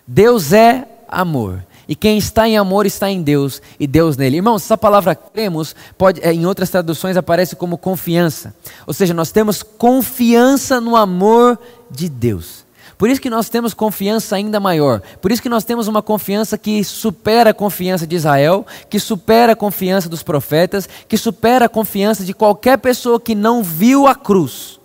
Deus 0.06 0.54
é 0.54 0.88
amor. 1.08 1.66
E 1.88 1.96
quem 1.96 2.18
está 2.18 2.48
em 2.48 2.58
amor 2.58 2.86
está 2.86 3.10
em 3.10 3.22
Deus 3.22 3.62
e 3.80 3.88
Deus 3.88 4.18
nele. 4.18 4.38
Irmãos, 4.38 4.64
essa 4.64 4.78
palavra 4.78 5.16
cremos, 5.16 5.74
pode, 5.98 6.22
é, 6.22 6.34
em 6.34 6.46
outras 6.46 6.70
traduções 6.70 7.16
aparece 7.16 7.56
como 7.56 7.78
confiança. 7.78 8.54
Ou 8.86 8.94
seja, 8.94 9.14
nós 9.14 9.32
temos 9.32 9.64
confiança 9.64 10.82
no 10.82 10.98
amor 10.98 11.58
de 11.90 12.10
Deus. 12.10 12.67
Por 12.98 13.10
isso 13.10 13.22
que 13.22 13.30
nós 13.30 13.48
temos 13.48 13.74
confiança 13.74 14.36
ainda 14.36 14.60
maior. 14.60 15.02
Por 15.22 15.32
isso 15.32 15.42
que 15.42 15.50
nós 15.50 15.64
temos 15.64 15.88
uma 15.88 16.02
confiança 16.02 16.58
que 16.58 16.84
supera 16.84 17.52
a 17.52 17.54
confiança 17.54 18.08
de 18.08 18.16
Israel, 18.16 18.66
que 18.90 19.00
supera 19.00 19.54
a 19.54 19.56
confiança 19.56 20.10
dos 20.10 20.24
profetas, 20.24 20.90
que 21.08 21.18
supera 21.18 21.66
a 21.66 21.70
confiança 21.70 22.26
de 22.26 22.34
qualquer 22.34 22.78
pessoa 22.80 23.20
que 23.20 23.36
não 23.36 23.64
viu 23.64 24.08
a 24.08 24.16
cruz 24.16 24.80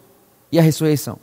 e 0.51 0.59
a 0.59 0.63
ressurreição. 0.63 1.19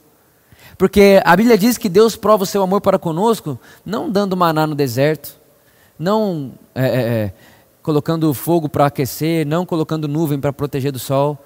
Porque 0.76 1.22
a 1.24 1.36
Bíblia 1.36 1.56
diz 1.56 1.78
que 1.78 1.88
Deus 1.88 2.16
prova 2.16 2.42
o 2.42 2.46
seu 2.46 2.62
amor 2.62 2.80
para 2.80 2.98
conosco, 2.98 3.58
não 3.86 4.10
dando 4.10 4.36
maná 4.36 4.66
no 4.66 4.74
deserto, 4.74 5.38
não 5.96 6.52
é, 6.74 6.86
é, 6.86 7.00
é 7.00 7.32
colocando 7.82 8.32
fogo 8.34 8.68
para 8.68 8.86
aquecer, 8.86 9.46
não 9.46 9.64
colocando 9.64 10.08
nuvem 10.08 10.40
para 10.40 10.52
proteger 10.52 10.90
do 10.90 10.98
sol. 10.98 11.38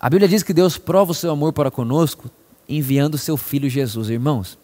A 0.00 0.10
Bíblia 0.10 0.28
diz 0.28 0.42
que 0.42 0.52
Deus 0.52 0.76
prova 0.78 1.12
o 1.12 1.14
seu 1.14 1.30
amor 1.30 1.52
para 1.52 1.70
conosco 1.70 2.28
enviando 2.68 3.14
o 3.14 3.18
seu 3.18 3.36
filho 3.36 3.68
Jesus. 3.68 4.10
Irmãos, 4.10 4.58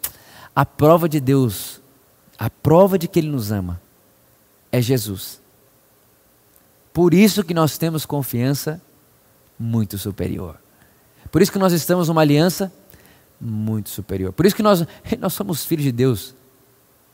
a 0.55 0.65
prova 0.65 1.09
de 1.09 1.19
Deus, 1.19 1.81
a 2.37 2.49
prova 2.49 2.97
de 2.97 3.07
que 3.07 3.19
Ele 3.19 3.29
nos 3.29 3.51
ama, 3.51 3.81
é 4.71 4.81
Jesus. 4.81 5.41
Por 6.93 7.13
isso 7.13 7.43
que 7.43 7.53
nós 7.53 7.77
temos 7.77 8.05
confiança 8.05 8.81
muito 9.59 9.97
superior. 9.97 10.57
Por 11.31 11.41
isso 11.41 11.51
que 11.51 11.59
nós 11.59 11.73
estamos 11.73 12.07
numa 12.07 12.21
aliança 12.21 12.71
muito 13.39 13.89
superior. 13.89 14.31
Por 14.31 14.45
isso 14.45 14.55
que 14.55 14.63
nós, 14.63 14.85
nós 15.19 15.33
somos 15.33 15.65
filhos 15.65 15.83
de 15.83 15.91
Deus. 15.91 16.35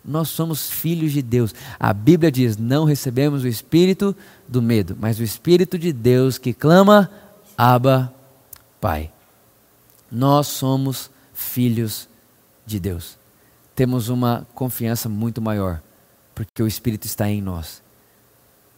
Nós 0.03 0.29
somos 0.29 0.69
filhos 0.69 1.11
de 1.11 1.21
Deus. 1.21 1.53
A 1.79 1.93
Bíblia 1.93 2.31
diz: 2.31 2.57
não 2.57 2.85
recebemos 2.85 3.43
o 3.43 3.47
espírito 3.47 4.15
do 4.47 4.61
medo, 4.61 4.97
mas 4.99 5.19
o 5.19 5.23
espírito 5.23 5.77
de 5.77 5.93
Deus 5.93 6.37
que 6.37 6.53
clama, 6.53 7.09
Abba, 7.57 8.13
Pai. 8.79 9.11
Nós 10.11 10.47
somos 10.47 11.09
filhos 11.33 12.09
de 12.65 12.79
Deus. 12.79 13.17
Temos 13.75 14.09
uma 14.09 14.45
confiança 14.53 15.07
muito 15.07 15.41
maior, 15.41 15.81
porque 16.35 16.61
o 16.61 16.67
Espírito 16.67 17.05
está 17.05 17.29
em 17.29 17.41
nós. 17.41 17.81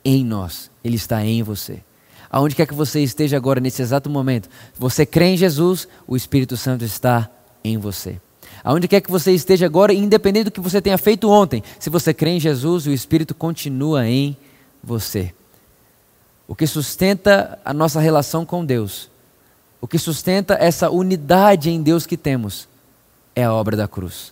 Em 0.05 0.23
nós, 0.23 0.69
Ele 0.83 0.95
está 0.95 1.25
em 1.25 1.41
você. 1.41 1.81
Aonde 2.29 2.55
quer 2.55 2.67
que 2.67 2.73
você 2.73 3.01
esteja 3.01 3.37
agora, 3.37 3.59
nesse 3.59 3.81
exato 3.81 4.09
momento, 4.09 4.49
você 4.77 5.05
crê 5.05 5.25
em 5.33 5.37
Jesus, 5.37 5.87
o 6.07 6.15
Espírito 6.15 6.57
Santo 6.57 6.83
está 6.83 7.29
em 7.63 7.77
você. 7.77 8.19
Aonde 8.63 8.87
quer 8.87 9.01
que 9.01 9.11
você 9.11 9.31
esteja 9.31 9.65
agora, 9.65 9.93
independente 9.93 10.45
do 10.45 10.51
que 10.51 10.59
você 10.59 10.81
tenha 10.81 10.97
feito 10.97 11.29
ontem, 11.29 11.63
se 11.79 11.89
você 11.89 12.13
crê 12.13 12.31
em 12.31 12.39
Jesus, 12.39 12.87
o 12.87 12.91
Espírito 12.91 13.35
continua 13.35 14.07
em 14.07 14.37
você. 14.83 15.33
O 16.47 16.55
que 16.55 16.65
sustenta 16.65 17.59
a 17.63 17.73
nossa 17.73 17.99
relação 17.99 18.45
com 18.45 18.65
Deus, 18.65 19.09
o 19.83 19.87
que 19.87 19.99
sustenta 19.99 20.53
essa 20.53 20.89
unidade 20.89 21.69
em 21.69 21.83
Deus 21.83 22.05
que 22.05 22.15
temos, 22.15 22.69
é 23.35 23.43
a 23.43 23.51
obra 23.51 23.75
da 23.75 23.85
cruz. 23.85 24.31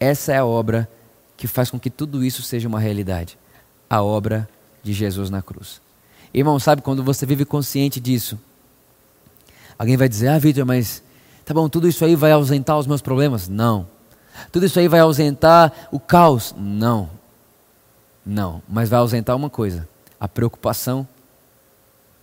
Essa 0.00 0.32
é 0.32 0.38
a 0.38 0.44
obra 0.44 0.90
que 1.36 1.46
faz 1.46 1.70
com 1.70 1.78
que 1.78 1.88
tudo 1.88 2.24
isso 2.24 2.42
seja 2.42 2.66
uma 2.66 2.80
realidade. 2.80 3.38
A 3.88 4.02
obra 4.02 4.48
de 4.82 4.92
Jesus 4.92 5.30
na 5.30 5.40
cruz. 5.40 5.80
Irmão, 6.34 6.58
sabe 6.58 6.82
quando 6.82 7.04
você 7.04 7.24
vive 7.24 7.44
consciente 7.44 8.00
disso? 8.00 8.36
Alguém 9.78 9.96
vai 9.96 10.08
dizer: 10.08 10.30
Ah, 10.30 10.38
Vitor, 10.40 10.66
mas 10.66 11.00
tá 11.44 11.54
bom, 11.54 11.68
tudo 11.68 11.86
isso 11.86 12.04
aí 12.04 12.16
vai 12.16 12.32
ausentar 12.32 12.76
os 12.76 12.88
meus 12.88 13.00
problemas? 13.00 13.48
Não. 13.48 13.86
Tudo 14.50 14.66
isso 14.66 14.80
aí 14.80 14.88
vai 14.88 14.98
ausentar 14.98 15.72
o 15.92 16.00
caos? 16.00 16.52
Não. 16.58 17.08
Não. 18.26 18.60
Mas 18.68 18.88
vai 18.88 18.98
ausentar 18.98 19.36
uma 19.36 19.48
coisa: 19.48 19.88
a 20.18 20.26
preocupação. 20.26 21.06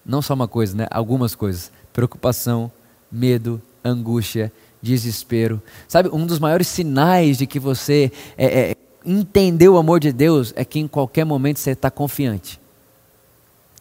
Não 0.05 0.21
só 0.21 0.33
uma 0.33 0.49
coisa, 0.49 0.75
né? 0.75 0.87
Algumas 0.91 1.35
coisas: 1.35 1.71
preocupação, 1.93 2.71
medo, 3.11 3.61
angústia, 3.85 4.51
desespero. 4.81 5.61
Sabe, 5.87 6.09
um 6.11 6.25
dos 6.25 6.39
maiores 6.39 6.67
sinais 6.67 7.37
de 7.37 7.47
que 7.47 7.59
você 7.59 8.11
é, 8.37 8.71
é, 8.71 8.77
entendeu 9.05 9.75
o 9.75 9.77
amor 9.77 9.99
de 9.99 10.11
Deus 10.11 10.53
é 10.55 10.65
que 10.65 10.79
em 10.79 10.87
qualquer 10.87 11.23
momento 11.23 11.59
você 11.59 11.71
está 11.71 11.89
confiante. 11.89 12.59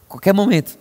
Qualquer 0.07 0.33
momento. 0.33 0.77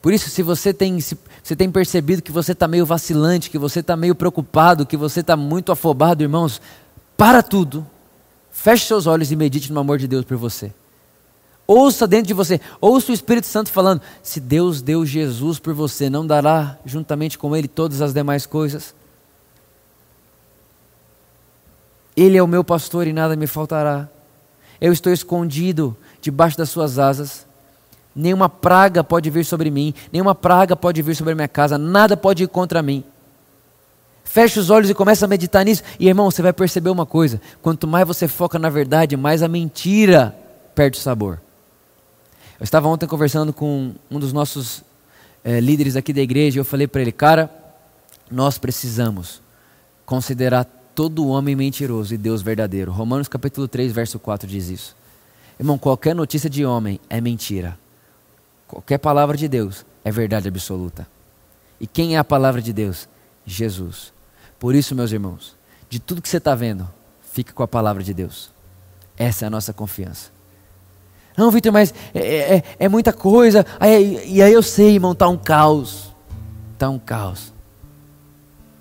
Por 0.00 0.12
isso, 0.14 0.30
se 0.30 0.42
você 0.42 0.72
tem, 0.72 0.98
se 1.00 1.18
você 1.42 1.54
tem 1.54 1.70
percebido 1.70 2.22
que 2.22 2.32
você 2.32 2.52
está 2.52 2.66
meio 2.66 2.86
vacilante, 2.86 3.50
que 3.50 3.58
você 3.58 3.80
está 3.80 3.96
meio 3.96 4.14
preocupado, 4.14 4.86
que 4.86 4.96
você 4.96 5.20
está 5.20 5.36
muito 5.36 5.70
afobado, 5.70 6.22
irmãos, 6.22 6.60
para 7.16 7.42
tudo, 7.42 7.86
feche 8.50 8.86
seus 8.86 9.06
olhos 9.06 9.30
e 9.30 9.36
medite 9.36 9.70
no 9.72 9.80
amor 9.80 9.98
de 9.98 10.08
Deus 10.08 10.24
por 10.24 10.38
você. 10.38 10.72
Ouça 11.72 12.04
dentro 12.04 12.26
de 12.26 12.34
você, 12.34 12.60
ouça 12.80 13.12
o 13.12 13.14
Espírito 13.14 13.46
Santo 13.46 13.70
falando: 13.70 14.02
se 14.24 14.40
Deus 14.40 14.82
deu 14.82 15.06
Jesus 15.06 15.60
por 15.60 15.72
você, 15.72 16.10
não 16.10 16.26
dará 16.26 16.76
juntamente 16.84 17.38
com 17.38 17.54
Ele 17.54 17.68
todas 17.68 18.02
as 18.02 18.12
demais 18.12 18.44
coisas? 18.44 18.92
Ele 22.16 22.36
é 22.36 22.42
o 22.42 22.48
meu 22.48 22.64
pastor 22.64 23.06
e 23.06 23.12
nada 23.12 23.36
me 23.36 23.46
faltará. 23.46 24.08
Eu 24.80 24.92
estou 24.92 25.12
escondido 25.12 25.96
debaixo 26.20 26.58
das 26.58 26.70
suas 26.70 26.98
asas. 26.98 27.46
Nenhuma 28.16 28.48
praga 28.48 29.04
pode 29.04 29.30
vir 29.30 29.44
sobre 29.44 29.70
mim, 29.70 29.94
nenhuma 30.12 30.34
praga 30.34 30.74
pode 30.74 31.00
vir 31.02 31.14
sobre 31.14 31.34
a 31.34 31.36
minha 31.36 31.46
casa, 31.46 31.78
nada 31.78 32.16
pode 32.16 32.42
ir 32.42 32.48
contra 32.48 32.82
mim. 32.82 33.04
Feche 34.24 34.58
os 34.58 34.70
olhos 34.70 34.90
e 34.90 34.94
começa 34.94 35.24
a 35.24 35.28
meditar 35.28 35.64
nisso. 35.64 35.84
E 36.00 36.08
irmão, 36.08 36.32
você 36.32 36.42
vai 36.42 36.52
perceber 36.52 36.90
uma 36.90 37.06
coisa: 37.06 37.40
quanto 37.62 37.86
mais 37.86 38.08
você 38.08 38.26
foca 38.26 38.58
na 38.58 38.68
verdade, 38.68 39.16
mais 39.16 39.40
a 39.40 39.46
mentira 39.46 40.34
perde 40.74 40.98
o 40.98 41.00
sabor. 41.00 41.40
Eu 42.60 42.64
estava 42.64 42.88
ontem 42.88 43.06
conversando 43.06 43.54
com 43.54 43.94
um 44.10 44.18
dos 44.20 44.34
nossos 44.34 44.84
é, 45.42 45.60
líderes 45.60 45.96
aqui 45.96 46.12
da 46.12 46.20
igreja 46.20 46.58
e 46.58 46.60
eu 46.60 46.64
falei 46.64 46.86
para 46.86 47.00
ele, 47.00 47.10
cara, 47.10 47.50
nós 48.30 48.58
precisamos 48.58 49.40
considerar 50.04 50.66
todo 50.94 51.26
homem 51.26 51.56
mentiroso 51.56 52.12
e 52.12 52.18
Deus 52.18 52.42
verdadeiro. 52.42 52.92
Romanos 52.92 53.28
capítulo 53.28 53.66
3, 53.66 53.92
verso 53.92 54.18
4 54.18 54.46
diz 54.46 54.68
isso. 54.68 54.94
Irmão, 55.58 55.78
qualquer 55.78 56.14
notícia 56.14 56.50
de 56.50 56.62
homem 56.62 57.00
é 57.08 57.18
mentira. 57.18 57.78
Qualquer 58.68 58.98
palavra 58.98 59.38
de 59.38 59.48
Deus 59.48 59.86
é 60.04 60.12
verdade 60.12 60.46
absoluta. 60.46 61.08
E 61.80 61.86
quem 61.86 62.14
é 62.14 62.18
a 62.18 62.24
palavra 62.24 62.60
de 62.60 62.74
Deus? 62.74 63.08
Jesus. 63.46 64.12
Por 64.58 64.74
isso, 64.74 64.94
meus 64.94 65.12
irmãos, 65.12 65.56
de 65.88 65.98
tudo 65.98 66.20
que 66.20 66.28
você 66.28 66.36
está 66.36 66.54
vendo, 66.54 66.86
fique 67.32 67.54
com 67.54 67.62
a 67.62 67.68
palavra 67.68 68.02
de 68.02 68.12
Deus. 68.12 68.50
Essa 69.16 69.46
é 69.46 69.48
a 69.48 69.50
nossa 69.50 69.72
confiança. 69.72 70.39
Não, 71.40 71.50
Vitor, 71.50 71.72
mas 71.72 71.94
é, 72.12 72.18
é, 72.18 72.56
é, 72.56 72.64
é 72.80 72.86
muita 72.86 73.14
coisa. 73.14 73.64
Aí, 73.80 74.22
e 74.26 74.42
aí 74.42 74.52
eu 74.52 74.62
sei, 74.62 74.96
irmão, 74.96 75.12
está 75.12 75.26
um 75.26 75.38
caos. 75.38 76.14
Está 76.74 76.90
um 76.90 76.98
caos. 76.98 77.50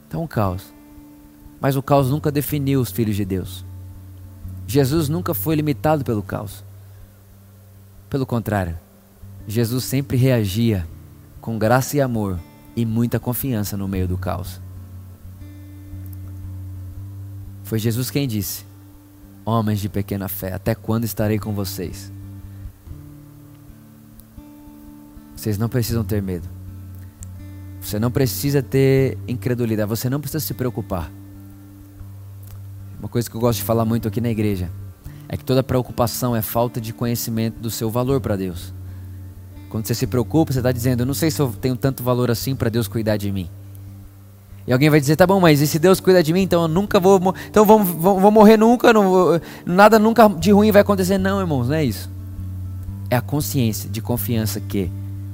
Está 0.03 0.17
um 0.17 0.27
caos. 0.27 0.73
Mas 1.61 1.77
o 1.77 1.81
caos 1.81 2.09
nunca 2.09 2.29
definiu 2.29 2.81
os 2.81 2.91
filhos 2.91 3.15
de 3.15 3.23
Deus. 3.23 3.63
Jesus 4.67 5.07
nunca 5.07 5.33
foi 5.33 5.55
limitado 5.55 6.03
pelo 6.03 6.21
caos. 6.21 6.61
Pelo 8.09 8.25
contrário, 8.25 8.77
Jesus 9.47 9.85
sempre 9.85 10.17
reagia 10.17 10.85
com 11.39 11.57
graça 11.57 11.95
e 11.95 12.01
amor 12.01 12.37
e 12.75 12.85
muita 12.85 13.21
confiança 13.21 13.77
no 13.77 13.87
meio 13.87 14.05
do 14.05 14.17
caos. 14.17 14.59
Foi 17.63 17.79
Jesus 17.79 18.11
quem 18.11 18.27
disse: 18.27 18.65
Homens 19.45 19.79
de 19.79 19.87
pequena 19.87 20.27
fé, 20.27 20.51
até 20.51 20.75
quando 20.75 21.05
estarei 21.05 21.39
com 21.39 21.53
vocês? 21.53 22.11
Vocês 25.39 25.57
não 25.57 25.69
precisam 25.69 26.03
ter 26.03 26.21
medo. 26.21 26.45
Você 27.79 27.97
não 27.97 28.11
precisa 28.11 28.61
ter 28.61 29.17
incredulidade, 29.25 29.87
você 29.87 30.09
não 30.09 30.19
precisa 30.19 30.41
se 30.41 30.53
preocupar. 30.53 31.09
Uma 32.99 33.07
coisa 33.07 33.29
que 33.29 33.37
eu 33.37 33.39
gosto 33.39 33.59
de 33.59 33.63
falar 33.63 33.85
muito 33.85 34.05
aqui 34.05 34.19
na 34.19 34.29
igreja 34.29 34.69
é 35.29 35.37
que 35.37 35.45
toda 35.45 35.63
preocupação 35.63 36.35
é 36.35 36.41
falta 36.41 36.81
de 36.81 36.91
conhecimento 36.91 37.57
do 37.57 37.71
seu 37.71 37.89
valor 37.89 38.19
para 38.19 38.35
Deus. 38.35 38.73
Quando 39.69 39.87
você 39.87 39.95
se 39.95 40.05
preocupa, 40.05 40.51
você 40.51 40.59
está 40.59 40.73
dizendo: 40.73 41.03
Eu 41.03 41.05
não 41.05 41.13
sei 41.13 41.31
se 41.31 41.41
eu 41.41 41.47
tenho 41.53 41.77
tanto 41.77 42.03
valor 42.03 42.29
assim 42.29 42.53
para 42.53 42.69
Deus 42.69 42.89
cuidar 42.89 43.15
de 43.15 43.31
mim. 43.31 43.49
E 44.67 44.73
alguém 44.73 44.89
vai 44.89 44.99
dizer: 44.99 45.15
Tá 45.15 45.25
bom, 45.25 45.39
mas 45.39 45.61
e 45.61 45.67
se 45.67 45.79
Deus 45.79 46.01
cuida 46.01 46.21
de 46.21 46.33
mim, 46.33 46.41
então 46.41 46.63
eu 46.63 46.67
nunca 46.67 46.99
vou. 46.99 47.33
Então 47.49 47.63
vou, 47.63 47.81
vou, 47.81 48.19
vou 48.19 48.29
morrer 48.29 48.57
nunca, 48.57 48.91
não 48.91 49.39
nada 49.65 49.97
nunca 49.97 50.27
de 50.27 50.51
ruim 50.51 50.69
vai 50.69 50.81
acontecer. 50.81 51.17
Não, 51.17 51.39
irmãos, 51.39 51.69
não 51.69 51.75
é 51.75 51.85
isso. 51.85 52.09
É 53.09 53.15
a 53.15 53.21
consciência 53.21 53.89
de 53.89 54.01
confiança 54.01 54.59
que 54.59 54.91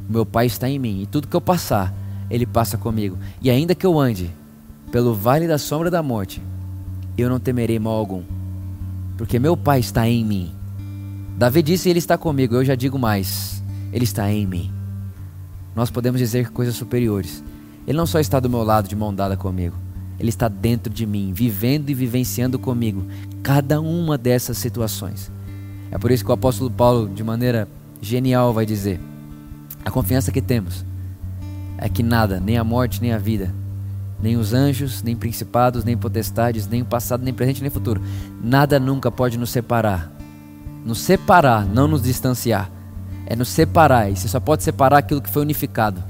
meu 0.08 0.26
Pai 0.26 0.46
está 0.46 0.70
em 0.70 0.80
mim 0.80 1.02
e 1.02 1.06
tudo 1.06 1.28
que 1.28 1.36
eu 1.36 1.42
passar, 1.42 1.94
Ele 2.30 2.46
passa 2.46 2.78
comigo. 2.78 3.18
E 3.42 3.50
ainda 3.50 3.76
que 3.76 3.86
eu 3.86 4.00
ande 4.00 4.32
pelo 4.92 5.14
vale 5.14 5.48
da 5.48 5.58
sombra 5.58 5.90
da 5.92 6.04
morte, 6.04 6.42
eu 7.18 7.30
não 7.30 7.40
temerei 7.40 7.80
mal 7.80 7.94
algum, 7.94 8.24
porque 9.18 9.40
meu 9.40 9.58
Pai 9.58 9.80
está 9.80 10.08
em 10.08 10.24
mim. 10.24 10.52
Davi 11.38 11.62
disse: 11.62 11.90
Ele 11.90 12.00
está 12.00 12.18
comigo. 12.18 12.56
Eu 12.56 12.64
já 12.64 12.76
digo 12.76 12.98
mais 12.98 13.56
ele 13.96 14.04
está 14.04 14.30
em 14.30 14.46
mim. 14.46 14.70
Nós 15.74 15.90
podemos 15.90 16.20
dizer 16.20 16.52
coisas 16.52 16.76
superiores. 16.76 17.42
Ele 17.88 17.98
não 17.98 18.06
só 18.06 18.20
está 18.20 18.42
do 18.42 18.50
meu 18.50 18.62
lado, 18.62 18.90
de 18.90 18.96
mão 18.96 19.16
dada 19.16 19.38
comigo, 19.38 19.76
ele 20.20 20.28
está 20.28 20.50
dentro 20.50 20.92
de 20.92 21.06
mim, 21.06 21.32
vivendo 21.34 21.90
e 21.90 21.94
vivenciando 21.94 22.60
comigo 22.60 23.06
cada 23.42 23.80
uma 23.80 24.18
dessas 24.18 24.58
situações. 24.58 25.32
É 25.90 25.98
por 25.98 26.12
isso 26.12 26.26
que 26.26 26.30
o 26.30 26.34
apóstolo 26.34 26.70
Paulo, 26.70 27.08
de 27.08 27.24
maneira 27.24 27.70
genial, 28.02 28.54
vai 28.54 28.66
dizer: 28.66 29.00
a 29.86 29.92
confiança 29.92 30.32
que 30.32 30.42
temos 30.42 30.84
é 31.78 31.88
que 31.88 32.04
nada, 32.04 32.40
nem 32.40 32.58
a 32.58 32.64
morte, 32.64 33.02
nem 33.02 33.14
a 33.14 33.18
vida, 33.18 33.54
nem 34.22 34.36
os 34.36 34.54
anjos, 34.54 35.02
nem 35.04 35.16
principados, 35.16 35.86
nem 35.86 35.96
potestades, 35.96 36.68
nem 36.68 36.82
o 36.82 36.86
passado, 36.86 37.24
nem 37.24 37.34
presente, 37.34 37.62
nem 37.62 37.70
futuro, 37.70 38.02
nada 38.44 38.80
nunca 38.80 39.12
pode 39.12 39.38
nos 39.38 39.52
separar. 39.52 40.12
Nos 40.84 41.00
separar, 41.00 41.66
não 41.66 41.88
nos 41.88 42.02
distanciar 42.02 42.72
é 43.26 43.36
nos 43.36 43.50
separar, 43.50 44.10
e 44.10 44.16
você 44.16 44.28
só 44.28 44.40
pode 44.40 44.64
separar 44.64 45.00
aquilo 45.00 45.22
que 45.22 45.30
foi 45.30 45.42
unificado. 45.42 46.04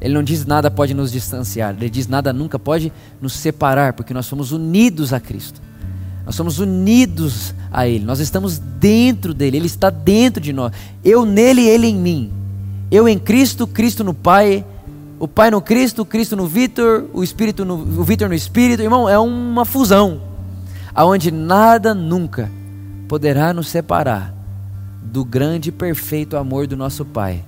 Ele 0.00 0.14
não 0.14 0.22
diz 0.22 0.44
nada 0.44 0.70
pode 0.70 0.94
nos 0.94 1.12
distanciar, 1.12 1.74
ele 1.74 1.90
diz 1.90 2.08
nada 2.08 2.32
nunca 2.32 2.58
pode 2.58 2.92
nos 3.20 3.34
separar, 3.34 3.92
porque 3.92 4.14
nós 4.14 4.26
somos 4.26 4.52
unidos 4.52 5.12
a 5.12 5.20
Cristo. 5.20 5.60
Nós 6.26 6.34
somos 6.34 6.58
unidos 6.58 7.54
a 7.70 7.86
Ele, 7.86 8.04
nós 8.04 8.18
estamos 8.18 8.58
dentro 8.58 9.32
dele, 9.32 9.58
Ele 9.58 9.66
está 9.66 9.90
dentro 9.90 10.42
de 10.42 10.52
nós. 10.52 10.72
Eu 11.04 11.24
nele, 11.24 11.62
Ele 11.62 11.86
em 11.86 11.96
mim. 11.96 12.32
Eu 12.90 13.08
em 13.08 13.16
Cristo, 13.16 13.64
Cristo 13.64 14.02
no 14.02 14.12
Pai, 14.12 14.64
o 15.20 15.28
Pai 15.28 15.52
no 15.52 15.60
Cristo, 15.60 16.04
Cristo 16.04 16.34
no 16.34 16.48
Vitor, 16.48 17.04
o 17.14 17.22
Espírito 17.22 17.64
no, 17.64 17.74
o 17.74 18.02
Vitor 18.02 18.28
no 18.28 18.34
Espírito. 18.34 18.82
Irmão, 18.82 19.08
é 19.08 19.16
uma 19.16 19.64
fusão, 19.64 20.20
aonde 20.92 21.30
nada 21.30 21.94
nunca 21.94 22.50
poderá 23.08 23.54
nos 23.54 23.68
separar 23.68 24.34
do 25.00 25.24
grande 25.24 25.68
e 25.68 25.72
perfeito 25.72 26.36
amor 26.36 26.66
do 26.66 26.76
nosso 26.76 27.04
Pai, 27.04 27.44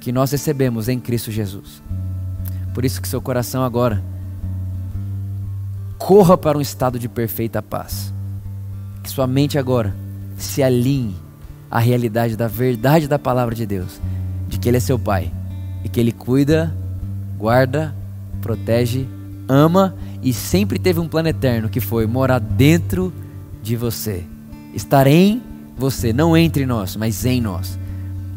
que 0.00 0.10
nós 0.10 0.32
recebemos 0.32 0.88
em 0.88 0.98
Cristo 0.98 1.30
Jesus. 1.30 1.80
Por 2.74 2.84
isso 2.84 3.00
que 3.00 3.06
seu 3.06 3.22
coração 3.22 3.62
agora 3.62 4.02
corra 5.96 6.36
para 6.36 6.58
um 6.58 6.60
estado 6.60 6.98
de 6.98 7.08
perfeita 7.08 7.62
paz. 7.62 8.15
Que 9.06 9.12
sua 9.12 9.28
mente 9.28 9.56
agora 9.56 9.94
se 10.36 10.64
alinhe 10.64 11.14
à 11.70 11.78
realidade 11.78 12.36
da 12.36 12.48
verdade 12.48 13.06
da 13.06 13.20
palavra 13.20 13.54
de 13.54 13.64
Deus, 13.64 14.00
de 14.48 14.58
que 14.58 14.68
Ele 14.68 14.78
é 14.78 14.80
seu 14.80 14.98
Pai 14.98 15.30
e 15.84 15.88
que 15.88 16.00
Ele 16.00 16.10
cuida, 16.10 16.74
guarda, 17.38 17.94
protege, 18.42 19.06
ama 19.48 19.94
e 20.24 20.32
sempre 20.32 20.76
teve 20.76 20.98
um 20.98 21.06
plano 21.06 21.28
eterno 21.28 21.68
que 21.68 21.78
foi 21.78 22.04
morar 22.04 22.40
dentro 22.40 23.12
de 23.62 23.76
você, 23.76 24.24
estar 24.74 25.06
em 25.06 25.40
você, 25.78 26.12
não 26.12 26.36
entre 26.36 26.66
nós, 26.66 26.96
mas 26.96 27.24
em 27.24 27.40
nós. 27.40 27.78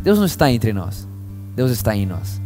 Deus 0.03 0.19
não 0.19 0.25
está 0.27 0.51
entre 0.51 0.71
nós, 0.71 1.07
Deus 1.55 1.71
está 1.71 1.95
em 1.95 2.05
nós. 2.05 2.39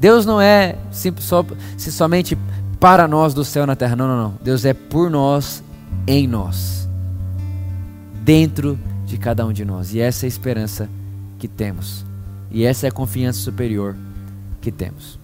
Deus 0.00 0.24
não 0.24 0.40
é 0.40 0.74
só, 1.18 1.44
se 1.76 1.92
somente 1.92 2.34
para 2.80 3.06
nós 3.06 3.34
do 3.34 3.44
céu 3.44 3.66
na 3.66 3.76
terra, 3.76 3.94
não, 3.94 4.08
não, 4.08 4.16
não. 4.16 4.34
Deus 4.42 4.64
é 4.64 4.72
por 4.72 5.10
nós, 5.10 5.62
em 6.06 6.26
nós, 6.26 6.83
dentro 8.24 8.78
de 9.04 9.18
cada 9.18 9.44
um 9.46 9.52
de 9.52 9.64
nós. 9.64 9.94
E 9.94 10.00
essa 10.00 10.24
é 10.24 10.26
a 10.26 10.28
esperança 10.28 10.88
que 11.38 11.46
temos. 11.46 12.04
E 12.50 12.64
essa 12.64 12.86
é 12.86 12.88
a 12.88 12.92
confiança 12.92 13.38
superior 13.40 13.94
que 14.60 14.72
temos. 14.72 15.18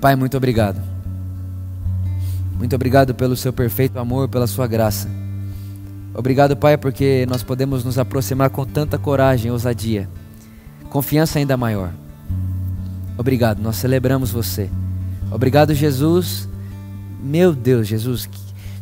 Pai, 0.00 0.14
muito 0.14 0.36
obrigado. 0.36 0.80
Muito 2.56 2.74
obrigado 2.74 3.14
pelo 3.14 3.36
seu 3.36 3.52
perfeito 3.52 3.98
amor, 3.98 4.28
pela 4.28 4.46
sua 4.46 4.66
graça. 4.66 5.08
Obrigado, 6.14 6.56
Pai, 6.56 6.76
porque 6.76 7.26
nós 7.28 7.42
podemos 7.42 7.84
nos 7.84 7.98
aproximar 7.98 8.50
com 8.50 8.64
tanta 8.64 8.98
coragem 8.98 9.50
ousadia. 9.50 10.08
Confiança 10.90 11.38
ainda 11.38 11.56
maior. 11.56 11.92
Obrigado, 13.16 13.60
nós 13.60 13.76
celebramos 13.76 14.30
você. 14.30 14.70
Obrigado, 15.30 15.74
Jesus. 15.74 16.48
Meu 17.20 17.52
Deus, 17.52 17.86
Jesus, 17.86 18.28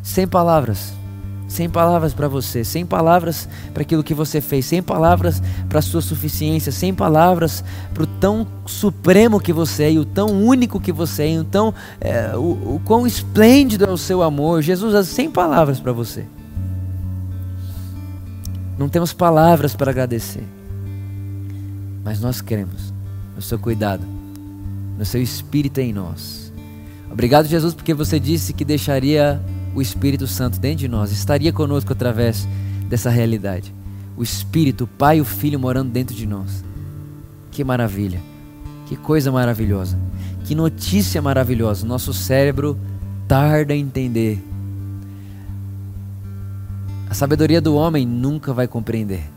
sem 0.03 0.27
palavras 0.27 0.93
sem 1.47 1.69
palavras 1.69 2.13
para 2.13 2.27
você, 2.27 2.63
sem 2.63 2.85
palavras 2.85 3.47
para 3.73 3.81
aquilo 3.81 4.03
que 4.03 4.13
você 4.13 4.41
fez, 4.41 4.65
sem 4.65 4.83
palavras 4.83 5.41
para 5.69 5.79
a 5.79 5.81
sua 5.81 6.01
suficiência, 6.01 6.71
sem 6.71 6.93
palavras 6.93 7.63
para 7.93 8.03
o 8.03 8.07
tão 8.07 8.45
supremo 8.65 9.39
que 9.39 9.53
você 9.53 9.83
é, 9.83 9.91
e 9.93 9.99
o 9.99 10.05
tão 10.05 10.27
único 10.43 10.79
que 10.79 10.91
você 10.91 11.23
é, 11.23 11.31
e 11.31 11.39
o, 11.39 11.45
é, 12.01 12.35
o, 12.35 12.75
o 12.75 12.81
quão 12.83 13.07
esplêndido 13.07 13.85
é 13.85 13.89
o 13.89 13.97
seu 13.97 14.21
amor. 14.21 14.61
Jesus, 14.61 15.07
sem 15.07 15.31
palavras 15.31 15.79
para 15.79 15.93
você. 15.93 16.25
Não 18.77 18.89
temos 18.89 19.13
palavras 19.13 19.75
para 19.75 19.89
agradecer, 19.89 20.43
mas 22.03 22.19
nós 22.19 22.41
queremos 22.41 22.93
no 23.35 23.41
seu 23.41 23.57
cuidado, 23.57 24.03
no 24.97 25.05
seu 25.05 25.21
espírito 25.21 25.79
em 25.79 25.91
nós. 25.91 26.51
Obrigado, 27.09 27.47
Jesus, 27.47 27.73
porque 27.73 27.93
você 27.93 28.19
disse 28.19 28.53
que 28.53 28.63
deixaria 28.63 29.41
o 29.77 29.81
Espírito 29.81 30.25
Santo 30.25 30.59
dentro 30.59 30.79
de 30.79 30.87
nós 30.87 31.11
estaria 31.11 31.53
conosco 31.53 31.93
através 31.93 32.47
dessa 32.89 33.11
realidade. 33.11 33.71
O 34.17 34.23
Espírito, 34.23 34.85
o 34.85 34.87
Pai 34.87 35.19
e 35.19 35.21
o 35.21 35.25
Filho 35.25 35.59
morando 35.59 35.91
dentro 35.91 36.15
de 36.15 36.25
nós. 36.25 36.63
Que 37.51 37.63
maravilha! 37.63 38.19
Que 38.87 38.95
coisa 38.95 39.31
maravilhosa! 39.31 39.95
Que 40.45 40.55
notícia 40.55 41.21
maravilhosa! 41.21 41.85
Nosso 41.85 42.11
cérebro 42.11 42.75
tarda 43.27 43.71
a 43.71 43.77
entender. 43.77 44.43
A 47.07 47.13
sabedoria 47.13 47.61
do 47.61 47.75
homem 47.75 48.03
nunca 48.03 48.51
vai 48.51 48.67
compreender. 48.67 49.29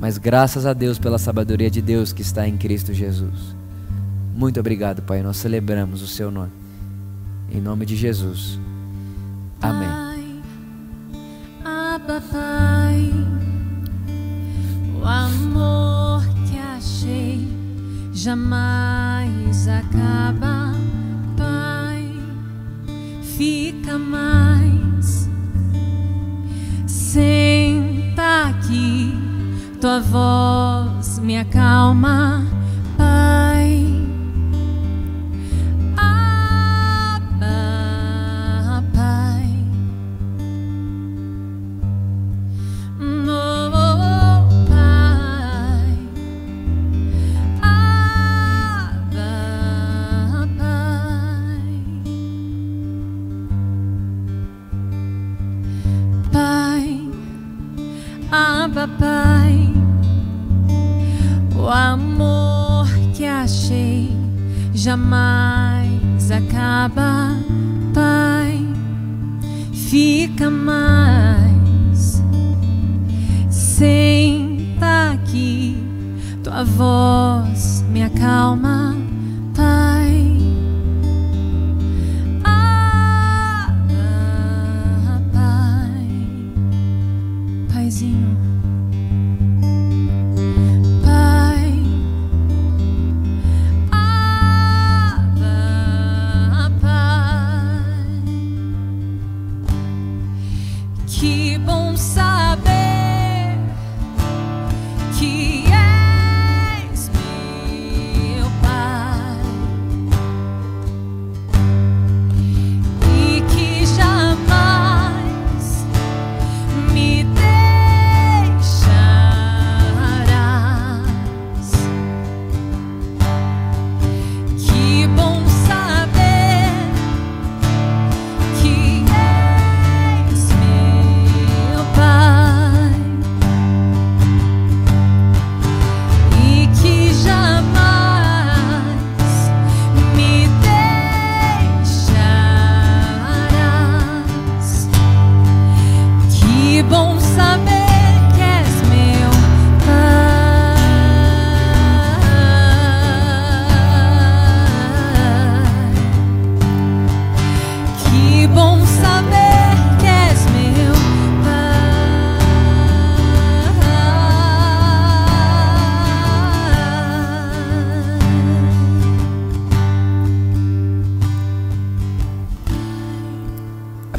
Mas 0.00 0.16
graças 0.16 0.64
a 0.64 0.72
Deus 0.72 0.98
pela 0.98 1.18
sabedoria 1.18 1.70
de 1.70 1.82
Deus 1.82 2.10
que 2.10 2.22
está 2.22 2.48
em 2.48 2.56
Cristo 2.56 2.94
Jesus. 2.94 3.54
Muito 4.34 4.58
obrigado, 4.58 5.02
Pai. 5.02 5.22
Nós 5.22 5.36
celebramos 5.36 6.00
o 6.00 6.06
seu 6.06 6.30
nome. 6.30 6.52
Em 7.52 7.60
nome 7.60 7.84
de 7.84 7.96
Jesus. 7.96 8.58
Amém. 9.62 10.42
Abba, 11.64 12.20
Pai, 12.32 13.12
o 15.00 15.06
amor 15.06 16.24
que 16.46 16.58
achei 16.58 17.48
jamais 18.12 19.68
acaba, 19.68 20.74
Pai, 21.36 22.12
fica 23.22 23.96
mais. 23.96 25.28
Senta 26.86 28.48
aqui, 28.48 29.14
tua 29.80 30.00
voz 30.00 31.20
me 31.20 31.38
acalma. 31.38 32.44
Jamais 64.82 66.28
acaba, 66.32 67.36
Pai, 67.94 68.58
fica 69.72 70.50
mais. 70.50 72.20
Senta 73.48 75.12
aqui, 75.12 75.76
tua 76.42 76.64
voz 76.64 77.84
me 77.88 78.02
acalma. 78.02 78.71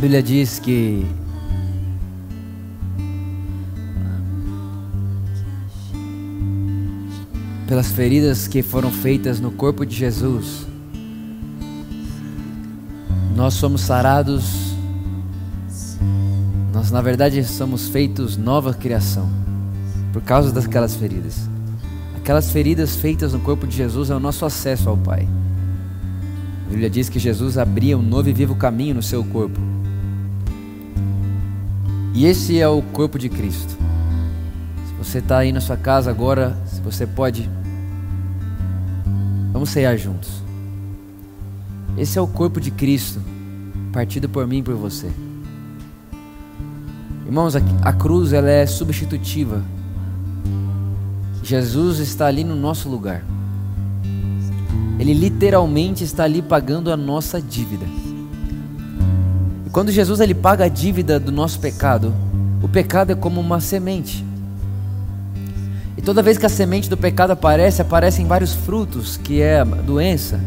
Bíblia 0.03 0.21
diz 0.21 0.59
que 0.59 1.05
pelas 7.65 7.89
feridas 7.93 8.45
que 8.45 8.61
foram 8.61 8.91
feitas 8.91 9.39
no 9.39 9.49
corpo 9.49 9.85
de 9.85 9.95
Jesus, 9.95 10.67
nós 13.33 13.53
somos 13.53 13.79
sarados, 13.79 14.73
nós 16.73 16.91
na 16.91 17.01
verdade 17.01 17.41
somos 17.45 17.87
feitos 17.87 18.35
nova 18.35 18.73
criação, 18.73 19.29
por 20.11 20.21
causa 20.21 20.51
daquelas 20.51 20.97
feridas. 20.97 21.49
Aquelas 22.17 22.51
feridas 22.51 22.97
feitas 22.97 23.31
no 23.31 23.39
corpo 23.39 23.65
de 23.65 23.77
Jesus 23.77 24.09
é 24.09 24.15
o 24.15 24.19
nosso 24.19 24.43
acesso 24.43 24.89
ao 24.89 24.97
Pai. 24.97 25.25
A 26.67 26.69
Bíblia 26.69 26.89
diz 26.89 27.07
que 27.07 27.19
Jesus 27.19 27.57
abria 27.57 27.97
um 27.97 28.01
novo 28.01 28.27
e 28.27 28.33
vivo 28.33 28.53
caminho 28.53 28.95
no 28.95 29.01
seu 29.01 29.23
corpo 29.23 29.72
e 32.13 32.25
esse 32.25 32.59
é 32.59 32.67
o 32.67 32.81
corpo 32.81 33.17
de 33.17 33.27
Cristo. 33.27 33.75
Se 34.87 34.93
você 34.93 35.17
está 35.17 35.39
aí 35.39 35.51
na 35.51 35.59
sua 35.59 35.75
casa 35.75 36.11
agora, 36.11 36.55
se 36.65 36.79
você 36.79 37.07
pode, 37.07 37.49
vamos 39.51 39.69
ceiar 39.69 39.97
juntos. 39.97 40.43
Esse 41.97 42.17
é 42.17 42.21
o 42.21 42.27
corpo 42.27 42.61
de 42.61 42.69
Cristo, 42.69 43.19
partido 43.91 44.29
por 44.29 44.45
mim 44.45 44.59
e 44.59 44.63
por 44.63 44.75
você. 44.75 45.11
Irmãos, 47.25 47.55
a 47.55 47.93
cruz 47.93 48.31
ela 48.31 48.49
é 48.49 48.65
substitutiva. 48.65 49.63
Jesus 51.41 51.99
está 51.99 52.27
ali 52.27 52.43
no 52.43 52.55
nosso 52.55 52.87
lugar. 52.87 53.23
Ele 54.99 55.13
literalmente 55.13 56.03
está 56.03 56.23
ali 56.23 56.41
pagando 56.41 56.91
a 56.91 56.97
nossa 56.97 57.41
dívida. 57.41 57.85
Quando 59.73 59.91
Jesus 59.91 60.19
ele 60.19 60.35
paga 60.35 60.65
a 60.65 60.67
dívida 60.67 61.19
do 61.19 61.31
nosso 61.31 61.59
pecado, 61.59 62.13
o 62.61 62.69
pecado 62.69 63.11
é 63.11 63.15
como 63.15 63.41
uma 63.41 63.59
semente. 63.59 64.23
E 65.97 66.01
toda 66.01 66.21
vez 66.21 66.37
que 66.37 66.45
a 66.45 66.49
semente 66.49 66.87
do 66.87 66.95
pecado 66.95 67.31
aparece, 67.31 67.81
aparecem 67.81 68.27
vários 68.27 68.53
frutos, 68.53 69.17
que 69.17 69.41
é 69.41 69.65
doença, 69.65 70.39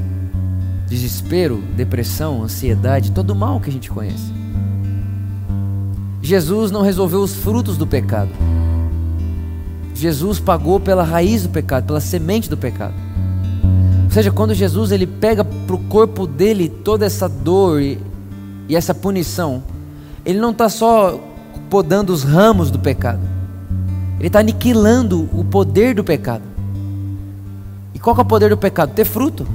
desespero, 0.89 1.61
depressão, 1.77 2.45
ansiedade, 2.45 3.11
todo 3.11 3.31
o 3.31 3.35
mal 3.35 3.59
que 3.59 3.69
a 3.69 3.73
gente 3.73 3.91
conhece. 3.91 4.33
Jesus 6.23 6.71
não 6.71 6.83
resolveu 6.83 7.21
os 7.21 7.35
frutos 7.35 7.77
do 7.77 7.87
pecado. 7.87 8.31
Jesus 9.93 10.39
pagou 10.39 10.79
pela 10.79 11.03
raiz 11.03 11.43
do 11.43 11.49
pecado, 11.49 11.85
pela 11.85 12.01
semente 12.01 12.49
do 12.49 12.57
pecado. 12.57 12.95
Ou 14.05 14.11
seja, 14.13 14.31
quando 14.31 14.55
Jesus 14.55 14.93
ele 14.93 15.07
pega 15.07 15.45
para 15.45 15.75
o 15.75 15.81
corpo 15.87 16.29
dele 16.29 16.69
toda 16.69 17.05
essa 17.05 17.29
dor 17.29 17.83
e, 17.83 17.99
e 18.69 18.77
essa 18.77 18.95
punição, 18.95 19.63
ele 20.25 20.39
não 20.39 20.51
está 20.51 20.69
só 20.69 21.21
podando 21.71 22.13
os 22.13 22.23
ramos 22.23 22.71
do 22.71 22.79
pecado, 22.79 23.21
ele 24.19 24.29
está 24.29 24.41
aniquilando 24.41 25.29
o 25.33 25.45
poder 25.45 25.95
do 25.95 26.05
pecado. 26.05 26.45
E 27.95 27.99
qual 27.99 28.17
é 28.17 28.21
o 28.21 28.25
poder 28.25 28.51
do 28.51 28.57
pecado? 28.57 28.93
Ter 28.93 29.05
fruto. 29.05 29.47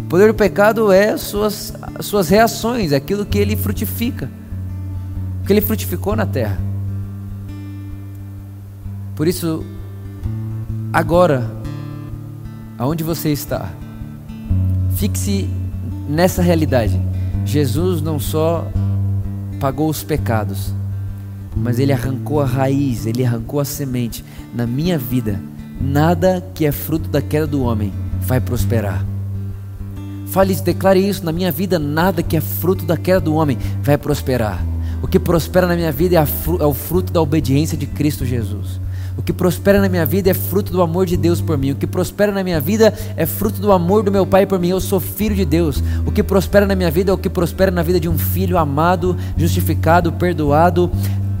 O 0.00 0.08
poder 0.08 0.28
do 0.28 0.34
pecado 0.34 0.92
é 0.92 1.10
as 1.10 1.22
suas, 1.22 1.72
as 1.94 2.06
suas 2.06 2.28
reações, 2.28 2.92
é 2.92 2.96
aquilo 2.96 3.24
que 3.24 3.38
ele 3.38 3.56
frutifica 3.56 4.28
que 5.46 5.52
ele 5.52 5.60
frutificou 5.60 6.14
na 6.16 6.26
terra. 6.26 6.58
Por 9.14 9.28
isso, 9.28 9.64
agora, 10.92 11.50
aonde 12.78 13.04
você 13.04 13.30
está, 13.30 13.70
fixe 14.96 15.48
nessa 16.08 16.42
realidade. 16.42 17.00
Jesus 17.44 18.00
não 18.00 18.18
só 18.18 18.66
pagou 19.60 19.88
os 19.88 20.02
pecados, 20.02 20.72
mas 21.56 21.78
ele 21.78 21.92
arrancou 21.92 22.40
a 22.40 22.46
raiz, 22.46 23.06
ele 23.06 23.24
arrancou 23.24 23.60
a 23.60 23.64
semente. 23.64 24.24
Na 24.54 24.66
minha 24.66 24.98
vida, 24.98 25.40
nada 25.80 26.44
que 26.54 26.66
é 26.66 26.72
fruto 26.72 27.08
da 27.08 27.22
queda 27.22 27.46
do 27.46 27.62
homem 27.62 27.92
vai 28.20 28.40
prosperar. 28.40 29.04
Fale 30.26 30.52
isso, 30.52 30.64
declare 30.64 30.98
isso. 30.98 31.24
Na 31.24 31.32
minha 31.32 31.52
vida, 31.52 31.78
nada 31.78 32.22
que 32.22 32.36
é 32.36 32.40
fruto 32.40 32.84
da 32.84 32.96
queda 32.96 33.20
do 33.20 33.34
homem 33.34 33.58
vai 33.82 33.98
prosperar. 33.98 34.64
O 35.02 35.06
que 35.06 35.18
prospera 35.18 35.66
na 35.66 35.76
minha 35.76 35.92
vida 35.92 36.16
é, 36.16 36.18
é 36.18 36.64
o 36.64 36.72
fruto 36.72 37.12
da 37.12 37.20
obediência 37.20 37.76
de 37.76 37.86
Cristo 37.86 38.24
Jesus. 38.24 38.80
O 39.16 39.22
que 39.22 39.32
prospera 39.32 39.80
na 39.80 39.88
minha 39.88 40.06
vida 40.06 40.30
é 40.30 40.34
fruto 40.34 40.72
do 40.72 40.80
amor 40.80 41.06
de 41.06 41.16
Deus 41.16 41.40
por 41.40 41.58
mim. 41.58 41.72
O 41.72 41.76
que 41.76 41.86
prospera 41.86 42.32
na 42.32 42.42
minha 42.42 42.60
vida 42.60 42.94
é 43.16 43.26
fruto 43.26 43.60
do 43.60 43.70
amor 43.70 44.02
do 44.02 44.10
meu 44.10 44.26
Pai 44.26 44.46
por 44.46 44.58
mim. 44.58 44.68
Eu 44.68 44.80
sou 44.80 45.00
filho 45.00 45.34
de 45.34 45.44
Deus. 45.44 45.82
O 46.06 46.10
que 46.10 46.22
prospera 46.22 46.66
na 46.66 46.74
minha 46.74 46.90
vida 46.90 47.10
é 47.10 47.14
o 47.14 47.18
que 47.18 47.28
prospera 47.28 47.70
na 47.70 47.82
vida 47.82 48.00
de 48.00 48.08
um 48.08 48.16
filho 48.16 48.56
amado, 48.56 49.16
justificado, 49.36 50.12
perdoado, 50.12 50.90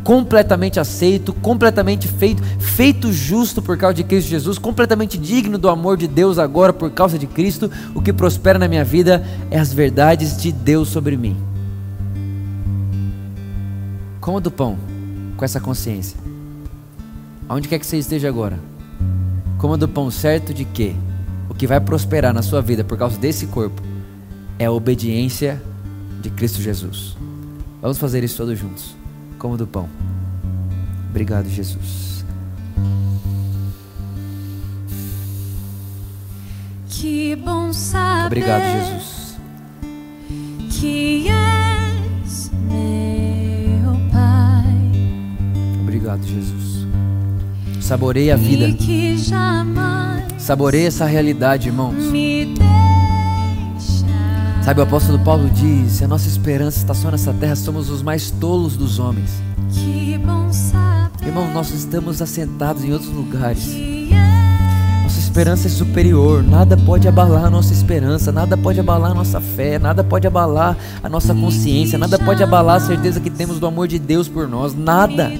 completamente 0.04 0.80
aceito, 0.80 1.32
completamente 1.32 2.08
feito, 2.08 2.42
feito 2.58 3.12
justo 3.12 3.62
por 3.62 3.76
causa 3.76 3.94
de 3.94 4.04
Cristo 4.04 4.28
Jesus, 4.28 4.58
completamente 4.58 5.16
digno 5.16 5.56
do 5.56 5.68
amor 5.68 5.96
de 5.96 6.08
Deus 6.08 6.38
agora 6.38 6.72
por 6.72 6.90
causa 6.90 7.18
de 7.18 7.26
Cristo. 7.26 7.70
O 7.94 8.02
que 8.02 8.12
prospera 8.12 8.58
na 8.58 8.68
minha 8.68 8.84
vida 8.84 9.24
é 9.50 9.58
as 9.58 9.72
verdades 9.72 10.36
de 10.36 10.52
Deus 10.52 10.88
sobre 10.88 11.16
mim. 11.16 11.36
Coma 14.20 14.40
do 14.40 14.50
pão 14.50 14.78
com 15.36 15.44
essa 15.44 15.58
consciência. 15.58 16.31
Aonde 17.52 17.68
quer 17.68 17.78
que 17.78 17.84
você 17.84 17.98
esteja 17.98 18.28
agora, 18.28 18.58
coma 19.58 19.76
do 19.76 19.86
pão 19.86 20.10
certo 20.10 20.54
de 20.54 20.64
que 20.64 20.96
o 21.50 21.54
que 21.54 21.66
vai 21.66 21.78
prosperar 21.78 22.32
na 22.32 22.40
sua 22.40 22.62
vida 22.62 22.82
por 22.82 22.96
causa 22.96 23.18
desse 23.18 23.46
corpo 23.46 23.82
é 24.58 24.64
a 24.64 24.72
obediência 24.72 25.62
de 26.22 26.30
Cristo 26.30 26.62
Jesus. 26.62 27.14
Vamos 27.82 27.98
fazer 27.98 28.24
isso 28.24 28.38
todos 28.38 28.58
juntos. 28.58 28.96
Coma 29.38 29.58
do 29.58 29.66
pão. 29.66 29.86
Obrigado, 31.10 31.46
Jesus. 31.50 32.24
Que 36.88 37.36
bom 37.36 37.70
saber. 37.74 38.28
Obrigado, 38.28 38.62
Jesus. 38.62 39.36
Que 40.70 41.28
és 41.28 42.50
meu 42.66 44.10
Pai. 44.10 45.82
Obrigado, 45.82 46.24
Jesus. 46.26 46.61
Saboreie 47.82 48.30
a 48.30 48.36
vida. 48.36 48.74
Saboreie 50.38 50.86
essa 50.86 51.04
realidade, 51.04 51.68
irmãos. 51.68 51.94
Sabe, 54.64 54.80
o 54.80 54.84
apóstolo 54.84 55.18
Paulo 55.18 55.50
diz: 55.50 55.92
se 55.92 56.04
a 56.04 56.08
nossa 56.08 56.28
esperança 56.28 56.78
está 56.78 56.94
só 56.94 57.10
nessa 57.10 57.32
terra, 57.34 57.56
somos 57.56 57.90
os 57.90 58.00
mais 58.00 58.30
tolos 58.30 58.76
dos 58.76 59.00
homens. 59.00 59.42
Que 59.72 60.16
bom 60.18 60.50
saber. 60.52 61.26
Irmão, 61.26 61.52
nós 61.52 61.70
estamos 61.70 62.22
assentados 62.22 62.84
em 62.84 62.92
outros 62.92 63.10
lugares. 63.12 63.66
Nossa 65.02 65.18
esperança 65.18 65.66
é 65.66 65.70
superior. 65.70 66.42
Nada 66.42 66.76
pode 66.76 67.08
abalar 67.08 67.44
a 67.44 67.50
nossa 67.50 67.72
esperança, 67.72 68.30
nada 68.30 68.56
pode 68.56 68.78
abalar 68.78 69.10
a 69.10 69.14
nossa 69.14 69.40
fé, 69.40 69.78
nada 69.78 70.04
pode 70.04 70.26
abalar 70.26 70.76
a 71.02 71.08
nossa 71.08 71.34
consciência, 71.34 71.98
nada 71.98 72.18
pode 72.18 72.42
abalar 72.42 72.76
a 72.76 72.80
certeza 72.80 73.20
que 73.20 73.30
temos 73.30 73.58
do 73.58 73.66
amor 73.66 73.88
de 73.88 73.98
Deus 73.98 74.28
por 74.28 74.48
nós. 74.48 74.74
Nada. 74.74 75.32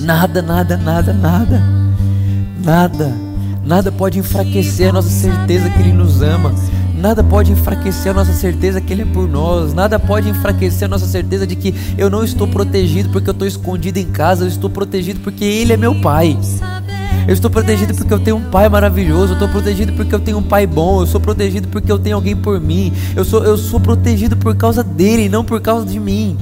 Nada, 0.00 0.40
nada, 0.40 0.76
nada, 0.76 1.12
nada. 1.12 1.62
Nada. 2.64 3.12
Nada 3.64 3.92
pode 3.92 4.18
enfraquecer 4.18 4.88
a 4.88 4.92
nossa 4.92 5.10
certeza 5.10 5.68
que 5.68 5.80
Ele 5.80 5.92
nos 5.92 6.22
ama. 6.22 6.54
Nada 6.94 7.22
pode 7.22 7.52
enfraquecer 7.52 8.10
a 8.10 8.14
nossa 8.14 8.32
certeza 8.32 8.80
que 8.80 8.92
Ele 8.92 9.02
é 9.02 9.06
por 9.06 9.28
nós. 9.28 9.74
Nada 9.74 9.98
pode 9.98 10.28
enfraquecer 10.28 10.86
a 10.86 10.88
nossa 10.88 11.06
certeza 11.06 11.46
de 11.46 11.54
que 11.54 11.74
eu 11.96 12.10
não 12.10 12.24
estou 12.24 12.48
protegido 12.48 13.10
porque 13.10 13.28
eu 13.28 13.32
estou 13.32 13.46
escondido 13.46 13.98
em 13.98 14.06
casa. 14.06 14.44
Eu 14.44 14.48
estou 14.48 14.70
protegido 14.70 15.20
porque 15.20 15.44
Ele 15.44 15.74
é 15.74 15.76
meu 15.76 16.00
Pai. 16.00 16.36
Eu 17.28 17.34
estou 17.34 17.50
protegido 17.50 17.94
porque 17.94 18.12
eu 18.12 18.18
tenho 18.18 18.36
um 18.36 18.50
pai 18.50 18.68
maravilhoso. 18.68 19.28
Eu 19.28 19.34
estou 19.34 19.48
protegido 19.48 19.92
porque 19.92 20.14
eu 20.14 20.18
tenho 20.18 20.38
um 20.38 20.42
pai 20.42 20.66
bom. 20.66 21.02
Eu 21.02 21.06
sou 21.06 21.20
protegido 21.20 21.68
porque 21.68 21.92
eu 21.92 21.98
tenho 21.98 22.16
alguém 22.16 22.34
por 22.34 22.60
mim. 22.60 22.92
Eu 23.14 23.24
sou, 23.24 23.44
eu 23.44 23.56
sou 23.56 23.78
protegido 23.78 24.36
por 24.36 24.56
causa 24.56 24.82
dele, 24.82 25.28
não 25.28 25.44
por 25.44 25.60
causa 25.60 25.86
de 25.86 26.00
mim. 26.00 26.36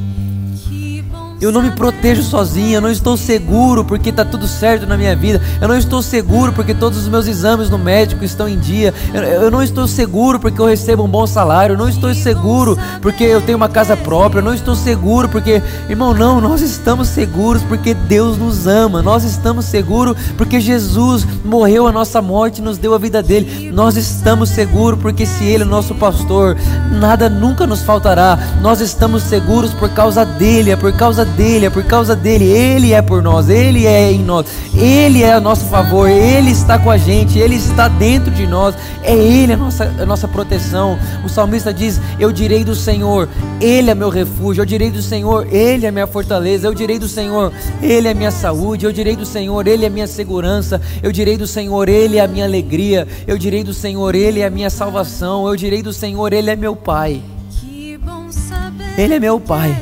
Eu 1.41 1.53
não 1.53 1.63
me 1.63 1.71
protejo 1.71 2.23
sozinho, 2.23 2.75
eu 2.75 2.81
não 2.81 2.91
estou 2.91 3.17
seguro 3.17 3.85
porque 3.85 4.11
está 4.11 4.25
tudo 4.25 4.49
certo 4.49 4.87
na 4.87 4.97
minha 4.97 5.15
vida. 5.15 5.41
Eu 5.61 5.69
não 5.69 5.79
estou 5.79 6.03
seguro 6.03 6.53
porque 6.53 6.75
todos 6.75 6.99
os 6.99 7.07
meus 7.07 7.29
exames 7.29 7.71
no 7.71 7.79
médico 7.79 8.25
estão 8.25 8.49
em 8.49 8.59
dia. 8.59 8.93
Eu, 9.15 9.23
eu 9.23 9.51
não 9.51 9.63
estou 9.63 9.87
seguro 9.87 10.41
porque 10.41 10.61
eu 10.61 10.67
recebo 10.67 11.05
um 11.05 11.09
bom 11.09 11.29
salário. 11.29 11.75
Eu 11.75 11.79
não 11.79 11.89
estou 11.89 12.13
seguro 12.13 12.77
porque 13.01 13.23
eu 13.23 13.41
tenho 13.41 13.57
uma 13.57 13.69
casa 13.69 13.97
própria. 13.97 14.41
Eu 14.41 14.45
não 14.45 14.53
estou 14.53 14.75
seguro 14.75 15.29
porque, 15.29 15.63
irmão, 15.89 16.13
não, 16.13 16.41
nós 16.41 16.61
estamos 16.61 17.07
seguros 17.07 17.63
porque 17.63 17.95
Deus 17.95 18.37
nos 18.37 18.67
ama. 18.67 19.01
Nós 19.01 19.23
estamos 19.23 19.67
seguros 19.67 20.17
porque 20.37 20.59
Jesus 20.59 21.25
morreu 21.45 21.87
a 21.87 21.93
nossa 21.93 22.21
morte 22.21 22.59
e 22.59 22.65
nos 22.65 22.79
deu 22.79 22.95
a 22.95 22.99
vida 22.99 23.23
dele. 23.23 23.71
Nós 23.73 23.97
estamos 23.97 24.49
seguros 24.49 24.99
porque 25.01 25.25
se 25.25 25.45
Ele 25.45 25.63
é 25.63 25.67
nosso 25.67 25.95
pastor, 25.95 26.57
nada 26.91 27.29
nunca 27.29 27.65
nos 27.65 27.83
faltará. 27.83 28.37
Nós 28.61 28.81
estamos 28.81 29.23
seguros 29.23 29.73
por 29.73 29.89
causa 29.91 30.25
dele, 30.25 30.73
é 30.73 30.77
por 30.77 30.93
causa 30.93 31.28
dele, 31.29 31.67
é 31.67 31.71
por 31.71 31.85
causa 31.85 32.17
dele. 32.17 32.45
Ele 32.45 32.93
é 32.93 33.01
por 33.03 33.23
nós, 33.23 33.49
ele 33.49 33.87
é 33.87 34.13
em 34.13 34.23
nós, 34.23 34.47
ele 34.75 35.23
é 35.23 35.33
a 35.33 35.41
nosso 35.41 35.67
favor, 35.67 36.09
ele 36.09 36.51
está 36.51 36.79
com 36.79 36.91
a 36.91 36.97
gente, 36.97 37.39
ele 37.39 37.57
está 37.57 37.89
dentro 37.89 38.31
de 38.31 38.47
nós, 38.47 38.75
é 39.03 39.15
ele 39.15 39.53
a 39.53 39.57
nossa, 39.57 39.85
a 39.85 40.07
nossa 40.07 40.27
proteção. 40.27 40.99
O 41.25 41.29
salmista 41.29 41.73
diz: 41.73 42.01
Eu 42.19 42.33
direi 42.33 42.65
do 42.65 42.75
Senhor, 42.75 43.29
ele 43.61 43.91
é 43.91 43.95
meu 43.95 44.09
refúgio, 44.09 44.63
eu 44.63 44.67
direi 44.67 44.91
do 44.91 45.03
Senhor, 45.03 45.47
ele 45.53 45.87
é 45.87 45.91
minha 45.91 46.07
fortaleza, 46.07 46.67
eu 46.67 46.75
direi 46.75 46.99
do 46.99 47.09
Senhor, 47.09 47.53
ele 47.83 48.09
é 48.09 48.15
minha 48.15 48.31
saúde, 48.31 48.87
eu 48.87 48.93
direi 48.93 49.17
do 49.17 49.27
Senhor, 49.27 49.67
ele 49.67 49.85
é 49.85 49.89
minha 49.89 50.07
segurança, 50.07 50.81
eu 51.03 51.13
direi 51.13 51.37
do 51.37 51.47
Senhor, 51.47 51.89
ele 51.89 52.19
é 52.19 52.21
a 52.21 52.29
minha 52.29 52.45
alegria, 52.45 53.07
eu 53.27 53.39
direi 53.39 53.63
do 53.63 53.75
Senhor, 53.75 54.15
ele 54.15 54.41
é 54.41 54.47
a 54.47 54.51
minha 54.51 54.71
salvação, 54.71 55.47
eu 55.47 55.57
direi 55.57 55.83
do 55.83 55.93
Senhor, 55.93 56.33
ele 56.33 56.51
é 56.51 56.57
meu 56.57 56.75
Pai. 56.75 57.23
Que 57.61 57.99
bom 57.99 58.31
saber. 58.31 58.99
Ele 58.99 59.15
é 59.15 59.21
meu 59.21 59.39
Pai. 59.39 59.77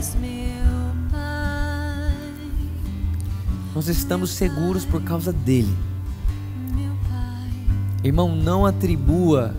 Nós 3.77 3.89
estamos 3.89 4.31
seguros 4.31 4.87
por 4.87 5.03
causa 5.03 5.35
dele. 5.35 5.77
Irmão, 8.03 8.35
não 8.35 8.64
atribua 8.64 9.55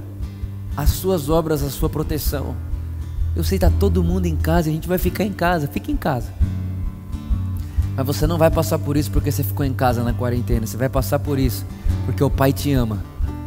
as 0.76 0.90
suas 0.90 1.30
obras 1.30 1.62
à 1.62 1.70
sua 1.70 1.88
proteção. 1.88 2.56
Eu 3.36 3.44
sei, 3.44 3.60
tá 3.60 3.70
todo 3.70 4.04
mundo 4.04 4.26
em 4.26 4.36
casa, 4.36 4.72
a 4.72 4.74
gente 4.74 4.88
vai 4.88 4.98
ficar 4.98 5.24
em 5.24 5.32
casa, 5.32 5.68
fica 5.68 5.92
em 5.92 5.96
casa. 5.96 6.34
Mas 7.96 8.08
você 8.08 8.26
não 8.26 8.40
vai 8.40 8.50
passar 8.50 8.80
por 8.80 8.98
isso 8.98 9.12
porque 9.12 9.32
você 9.32 9.44
ficou 9.44 9.64
em 9.64 9.74
casa 9.74 10.04
na 10.04 10.14
quarentena. 10.14 10.66
Você 10.66 10.78
vai 10.78 10.90
passar 10.90 11.20
por 11.20 11.38
isso 11.38 11.64
porque 12.08 12.24
o 12.24 12.30
Pai 12.32 12.52
te 12.52 12.74
ama, 12.74 12.98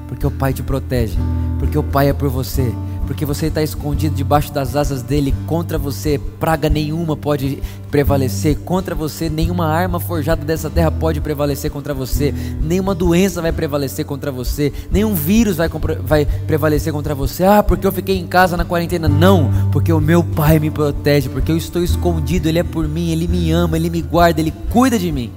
porque 0.07 0.25
o 0.25 0.31
Pai 0.31 0.53
te 0.53 0.63
protege, 0.63 1.19
porque 1.59 1.77
o 1.77 1.83
Pai 1.83 2.11
é 2.11 2.13
por 2.13 2.29
você, 2.29 2.73
porque 3.11 3.27
você 3.27 3.47
está 3.47 3.61
escondido 3.61 4.15
debaixo 4.15 4.53
das 4.53 4.77
asas 4.77 5.03
dele. 5.03 5.35
Contra 5.45 5.77
você, 5.77 6.17
praga 6.39 6.71
nenhuma 6.71 7.17
pode 7.17 7.61
prevalecer. 7.91 8.57
Contra 8.61 8.95
você, 8.95 9.29
nenhuma 9.29 9.67
arma 9.67 9.99
forjada 9.99 10.45
dessa 10.45 10.71
terra 10.71 10.93
pode 10.93 11.21
prevalecer 11.21 11.73
contra 11.73 11.93
você. 11.93 12.33
Nenhuma 12.63 12.95
doença 12.95 13.43
vai 13.43 13.51
prevalecer 13.51 14.05
contra 14.05 14.31
você. 14.31 14.73
Nenhum 14.93 15.13
vírus 15.13 15.57
vai, 15.57 15.69
vai 16.05 16.25
prevalecer 16.25 16.93
contra 16.93 17.13
você. 17.13 17.43
Ah, 17.43 17.65
porque 17.65 17.85
eu 17.85 17.91
fiquei 17.91 18.17
em 18.17 18.29
casa 18.29 18.57
na 18.57 18.65
quarentena. 18.65 19.09
Não, 19.09 19.51
porque 19.73 19.93
o 19.93 20.01
meu 20.01 20.23
pai 20.23 20.61
me 20.61 20.71
protege, 20.71 21.29
porque 21.29 21.51
eu 21.51 21.57
estou 21.57 21.83
escondido. 21.83 22.49
Ele 22.49 22.61
é 22.61 22.63
por 22.63 22.87
mim, 22.87 23.11
ele 23.11 23.27
me 23.27 23.51
ama, 23.51 23.77
ele 23.77 23.91
me 23.91 24.03
guarda, 24.03 24.41
ele 24.41 24.55
cuida 24.71 24.97
de 24.97 25.11
mim. 25.11 25.33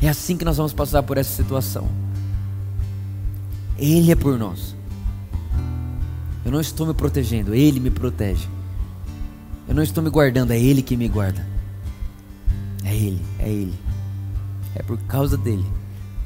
É 0.00 0.08
assim 0.08 0.36
que 0.36 0.44
nós 0.44 0.58
vamos 0.58 0.72
passar 0.72 1.02
por 1.02 1.18
essa 1.18 1.32
situação. 1.32 1.88
Ele 3.76 4.12
é 4.12 4.14
por 4.14 4.38
nós. 4.38 4.75
Eu 6.46 6.52
não 6.52 6.60
estou 6.60 6.86
me 6.86 6.94
protegendo, 6.94 7.52
Ele 7.52 7.80
me 7.80 7.90
protege. 7.90 8.46
Eu 9.66 9.74
não 9.74 9.82
estou 9.82 10.00
me 10.00 10.08
guardando, 10.08 10.52
é 10.52 10.60
Ele 10.60 10.80
que 10.80 10.96
me 10.96 11.08
guarda. 11.08 11.44
É 12.84 12.94
Ele, 12.94 13.20
é 13.40 13.48
Ele. 13.48 13.74
É 14.72 14.80
por 14.80 14.96
causa 14.96 15.36
dele. 15.36 15.66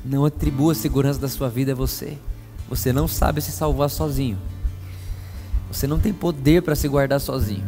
Não 0.05 0.27
atribua 0.27 0.73
a 0.73 0.75
segurança 0.75 1.19
da 1.19 1.27
sua 1.27 1.49
vida 1.49 1.73
a 1.73 1.75
você. 1.75 2.19
Você 2.69 2.93
não 2.93 3.09
sabe 3.09 3.41
se 3.41 3.51
salvar 3.51 3.89
sozinho. 3.89 4.37
Você 5.73 5.87
não 5.87 5.99
tem 5.99 6.13
poder 6.13 6.61
para 6.61 6.77
se 6.77 6.87
guardar 6.87 7.19
sozinho. 7.19 7.65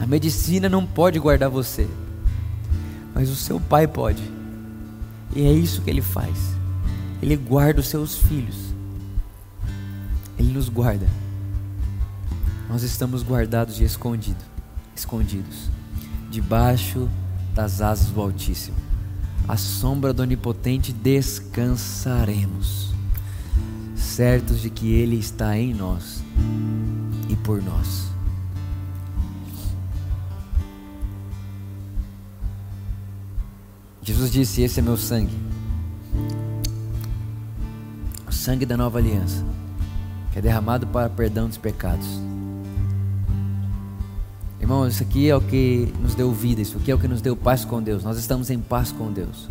A 0.00 0.06
medicina 0.06 0.70
não 0.70 0.86
pode 0.86 1.18
guardar 1.18 1.50
você. 1.50 1.86
Mas 3.14 3.28
o 3.28 3.36
seu 3.36 3.60
pai 3.60 3.86
pode. 3.86 4.22
E 5.34 5.42
é 5.42 5.52
isso 5.52 5.82
que 5.82 5.90
ele 5.90 6.00
faz. 6.00 6.56
Ele 7.20 7.36
guarda 7.36 7.80
os 7.80 7.88
seus 7.88 8.16
filhos. 8.16 8.56
Ele 10.38 10.50
nos 10.50 10.70
guarda. 10.70 11.06
Nós 12.68 12.82
estamos 12.82 13.22
guardados 13.22 13.80
e 13.80 13.84
escondidos, 13.84 14.44
escondidos, 14.94 15.70
debaixo 16.30 17.08
das 17.54 17.80
asas 17.80 18.08
do 18.08 18.20
Altíssimo. 18.20 18.76
À 19.46 19.56
sombra 19.56 20.12
do 20.12 20.22
Onipotente 20.22 20.92
descansaremos, 20.92 22.92
certos 23.94 24.60
de 24.60 24.68
que 24.68 24.92
Ele 24.92 25.16
está 25.16 25.56
em 25.56 25.72
nós 25.72 26.24
e 27.28 27.36
por 27.36 27.62
nós. 27.62 28.06
Jesus 34.02 34.30
disse: 34.30 34.62
Esse 34.62 34.80
é 34.80 34.82
meu 34.82 34.96
sangue, 34.96 35.38
o 38.26 38.32
sangue 38.32 38.66
da 38.66 38.76
nova 38.76 38.98
aliança, 38.98 39.44
que 40.32 40.40
é 40.40 40.42
derramado 40.42 40.88
para 40.88 41.08
perdão 41.08 41.46
dos 41.46 41.58
pecados. 41.58 42.35
Irmão, 44.66 44.88
isso 44.88 45.00
aqui 45.00 45.30
é 45.30 45.36
o 45.36 45.40
que 45.40 45.94
nos 46.00 46.16
deu 46.16 46.32
vida, 46.32 46.60
isso 46.60 46.76
aqui 46.76 46.90
é 46.90 46.94
o 46.96 46.98
que 46.98 47.06
nos 47.06 47.22
deu 47.22 47.36
paz 47.36 47.64
com 47.64 47.80
Deus. 47.80 48.02
Nós 48.02 48.18
estamos 48.18 48.50
em 48.50 48.58
paz 48.58 48.90
com 48.90 49.12
Deus. 49.12 49.48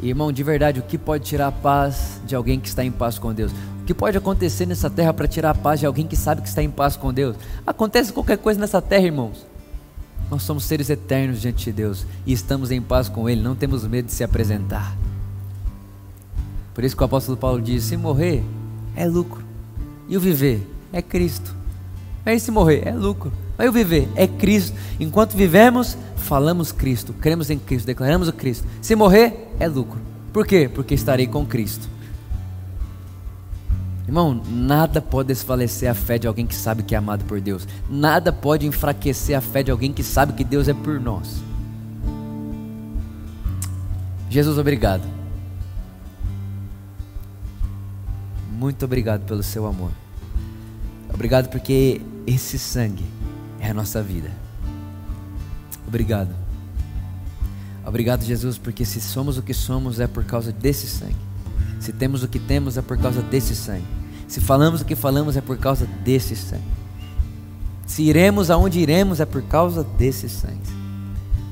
E, 0.00 0.10
irmão, 0.10 0.30
de 0.30 0.44
verdade, 0.44 0.78
o 0.78 0.82
que 0.84 0.96
pode 0.96 1.24
tirar 1.24 1.48
a 1.48 1.52
paz 1.52 2.20
de 2.24 2.36
alguém 2.36 2.60
que 2.60 2.68
está 2.68 2.84
em 2.84 2.92
paz 2.92 3.18
com 3.18 3.34
Deus? 3.34 3.50
O 3.50 3.84
que 3.84 3.92
pode 3.92 4.16
acontecer 4.16 4.64
nessa 4.64 4.88
terra 4.88 5.12
para 5.12 5.26
tirar 5.26 5.50
a 5.50 5.54
paz 5.56 5.80
de 5.80 5.86
alguém 5.86 6.06
que 6.06 6.14
sabe 6.14 6.40
que 6.40 6.46
está 6.46 6.62
em 6.62 6.70
paz 6.70 6.94
com 6.94 7.12
Deus? 7.12 7.34
Acontece 7.66 8.12
qualquer 8.12 8.38
coisa 8.38 8.60
nessa 8.60 8.80
terra, 8.80 9.06
irmãos. 9.06 9.44
Nós 10.30 10.44
somos 10.44 10.62
seres 10.62 10.88
eternos 10.88 11.40
diante 11.40 11.64
de 11.64 11.72
Deus 11.72 12.06
e 12.24 12.32
estamos 12.32 12.70
em 12.70 12.80
paz 12.80 13.08
com 13.08 13.28
Ele, 13.28 13.42
não 13.42 13.56
temos 13.56 13.84
medo 13.88 14.06
de 14.06 14.12
se 14.12 14.22
apresentar. 14.22 14.96
Por 16.72 16.84
isso 16.84 16.96
que 16.96 17.02
o 17.02 17.06
apóstolo 17.06 17.36
Paulo 17.36 17.60
diz: 17.60 17.82
se 17.82 17.96
morrer 17.96 18.44
é 18.94 19.04
lucro, 19.04 19.44
e 20.08 20.16
o 20.16 20.20
viver 20.20 20.64
é 20.92 21.02
Cristo. 21.02 21.52
Mas 22.24 22.40
se 22.44 22.52
morrer 22.52 22.86
é 22.86 22.94
lucro. 22.94 23.32
Mas 23.56 23.68
o 23.68 23.72
viver 23.72 24.08
é 24.16 24.26
Cristo. 24.26 24.76
Enquanto 24.98 25.36
vivemos, 25.36 25.96
falamos 26.16 26.72
Cristo, 26.72 27.12
cremos 27.12 27.50
em 27.50 27.58
Cristo, 27.58 27.86
declaramos 27.86 28.28
o 28.28 28.32
Cristo. 28.32 28.66
Se 28.80 28.96
morrer, 28.96 29.52
é 29.58 29.68
lucro. 29.68 30.00
Por 30.32 30.46
quê? 30.46 30.68
Porque 30.72 30.94
estarei 30.94 31.26
com 31.26 31.46
Cristo. 31.46 31.88
Irmão, 34.06 34.42
nada 34.50 35.00
pode 35.00 35.28
desfalecer 35.28 35.88
a 35.90 35.94
fé 35.94 36.18
de 36.18 36.26
alguém 36.26 36.46
que 36.46 36.54
sabe 36.54 36.82
que 36.82 36.94
é 36.94 36.98
amado 36.98 37.24
por 37.24 37.40
Deus. 37.40 37.66
Nada 37.88 38.32
pode 38.32 38.66
enfraquecer 38.66 39.36
a 39.36 39.40
fé 39.40 39.62
de 39.62 39.70
alguém 39.70 39.92
que 39.92 40.02
sabe 40.02 40.34
que 40.34 40.44
Deus 40.44 40.68
é 40.68 40.74
por 40.74 41.00
nós. 41.00 41.42
Jesus, 44.28 44.58
obrigado. 44.58 45.02
Muito 48.52 48.84
obrigado 48.84 49.24
pelo 49.24 49.42
seu 49.42 49.66
amor. 49.66 49.90
Obrigado 51.12 51.48
porque 51.48 52.00
esse 52.26 52.58
sangue 52.58 53.04
é 53.64 53.70
a 53.70 53.74
nossa 53.74 54.02
vida. 54.02 54.30
Obrigado. 55.88 56.34
Obrigado, 57.86 58.22
Jesus, 58.22 58.58
porque 58.58 58.84
se 58.84 59.00
somos 59.00 59.38
o 59.38 59.42
que 59.42 59.54
somos 59.54 60.00
é 60.00 60.06
por 60.06 60.24
causa 60.24 60.52
desse 60.52 60.86
sangue. 60.86 61.16
Se 61.80 61.92
temos 61.92 62.22
o 62.22 62.28
que 62.28 62.38
temos 62.38 62.76
é 62.76 62.82
por 62.82 62.98
causa 62.98 63.22
desse 63.22 63.56
sangue. 63.56 63.86
Se 64.28 64.40
falamos 64.40 64.82
o 64.82 64.84
que 64.84 64.94
falamos 64.94 65.36
é 65.36 65.40
por 65.40 65.56
causa 65.56 65.86
desse 65.86 66.36
sangue. 66.36 66.62
Se 67.86 68.02
iremos 68.02 68.50
aonde 68.50 68.80
iremos 68.80 69.18
é 69.18 69.24
por 69.24 69.42
causa 69.42 69.82
desse 69.82 70.28
sangue. 70.28 70.60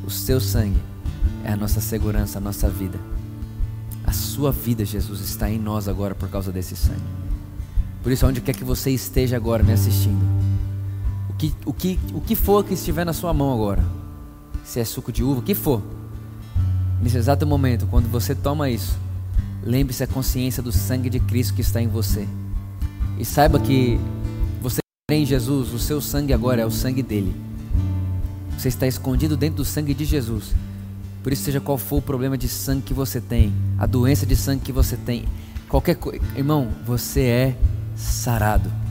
O 0.04 0.10
seu 0.10 0.40
sangue 0.40 0.80
é 1.44 1.52
a 1.52 1.56
nossa 1.56 1.80
segurança, 1.80 2.38
a 2.38 2.40
nossa 2.40 2.68
vida. 2.68 2.98
A 4.04 4.12
sua 4.12 4.52
vida, 4.52 4.84
Jesus, 4.84 5.20
está 5.20 5.50
em 5.50 5.58
nós 5.58 5.88
agora 5.88 6.14
por 6.14 6.28
causa 6.28 6.52
desse 6.52 6.76
sangue. 6.76 7.00
Por 8.02 8.12
isso, 8.12 8.26
onde 8.26 8.40
quer 8.40 8.54
que 8.54 8.64
você 8.64 8.90
esteja 8.90 9.36
agora 9.36 9.62
me 9.62 9.72
assistindo, 9.72 10.24
que, 11.42 11.54
o, 11.66 11.72
que, 11.72 11.98
o 12.14 12.20
que 12.20 12.36
for 12.36 12.64
que 12.64 12.74
estiver 12.74 13.04
na 13.04 13.12
sua 13.12 13.34
mão 13.34 13.52
agora, 13.52 13.84
se 14.64 14.78
é 14.78 14.84
suco 14.84 15.10
de 15.10 15.24
uva, 15.24 15.40
o 15.40 15.42
que 15.42 15.56
for, 15.56 15.82
nesse 17.02 17.16
exato 17.16 17.44
momento, 17.44 17.84
quando 17.88 18.08
você 18.08 18.32
toma 18.32 18.70
isso, 18.70 18.96
lembre-se 19.60 20.04
a 20.04 20.06
consciência 20.06 20.62
do 20.62 20.70
sangue 20.70 21.10
de 21.10 21.18
Cristo 21.18 21.54
que 21.54 21.60
está 21.60 21.82
em 21.82 21.88
você. 21.88 22.28
E 23.18 23.24
saiba 23.24 23.58
que 23.58 23.98
você 24.60 24.78
em 25.10 25.26
Jesus, 25.26 25.72
o 25.72 25.80
seu 25.80 26.00
sangue 26.00 26.32
agora 26.32 26.62
é 26.62 26.66
o 26.66 26.70
sangue 26.70 27.02
dele. 27.02 27.34
Você 28.56 28.68
está 28.68 28.86
escondido 28.86 29.36
dentro 29.36 29.56
do 29.56 29.64
sangue 29.64 29.94
de 29.94 30.04
Jesus. 30.04 30.54
Por 31.24 31.32
isso, 31.32 31.42
seja 31.42 31.60
qual 31.60 31.76
for 31.76 31.96
o 31.96 32.02
problema 32.02 32.38
de 32.38 32.48
sangue 32.48 32.82
que 32.82 32.94
você 32.94 33.20
tem, 33.20 33.52
a 33.76 33.86
doença 33.86 34.24
de 34.24 34.36
sangue 34.36 34.62
que 34.62 34.72
você 34.72 34.96
tem, 34.96 35.24
qualquer 35.68 35.96
coisa, 35.96 36.24
irmão, 36.36 36.68
você 36.86 37.22
é 37.22 37.56
sarado 37.96 38.81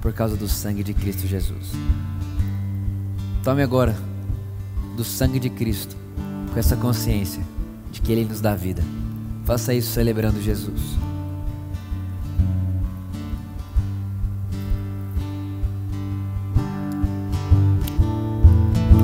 por 0.00 0.12
causa 0.12 0.36
do 0.36 0.48
sangue 0.48 0.82
de 0.82 0.94
Cristo 0.94 1.26
Jesus. 1.26 1.72
Tome 3.42 3.62
agora 3.62 3.96
do 4.96 5.04
sangue 5.04 5.38
de 5.38 5.48
Cristo, 5.48 5.96
com 6.52 6.58
essa 6.58 6.76
consciência 6.76 7.42
de 7.90 8.00
que 8.00 8.12
Ele 8.12 8.24
nos 8.24 8.40
dá 8.40 8.54
vida. 8.54 8.82
Faça 9.44 9.72
isso 9.72 9.90
celebrando 9.92 10.42
Jesus. 10.42 10.80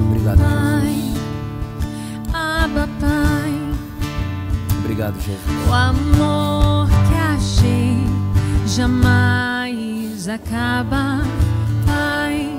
Obrigado, 0.07 0.39
Jesus. 0.39 1.19
Abba, 2.33 2.89
Pai, 3.01 4.79
Obrigado, 4.81 5.15
Jesus. 5.21 5.69
o 5.69 5.73
amor 5.73 6.89
que 6.89 7.15
achei 7.15 7.97
jamais 8.67 9.34
acaba, 10.29 11.23
Pai, 11.87 12.59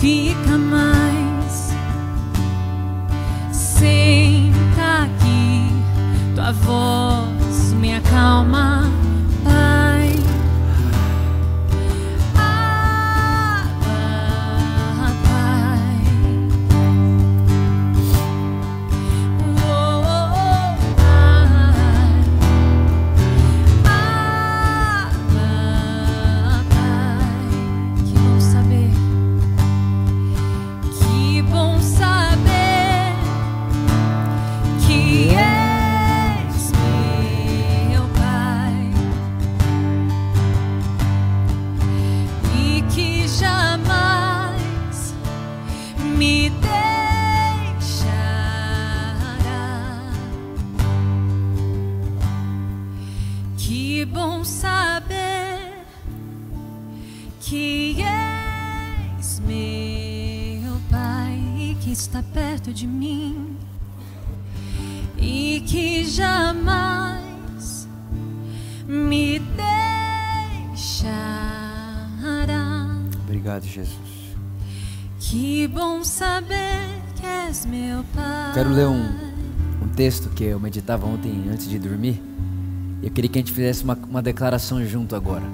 fica 0.00 0.58
mais. 0.58 1.72
Senta 3.52 5.04
aqui, 5.04 5.68
tua 6.34 6.52
voz 6.52 7.72
me 7.74 7.94
acalma, 7.94 8.90
que 57.54 58.02
és 58.02 59.38
meu 59.46 60.80
Pai 60.90 61.76
que 61.80 61.92
está 61.92 62.20
perto 62.22 62.72
de 62.72 62.84
mim 62.86 63.56
e 65.16 65.62
que 65.66 66.04
jamais 66.04 67.88
me 68.88 69.38
deixará. 69.38 71.14
Obrigado, 73.22 73.64
Jesus. 73.66 73.94
Que 75.20 75.68
bom 75.68 76.02
saber 76.02 76.80
que 77.14 77.24
és 77.24 77.64
meu 77.66 78.02
Pai. 78.14 78.54
Quero 78.54 78.70
ler 78.70 78.88
um, 78.88 79.06
um 79.80 79.88
texto 79.94 80.28
que 80.30 80.42
eu 80.42 80.58
meditava 80.58 81.06
ontem 81.06 81.48
antes 81.50 81.68
de 81.68 81.78
dormir 81.78 82.33
eu 83.04 83.10
queria 83.10 83.28
que 83.28 83.38
a 83.38 83.42
gente 83.42 83.52
fizesse 83.52 83.84
uma, 83.84 83.98
uma 84.08 84.22
declaração 84.22 84.82
junto 84.86 85.14
agora. 85.14 85.44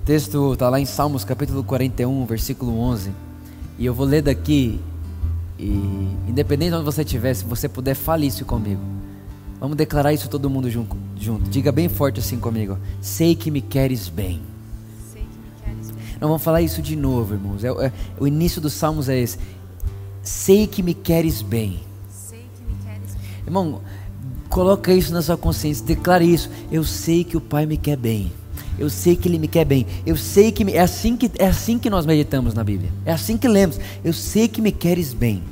O 0.00 0.02
texto 0.02 0.54
está 0.54 0.68
lá 0.68 0.80
em 0.80 0.84
Salmos 0.84 1.24
capítulo 1.24 1.62
41, 1.62 2.26
versículo 2.26 2.76
11. 2.80 3.12
E 3.78 3.86
eu 3.86 3.94
vou 3.94 4.04
ler 4.04 4.22
daqui. 4.22 4.80
E 5.56 5.66
independente 6.26 6.70
de 6.70 6.76
onde 6.76 6.84
você 6.84 7.02
estiver, 7.02 7.32
se 7.32 7.44
você 7.44 7.68
puder, 7.68 7.94
fale 7.94 8.26
isso 8.26 8.44
comigo. 8.44 8.80
Vamos 9.60 9.76
declarar 9.76 10.12
isso 10.12 10.28
todo 10.28 10.50
mundo 10.50 10.68
junto. 10.68 10.96
junto. 11.16 11.48
Diga 11.48 11.70
bem 11.70 11.88
forte 11.88 12.18
assim 12.18 12.40
comigo. 12.40 12.76
Sei 13.00 13.36
que 13.36 13.48
me 13.48 13.60
queres 13.60 14.08
bem. 14.08 14.42
Sei 15.12 15.22
que 15.22 15.28
me 15.38 15.64
queres 15.64 15.90
bem. 15.92 16.04
Nós 16.20 16.28
vamos 16.28 16.42
falar 16.42 16.60
isso 16.60 16.82
de 16.82 16.96
novo, 16.96 17.34
irmãos. 17.34 17.62
É- 17.62 17.68
é- 17.68 17.92
o 18.18 18.26
início 18.26 18.60
dos 18.60 18.72
Salmos 18.72 19.08
é 19.08 19.16
esse. 19.16 19.38
Sei 20.24 20.66
que 20.66 20.82
me 20.82 20.92
queres 20.92 21.40
bem. 21.40 21.78
Sei 22.10 22.44
que 22.56 22.64
me 22.64 22.76
queres 22.82 23.14
bem. 23.14 23.42
Irmão, 23.46 23.80
coloca 24.52 24.92
isso 24.92 25.12
na 25.12 25.22
sua 25.22 25.36
consciência, 25.36 25.84
declare 25.84 26.30
isso. 26.30 26.50
Eu 26.70 26.84
sei 26.84 27.24
que 27.24 27.36
o 27.36 27.40
Pai 27.40 27.64
me 27.64 27.78
quer 27.78 27.96
bem. 27.96 28.30
Eu 28.78 28.90
sei 28.90 29.16
que 29.16 29.26
Ele 29.26 29.38
me 29.38 29.48
quer 29.48 29.64
bem. 29.64 29.86
Eu 30.06 30.16
sei 30.16 30.52
que 30.52 30.64
me... 30.64 30.74
é 30.74 30.80
assim 30.80 31.16
que 31.16 31.30
é 31.38 31.46
assim 31.46 31.78
que 31.78 31.88
nós 31.88 32.04
meditamos 32.04 32.52
na 32.54 32.62
Bíblia. 32.62 32.92
É 33.04 33.12
assim 33.12 33.36
que 33.38 33.48
lemos. 33.48 33.80
Eu 34.04 34.12
sei 34.12 34.46
que 34.46 34.60
me 34.60 34.70
queres 34.70 35.14
bem. 35.14 35.42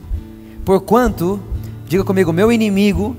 Porquanto, 0.65 1.41
diga 1.89 2.05
comigo, 2.05 2.33
meu 2.33 2.53
inimigo 2.53 3.17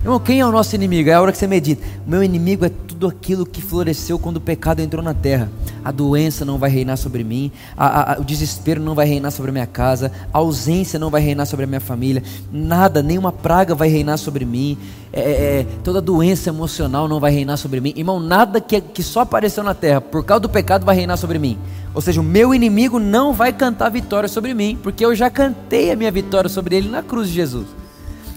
Irmão, 0.02 0.20
quem 0.20 0.40
é 0.40 0.46
o 0.46 0.52
nosso 0.52 0.76
inimigo? 0.76 1.10
É 1.10 1.14
a 1.14 1.22
hora 1.22 1.32
que 1.32 1.38
você 1.38 1.48
medita. 1.48 1.84
Meu 2.06 2.24
inimigo 2.24 2.66
é 2.66 2.70
tudo 3.00 3.08
aquilo 3.08 3.45
que 3.45 3.62
floresceu 3.62 4.20
quando 4.20 4.38
o 4.38 4.41
pecado 4.41 4.82
entrou 4.82 5.02
na 5.02 5.14
terra. 5.14 5.50
A 5.86 5.89
doença 5.89 6.43
não 6.43 6.58
vai 6.58 6.70
reinar 6.70 6.97
sobre 6.97 7.24
mim, 7.24 7.50
a- 7.78 8.16
a- 8.16 8.20
o 8.20 8.26
desespero 8.26 8.82
não 8.82 8.93
vai 8.93 9.08
reinar 9.08 9.32
sobre 9.32 9.52
a 9.52 9.54
minha 9.54 9.66
casa, 9.66 10.12
a 10.34 10.38
ausência 10.38 11.00
não 11.00 11.10
vai 11.10 11.22
reinar 11.22 11.45
sobre 11.45 11.64
a 11.64 11.68
minha 11.68 11.80
família, 11.80 12.22
nada, 12.52 13.02
nenhuma 13.02 13.32
praga 13.32 13.74
vai 13.74 13.88
reinar 13.88 14.18
sobre 14.18 14.43
mim, 14.43 14.78
é, 15.14 15.22
é, 15.22 15.34
é, 15.62 15.66
toda 15.82 16.02
doença 16.02 16.50
emocional 16.50 17.08
não 17.08 17.22
vai 17.22 17.32
reinar 17.32 17.56
sobre 17.56 17.80
mim. 17.80 17.93
Irmão, 17.95 18.20
nada 18.20 18.60
que, 18.60 18.82
que 18.82 19.02
só 19.02 19.22
apareceu 19.22 19.64
na 19.64 19.74
terra 19.74 20.02
por 20.02 20.26
causa 20.26 20.41
do 20.41 20.50
pecado 20.50 20.86
vai 20.86 20.97
reinar 20.97 21.18
sobre 21.18 21.39
mim. 21.39 21.58
Ou 21.95 22.02
seja, 22.02 22.20
o 22.20 22.24
meu 22.24 22.54
inimigo 22.54 23.00
não 23.00 23.32
vai 23.32 23.54
cantar 23.54 23.88
vitória 23.89 24.28
sobre 24.28 24.54
mim, 24.54 24.78
porque 24.84 25.06
eu 25.06 25.16
já 25.16 25.30
cantei 25.30 25.89
a 25.89 25.95
minha 25.95 26.12
vitória 26.12 26.50
sobre 26.50 26.76
ele 26.76 26.89
na 26.89 27.02
cruz 27.02 27.30
de 27.30 27.36
Jesus. 27.36 27.68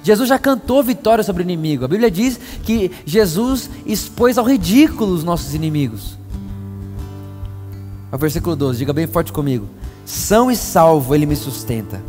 Jesus 0.02 0.28
já 0.28 0.38
cantou 0.38 0.82
vitória 0.82 1.22
sobre 1.22 1.42
o 1.42 1.44
inimigo. 1.44 1.84
A 1.84 1.88
Bíblia 1.88 2.10
diz 2.10 2.38
que 2.64 2.90
Jesus 3.06 3.70
expôs 3.86 4.36
ao 4.36 4.44
ridículo 4.44 5.12
os 5.12 5.22
nossos 5.22 5.54
inimigos. 5.54 6.18
O 8.10 8.18
versículo 8.18 8.54
12, 8.54 8.78
diga 8.78 8.92
bem 8.92 9.06
forte 9.06 9.32
comigo. 9.32 9.66
São 10.04 10.50
e 10.50 10.56
salvo 10.56 11.14
ele 11.14 11.24
me 11.24 11.36
sustenta. 11.36 12.02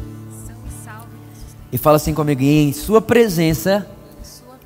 E 1.71 1.77
fala 1.77 1.97
assim 1.97 2.13
comigo, 2.13 2.41
e 2.41 2.63
em 2.63 2.73
sua 2.73 3.01
presença 3.01 3.87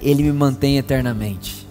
ele 0.01 0.23
me 0.23 0.31
mantém 0.31 0.77
eternamente. 0.77 1.67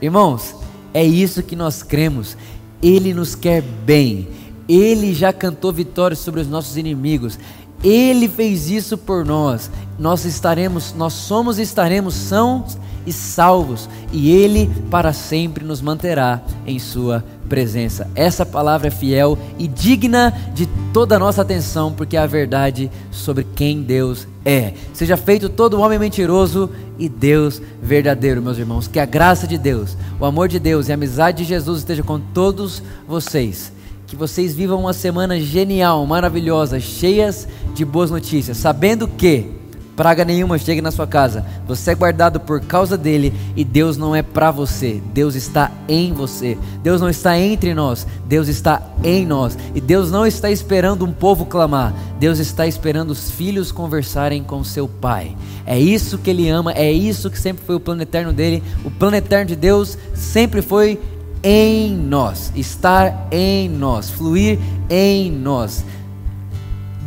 Irmãos, 0.00 0.54
é 0.94 1.04
isso 1.04 1.42
que 1.42 1.56
nós 1.56 1.82
cremos. 1.82 2.36
Ele 2.82 3.12
nos 3.12 3.34
quer 3.34 3.62
bem. 3.62 4.28
Ele 4.68 5.14
já 5.14 5.32
cantou 5.32 5.72
vitória 5.72 6.16
sobre 6.16 6.40
os 6.40 6.48
nossos 6.48 6.76
inimigos. 6.76 7.38
Ele 7.82 8.28
fez 8.28 8.70
isso 8.70 8.98
por 8.98 9.24
nós. 9.24 9.70
Nós 9.98 10.24
estaremos, 10.24 10.94
nós 10.96 11.12
somos 11.12 11.58
e 11.58 11.62
estaremos 11.62 12.14
sãos 12.14 12.78
e 13.06 13.12
salvos, 13.12 13.88
e 14.12 14.30
ele 14.30 14.70
para 14.90 15.14
sempre 15.14 15.64
nos 15.64 15.80
manterá 15.80 16.42
em 16.66 16.78
sua 16.78 17.24
presença. 17.48 18.06
Essa 18.14 18.44
palavra 18.44 18.88
é 18.88 18.90
fiel 18.90 19.38
e 19.58 19.66
digna 19.66 20.34
de 20.52 20.68
toda 20.92 21.16
a 21.16 21.18
nossa 21.18 21.40
atenção, 21.40 21.92
porque 21.92 22.16
é 22.16 22.20
a 22.20 22.26
verdade 22.26 22.90
sobre 23.10 23.46
quem 23.56 23.82
Deus 23.82 24.28
é. 24.44 24.74
Seja 24.92 25.16
feito 25.16 25.48
todo 25.48 25.80
homem 25.80 25.98
mentiroso 25.98 26.70
e 26.98 27.08
Deus 27.08 27.62
verdadeiro, 27.82 28.42
meus 28.42 28.58
irmãos. 28.58 28.86
Que 28.86 29.00
a 29.00 29.06
graça 29.06 29.46
de 29.46 29.56
Deus, 29.56 29.96
o 30.20 30.26
amor 30.26 30.48
de 30.48 30.58
Deus 30.58 30.88
e 30.88 30.92
a 30.92 30.94
amizade 30.94 31.38
de 31.38 31.44
Jesus 31.44 31.78
esteja 31.78 32.02
com 32.02 32.20
todos 32.20 32.82
vocês. 33.06 33.72
Que 34.08 34.16
vocês 34.16 34.54
vivam 34.54 34.80
uma 34.80 34.94
semana 34.94 35.38
genial, 35.38 36.06
maravilhosa, 36.06 36.80
cheias 36.80 37.46
de 37.74 37.84
boas 37.84 38.10
notícias, 38.10 38.56
sabendo 38.56 39.06
que 39.06 39.52
praga 39.94 40.24
nenhuma 40.24 40.56
chegue 40.56 40.80
na 40.80 40.90
sua 40.90 41.06
casa. 41.06 41.44
Você 41.66 41.90
é 41.90 41.94
guardado 41.94 42.40
por 42.40 42.58
causa 42.62 42.96
dele 42.96 43.34
e 43.54 43.62
Deus 43.62 43.98
não 43.98 44.16
é 44.16 44.22
para 44.22 44.50
você. 44.50 45.02
Deus 45.12 45.34
está 45.34 45.70
em 45.86 46.14
você. 46.14 46.56
Deus 46.82 47.02
não 47.02 47.10
está 47.10 47.38
entre 47.38 47.74
nós. 47.74 48.06
Deus 48.24 48.48
está 48.48 48.80
em 49.04 49.26
nós. 49.26 49.58
E 49.74 49.80
Deus 49.80 50.10
não 50.10 50.26
está 50.26 50.50
esperando 50.50 51.04
um 51.04 51.12
povo 51.12 51.44
clamar. 51.44 51.92
Deus 52.18 52.38
está 52.38 52.66
esperando 52.66 53.10
os 53.10 53.30
filhos 53.30 53.70
conversarem 53.70 54.42
com 54.42 54.64
seu 54.64 54.88
pai. 54.88 55.36
É 55.66 55.78
isso 55.78 56.16
que 56.16 56.30
ele 56.30 56.48
ama, 56.48 56.72
é 56.72 56.90
isso 56.90 57.28
que 57.28 57.38
sempre 57.38 57.62
foi 57.66 57.74
o 57.74 57.80
plano 57.80 58.00
eterno 58.00 58.32
dele. 58.32 58.62
O 58.86 58.90
plano 58.90 59.16
eterno 59.16 59.46
de 59.46 59.56
Deus 59.56 59.98
sempre 60.14 60.62
foi 60.62 60.98
em 61.42 61.96
nós, 61.96 62.52
estar 62.54 63.28
em 63.30 63.68
nós, 63.68 64.10
fluir 64.10 64.58
em 64.90 65.30
nós 65.30 65.84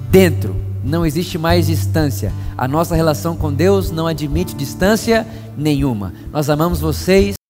dentro. 0.10 0.56
Não 0.84 1.06
existe 1.06 1.38
mais 1.38 1.68
distância. 1.68 2.34
A 2.58 2.68
nossa 2.68 2.96
relação 2.96 3.36
com 3.36 3.54
Deus 3.54 3.92
não 3.92 4.08
admite 4.08 4.56
distância 4.56 5.28
nenhuma. 5.58 6.14
Nós 6.32 6.50
amamos 6.50 6.80
vocês. 6.80 7.41